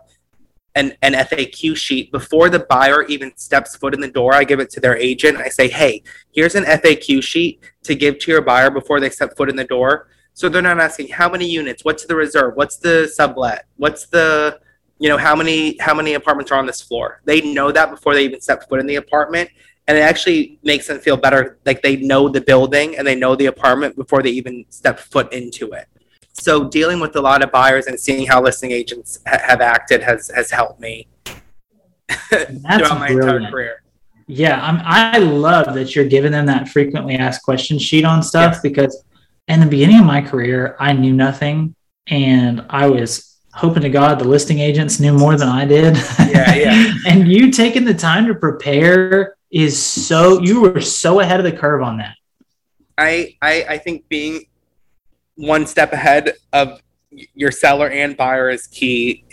an, 0.78 0.94
an 1.02 1.14
FAQ 1.14 1.76
sheet 1.76 2.12
before 2.12 2.50
the 2.50 2.60
buyer 2.60 3.04
even 3.06 3.36
steps 3.36 3.76
foot 3.76 3.96
in 3.96 4.00
the 4.00 4.08
door. 4.08 4.34
I 4.36 4.44
give 4.44 4.60
it 4.60 4.70
to 4.72 4.80
their 4.80 4.96
agent. 4.96 5.38
I 5.38 5.50
say, 5.50 5.68
hey, 5.68 6.04
here's 6.32 6.54
an 6.54 6.66
FAQ 6.66 7.24
sheet 7.24 7.62
to 7.84 7.96
give 7.96 8.20
to 8.20 8.32
your 8.32 8.42
buyer 8.42 8.70
before 8.70 9.00
they 9.00 9.10
step 9.10 9.36
foot 9.36 9.50
in 9.50 9.56
the 9.56 9.64
door. 9.64 10.08
So 10.36 10.50
they're 10.50 10.62
not 10.62 10.80
asking 10.80 11.10
how 11.10 11.30
many 11.30 11.50
units, 11.50 11.84
what's 11.84 12.06
the 12.06 12.16
reserve, 12.16 12.56
what's 12.56 12.78
the 12.78 13.12
sublet, 13.12 13.66
what's 13.78 14.06
the, 14.06 14.60
you 15.00 15.10
know, 15.10 15.18
how 15.18 15.36
many 15.36 15.78
how 15.80 15.96
many 15.96 16.14
apartments 16.14 16.52
are 16.52 16.60
on 16.60 16.68
this 16.68 16.82
floor. 16.82 17.22
They 17.26 17.42
know 17.42 17.72
that 17.72 17.90
before 17.90 18.14
they 18.14 18.24
even 18.26 18.40
step 18.40 18.70
foot 18.70 18.80
in 18.80 18.86
the 18.86 18.98
apartment, 18.98 19.50
and 19.88 19.98
it 19.98 20.02
actually 20.02 20.60
makes 20.64 20.86
them 20.86 21.00
feel 21.00 21.18
better, 21.18 21.58
like 21.66 21.82
they 21.82 21.96
know 21.96 22.30
the 22.30 22.42
building 22.42 22.98
and 22.98 23.08
they 23.08 23.16
know 23.16 23.36
the 23.36 23.48
apartment 23.48 23.96
before 23.96 24.22
they 24.22 24.30
even 24.30 24.66
step 24.70 25.00
foot 25.00 25.34
into 25.34 25.72
it. 25.72 25.88
So 26.40 26.70
dealing 26.70 27.00
with 27.00 27.16
a 27.16 27.22
lot 27.22 27.44
of 27.44 27.52
buyers 27.52 27.88
and 27.88 28.00
seeing 28.00 28.28
how 28.28 28.42
listing 28.42 28.72
agents 28.72 29.20
ha- 29.28 29.42
have 29.44 29.62
acted 29.62 30.02
has 30.04 30.30
has 30.36 30.52
helped 30.52 30.80
me 30.80 31.08
throughout 32.30 33.00
my 33.00 33.10
entire 33.10 33.50
career. 33.50 33.84
Yeah, 34.28 34.60
I'm, 34.62 34.82
I 34.84 35.18
love 35.20 35.74
that 35.74 35.96
you're 35.96 36.06
giving 36.06 36.32
them 36.34 36.46
that 36.48 36.68
frequently 36.68 37.16
asked 37.16 37.44
questions 37.44 37.82
sheet 37.82 38.04
on 38.04 38.22
stuff 38.22 38.54
Yes. 38.56 38.62
because 38.62 39.04
in 39.48 39.62
the 39.62 39.66
beginning 39.66 40.00
of 40.00 40.06
my 40.06 40.22
career, 40.22 40.76
I 40.80 40.92
knew 40.94 41.14
nothing 41.14 41.74
and 42.08 42.66
I 42.70 42.88
was 42.90 43.38
hoping 43.54 43.84
to 43.84 43.90
God 43.90 44.20
the 44.20 44.28
listing 44.28 44.60
agents 44.60 45.00
knew 45.00 45.14
more 45.14 45.38
than 45.38 45.48
I 45.48 45.64
did. 45.66 45.96
Yeah, 46.20 46.54
yeah. 46.56 46.94
and 47.08 47.28
you 47.32 47.52
taking 47.52 47.86
the 47.86 47.94
time 47.94 48.28
to 48.28 48.36
prepare 48.36 49.38
is 49.50 49.82
so, 49.82 50.42
you 50.42 50.60
were 50.62 50.82
so 50.82 51.22
ahead 51.22 51.40
of 51.40 51.46
the 51.46 51.58
curve 51.58 51.82
on 51.82 51.98
that. 51.98 52.16
I, 52.98 53.38
I 53.42 53.64
I 53.70 53.78
think 53.78 54.10
being 54.10 54.47
one 55.38 55.66
step 55.66 55.94
ahead 55.94 56.34
of 56.52 56.82
your 57.12 57.52
seller 57.52 57.90
and 57.90 58.18
buyer 58.18 58.50
is 58.50 58.68
key. 58.68 59.24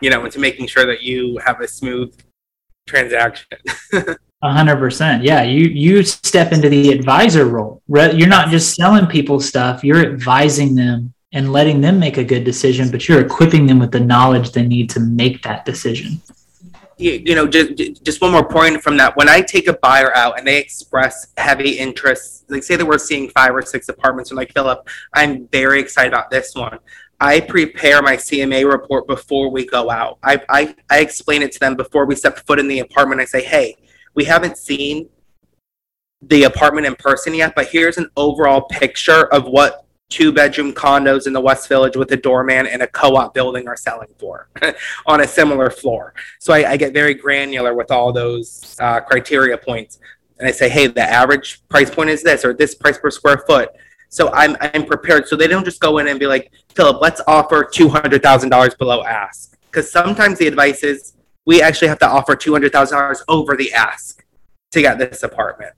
You 0.00 0.10
know, 0.10 0.24
into 0.24 0.38
making 0.38 0.66
sure 0.66 0.86
that 0.86 1.02
you 1.02 1.38
have 1.44 1.60
a 1.60 1.68
smooth 1.68 2.14
transaction. 2.86 3.58
Hundred 4.42 4.78
percent. 4.78 5.22
Yeah, 5.22 5.42
you 5.44 5.68
you 5.68 6.02
step 6.02 6.50
into 6.52 6.68
the 6.68 6.90
advisor 6.90 7.46
role. 7.46 7.80
Re- 7.86 8.12
You're 8.14 8.28
not 8.28 8.48
just 8.48 8.74
selling 8.74 9.06
people 9.06 9.38
stuff; 9.38 9.84
you're 9.84 10.04
advising 10.04 10.74
them 10.74 11.14
and 11.32 11.52
letting 11.52 11.80
them 11.80 12.00
make 12.00 12.16
a 12.16 12.24
good 12.24 12.42
decision. 12.42 12.90
But 12.90 13.08
you're 13.08 13.20
equipping 13.20 13.66
them 13.66 13.78
with 13.78 13.92
the 13.92 14.00
knowledge 14.00 14.50
they 14.50 14.66
need 14.66 14.90
to 14.90 15.00
make 15.00 15.42
that 15.42 15.64
decision. 15.64 16.20
You, 16.98 17.34
know, 17.34 17.46
just 17.46 18.02
just 18.04 18.20
one 18.20 18.32
more 18.32 18.46
point 18.46 18.82
from 18.82 18.96
that. 18.98 19.16
When 19.16 19.28
I 19.28 19.40
take 19.40 19.68
a 19.68 19.74
buyer 19.74 20.14
out 20.16 20.38
and 20.38 20.46
they 20.46 20.58
express 20.58 21.28
heavy 21.36 21.78
interest, 21.78 22.50
like 22.50 22.62
say 22.62 22.76
that 22.76 22.86
we're 22.86 22.98
seeing 22.98 23.30
five 23.30 23.54
or 23.54 23.62
six 23.62 23.88
apartments, 23.88 24.30
and 24.30 24.36
like 24.36 24.52
Philip, 24.52 24.88
I'm 25.12 25.48
very 25.48 25.80
excited 25.80 26.12
about 26.12 26.30
this 26.30 26.54
one. 26.54 26.78
I 27.20 27.38
prepare 27.38 28.02
my 28.02 28.16
CMA 28.16 28.68
report 28.68 29.06
before 29.06 29.48
we 29.48 29.64
go 29.64 29.90
out. 29.90 30.18
I, 30.24 30.40
I, 30.48 30.74
I 30.90 30.98
explain 30.98 31.42
it 31.42 31.52
to 31.52 31.60
them 31.60 31.76
before 31.76 32.04
we 32.04 32.16
step 32.16 32.36
foot 32.46 32.58
in 32.58 32.66
the 32.66 32.80
apartment. 32.80 33.20
I 33.20 33.26
say, 33.26 33.44
hey, 33.44 33.76
we 34.14 34.24
haven't 34.24 34.58
seen 34.58 35.08
the 36.20 36.42
apartment 36.42 36.86
in 36.86 36.96
person 36.96 37.32
yet, 37.32 37.54
but 37.54 37.68
here's 37.68 37.96
an 37.96 38.08
overall 38.16 38.62
picture 38.62 39.32
of 39.32 39.44
what 39.44 39.86
two 40.12 40.30
bedroom 40.30 40.72
condos 40.72 41.26
in 41.26 41.32
the 41.32 41.40
West 41.40 41.68
Village 41.68 41.96
with 41.96 42.12
a 42.12 42.16
doorman 42.16 42.66
and 42.66 42.82
a 42.82 42.86
co 42.86 43.16
op 43.16 43.32
building 43.32 43.66
are 43.66 43.76
selling 43.76 44.08
for 44.18 44.48
on 45.06 45.22
a 45.22 45.26
similar 45.26 45.70
floor. 45.70 46.12
So 46.38 46.52
I, 46.52 46.72
I 46.72 46.76
get 46.76 46.92
very 46.92 47.14
granular 47.14 47.74
with 47.74 47.90
all 47.90 48.12
those 48.12 48.76
uh, 48.78 49.00
criteria 49.00 49.56
points. 49.56 49.98
And 50.38 50.46
I 50.46 50.52
say, 50.52 50.68
hey, 50.68 50.86
the 50.86 51.02
average 51.02 51.66
price 51.68 51.90
point 51.90 52.10
is 52.10 52.22
this 52.22 52.44
or 52.44 52.52
this 52.52 52.74
price 52.74 52.98
per 52.98 53.10
square 53.10 53.38
foot. 53.46 53.70
So 54.10 54.30
I'm, 54.32 54.56
I'm 54.60 54.84
prepared. 54.84 55.26
So 55.26 55.36
they 55.36 55.46
don't 55.46 55.64
just 55.64 55.80
go 55.80 55.96
in 55.98 56.08
and 56.08 56.20
be 56.20 56.26
like, 56.26 56.52
Philip, 56.74 57.00
let's 57.00 57.22
offer 57.26 57.64
$200,000 57.64 58.78
below 58.78 59.02
ask. 59.04 59.56
Because 59.62 59.90
sometimes 59.90 60.38
the 60.38 60.46
advice 60.46 60.82
is 60.82 61.14
we 61.46 61.62
actually 61.62 61.88
have 61.88 61.98
to 62.00 62.08
offer 62.08 62.36
$200,000 62.36 63.22
over 63.28 63.56
the 63.56 63.72
ask 63.72 64.24
to 64.72 64.82
get 64.82 64.98
this 64.98 65.22
apartment. 65.22 65.72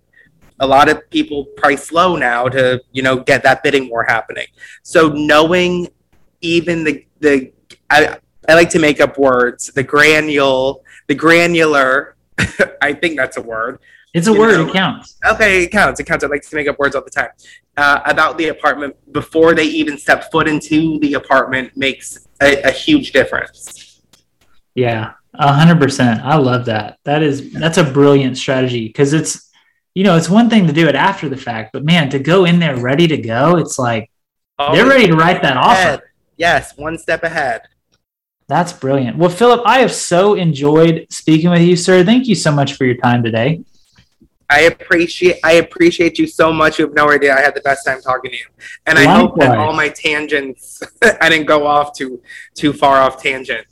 A 0.65 0.67
lot 0.67 0.89
of 0.89 1.09
people 1.11 1.45
price 1.57 1.93
low 1.93 2.17
now 2.17 2.49
to, 2.49 2.81
you 2.93 3.03
know, 3.03 3.17
get 3.19 3.43
that 3.43 3.63
bidding 3.63 3.91
war 3.91 4.05
happening. 4.05 4.47
So 4.83 5.09
knowing 5.09 5.89
even 6.41 6.85
the, 6.85 7.05
the, 7.21 7.53
I, 7.91 8.19
I 8.49 8.55
like 8.55 8.71
to 8.71 8.79
make 8.79 9.01
up 9.01 9.19
words, 9.19 9.67
the 9.75 9.83
granule, 9.83 10.83
the 11.07 11.15
granular, 11.15 12.17
I 12.83 12.95
think 12.95 13.17
that's 13.17 13.37
a 13.37 13.43
word, 13.43 13.79
It's 14.15 14.27
a 14.27 14.33
You 14.33 14.39
word. 14.41 14.53
know, 14.59 14.67
It 14.69 14.73
counts. 14.73 15.17
okay, 15.27 15.65
it 15.65 15.71
counts. 15.71 16.01
It 16.01 16.05
counts. 16.05 16.25
I 16.25 16.29
like 16.29 16.43
to 16.43 16.57
make 16.57 16.69
up 16.69 16.79
words 16.79 16.95
all 16.97 17.05
the 17.05 17.11
time. 17.11 17.31
Uh, 17.77 18.01
about 18.07 18.39
the 18.39 18.49
apartment 18.49 18.95
before 19.13 19.55
they 19.55 19.65
even 19.65 19.99
step 19.99 20.31
foot 20.31 20.47
into 20.49 20.99
the 21.01 21.15
apartment 21.15 21.77
makes 21.77 22.27
a, 22.41 22.63
a 22.63 22.71
huge 22.71 23.13
difference. 23.13 24.01
Yeah, 24.75 25.13
a 25.35 25.53
hundred 25.53 25.81
percent. 25.81 26.21
I 26.23 26.37
love 26.37 26.65
that. 26.67 26.99
That 27.05 27.23
is 27.23 27.53
that's 27.53 27.79
a 27.79 27.85
brilliant 27.85 28.37
strategy 28.39 28.87
because 28.87 29.13
it's 29.13 29.44
you 29.95 30.05
know 30.05 30.17
it's 30.17 30.29
one 30.29 30.51
thing 30.51 30.67
to 30.67 30.73
do 30.73 30.89
it 30.89 30.95
after 30.95 31.29
the 31.29 31.37
fact, 31.37 31.71
but 31.73 31.85
man, 31.85 32.11
to 32.11 32.19
go 32.19 32.45
in 32.45 32.59
there 32.59 32.77
ready 32.77 33.07
to 33.09 33.17
go, 33.17 33.57
it's 33.57 33.79
like 33.79 34.11
they're 34.59 34.87
ready 34.87 35.07
to 35.07 35.17
write 35.17 35.43
that 35.43 35.57
ahead. 35.57 35.95
offer. 35.95 36.13
Yes, 36.37 36.77
one 36.77 36.99
step 36.99 37.23
ahead. 37.23 37.63
That's 38.47 38.73
brilliant. 38.73 39.17
Well, 39.17 39.31
Philip, 39.31 39.63
I 39.65 39.79
have 39.79 39.93
so 39.93 40.35
enjoyed 40.35 41.07
speaking 41.11 41.51
with 41.51 41.63
you, 41.63 41.77
sir. 41.77 42.05
Thank 42.05 42.27
you 42.27 42.35
so 42.35 42.53
much 42.53 42.75
for 42.75 42.85
your 42.85 42.97
time 42.97 43.23
today. 43.23 43.65
I 44.51 44.63
appreciate 44.63 45.41
I 45.43 45.53
appreciate 45.53 46.19
you 46.19 46.27
so 46.27 46.53
much. 46.53 46.79
You 46.79 46.87
have 46.87 46.95
no 46.95 47.11
idea. 47.11 47.35
I 47.35 47.41
had 47.41 47.55
the 47.55 47.63
best 47.63 47.87
time 47.87 48.01
talking 48.01 48.31
to 48.31 48.37
you, 48.37 48.47
and 48.87 48.99
I 48.99 49.05
hope 49.05 49.39
that 49.39 49.57
all 49.57 49.73
my 49.73 49.89
tangents 49.89 50.83
I 51.21 51.29
didn't 51.29 51.47
go 51.47 51.67
off 51.67 51.97
too 51.97 52.21
too 52.55 52.73
far 52.73 53.01
off 53.01 53.23
tangent. 53.23 53.67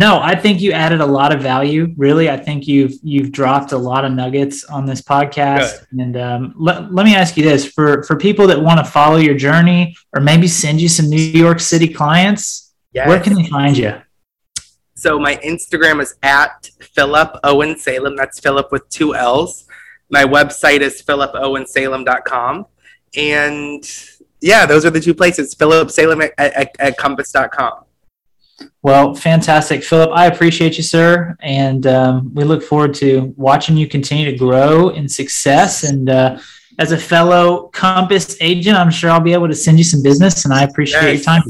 No, 0.00 0.20
I 0.22 0.34
think 0.34 0.62
you 0.62 0.72
added 0.72 1.02
a 1.02 1.06
lot 1.06 1.34
of 1.34 1.42
value. 1.42 1.92
Really, 1.98 2.30
I 2.30 2.36
think 2.38 2.66
you've 2.66 2.94
you've 3.02 3.30
dropped 3.30 3.72
a 3.72 3.76
lot 3.76 4.06
of 4.06 4.12
nuggets 4.12 4.64
on 4.64 4.86
this 4.86 5.02
podcast. 5.02 5.84
And 5.92 6.16
um, 6.16 6.54
let, 6.56 6.92
let 6.94 7.04
me 7.04 7.14
ask 7.14 7.36
you 7.36 7.42
this: 7.42 7.66
for 7.66 8.02
for 8.04 8.16
people 8.16 8.46
that 8.46 8.58
want 8.60 8.78
to 8.84 8.90
follow 8.90 9.16
your 9.18 9.34
journey, 9.34 9.94
or 10.14 10.22
maybe 10.22 10.48
send 10.48 10.80
you 10.80 10.88
some 10.88 11.10
New 11.10 11.20
York 11.20 11.60
City 11.60 11.88
clients, 11.88 12.72
Yes. 12.94 13.06
where 13.06 13.20
can 13.20 13.34
they 13.34 13.46
find 13.48 13.76
you? 13.76 14.00
So 14.94 15.18
my 15.18 15.36
Instagram 15.36 16.00
is 16.00 16.14
at 16.22 16.70
Philip 16.80 17.36
Owen 17.44 17.76
Salem. 17.78 18.16
That's 18.16 18.40
Philip 18.40 18.70
with 18.72 18.88
two 18.88 19.14
L's. 19.14 19.66
My 20.10 20.24
website 20.24 20.80
is 20.80 21.02
philipowensalem.com. 21.02 22.66
And 23.16 23.84
yeah, 24.40 24.64
those 24.66 24.84
are 24.86 24.90
the 24.90 25.00
two 25.00 25.14
places. 25.14 25.54
Philip 25.54 25.90
Salem 25.90 26.22
at, 26.22 26.32
at, 26.38 26.70
at 26.78 26.96
compass.com. 26.96 27.84
Well, 28.82 29.14
fantastic, 29.14 29.84
Philip. 29.84 30.10
I 30.12 30.26
appreciate 30.26 30.76
you, 30.76 30.82
sir, 30.82 31.36
and 31.40 31.86
um, 31.86 32.34
we 32.34 32.44
look 32.44 32.62
forward 32.62 32.94
to 32.94 33.32
watching 33.36 33.76
you 33.76 33.86
continue 33.88 34.30
to 34.30 34.36
grow 34.36 34.88
in 34.90 35.08
success. 35.08 35.84
And 35.84 36.10
uh, 36.10 36.38
as 36.78 36.92
a 36.92 36.98
fellow 36.98 37.68
Compass 37.68 38.36
agent, 38.40 38.76
I'm 38.76 38.90
sure 38.90 39.10
I'll 39.10 39.20
be 39.20 39.32
able 39.32 39.48
to 39.48 39.54
send 39.54 39.78
you 39.78 39.84
some 39.84 40.02
business, 40.02 40.44
and 40.44 40.52
I 40.52 40.64
appreciate 40.64 41.14
your 41.14 41.22
time. 41.22 41.42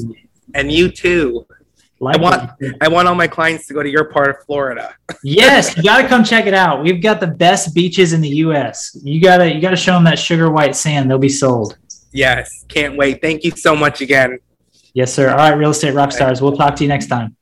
And 0.54 0.70
you 0.70 0.90
too. 0.90 1.46
I 2.04 2.16
want 2.16 2.50
I 2.80 2.88
want 2.88 3.06
all 3.06 3.14
my 3.14 3.28
clients 3.28 3.66
to 3.68 3.74
go 3.74 3.82
to 3.82 3.88
your 3.88 4.04
part 4.06 4.28
of 4.28 4.44
Florida. 4.44 4.94
yes, 5.22 5.76
you 5.76 5.82
got 5.84 6.02
to 6.02 6.08
come 6.08 6.24
check 6.24 6.46
it 6.46 6.54
out. 6.54 6.82
We've 6.82 7.00
got 7.00 7.20
the 7.20 7.28
best 7.28 7.74
beaches 7.74 8.12
in 8.12 8.20
the 8.20 8.28
U.S. 8.28 8.98
You 9.02 9.20
gotta 9.20 9.52
you 9.52 9.60
gotta 9.60 9.76
show 9.76 9.92
them 9.92 10.04
that 10.04 10.18
sugar 10.18 10.50
white 10.50 10.74
sand. 10.74 11.08
They'll 11.08 11.18
be 11.18 11.28
sold. 11.28 11.78
Yes, 12.12 12.64
can't 12.68 12.96
wait. 12.96 13.22
Thank 13.22 13.44
you 13.44 13.52
so 13.52 13.76
much 13.76 14.00
again. 14.00 14.38
Yes, 14.94 15.12
sir. 15.12 15.30
All 15.30 15.36
right, 15.36 15.56
real 15.56 15.70
estate 15.70 15.94
rock 15.94 16.12
stars. 16.12 16.42
We'll 16.42 16.56
talk 16.56 16.76
to 16.76 16.84
you 16.84 16.88
next 16.88 17.06
time. 17.06 17.36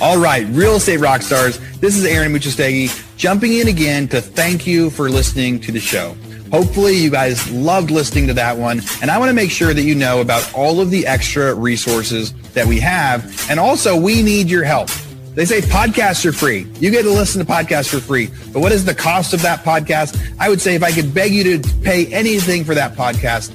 All 0.00 0.18
right, 0.18 0.46
real 0.50 0.76
estate 0.76 0.98
rock 0.98 1.22
stars. 1.22 1.58
This 1.80 1.96
is 1.96 2.04
Aaron 2.04 2.32
Amuchastegui 2.32 3.16
jumping 3.16 3.54
in 3.54 3.68
again 3.68 4.06
to 4.08 4.20
thank 4.20 4.66
you 4.66 4.90
for 4.90 5.08
listening 5.08 5.58
to 5.60 5.72
the 5.72 5.80
show. 5.80 6.16
Hopefully, 6.52 6.94
you 6.94 7.10
guys 7.10 7.50
loved 7.50 7.90
listening 7.90 8.26
to 8.28 8.34
that 8.34 8.56
one. 8.56 8.80
And 9.02 9.10
I 9.10 9.18
want 9.18 9.30
to 9.30 9.34
make 9.34 9.50
sure 9.50 9.74
that 9.74 9.82
you 9.82 9.94
know 9.94 10.20
about 10.20 10.52
all 10.54 10.80
of 10.80 10.90
the 10.90 11.06
extra 11.06 11.54
resources 11.54 12.32
that 12.52 12.66
we 12.66 12.78
have. 12.80 13.50
And 13.50 13.58
also, 13.58 13.98
we 13.98 14.22
need 14.22 14.48
your 14.48 14.62
help. 14.62 14.88
They 15.34 15.44
say 15.44 15.60
podcasts 15.60 16.24
are 16.24 16.32
free. 16.32 16.66
You 16.78 16.90
get 16.90 17.02
to 17.02 17.10
listen 17.10 17.44
to 17.44 17.50
podcasts 17.50 17.90
for 17.90 18.00
free. 18.00 18.30
But 18.52 18.60
what 18.60 18.72
is 18.72 18.84
the 18.84 18.94
cost 18.94 19.34
of 19.34 19.42
that 19.42 19.64
podcast? 19.64 20.18
I 20.38 20.48
would 20.48 20.60
say 20.60 20.74
if 20.74 20.82
I 20.82 20.92
could 20.92 21.12
beg 21.12 21.32
you 21.32 21.58
to 21.58 21.74
pay 21.82 22.06
anything 22.12 22.64
for 22.64 22.74
that 22.74 22.94
podcast, 22.94 23.54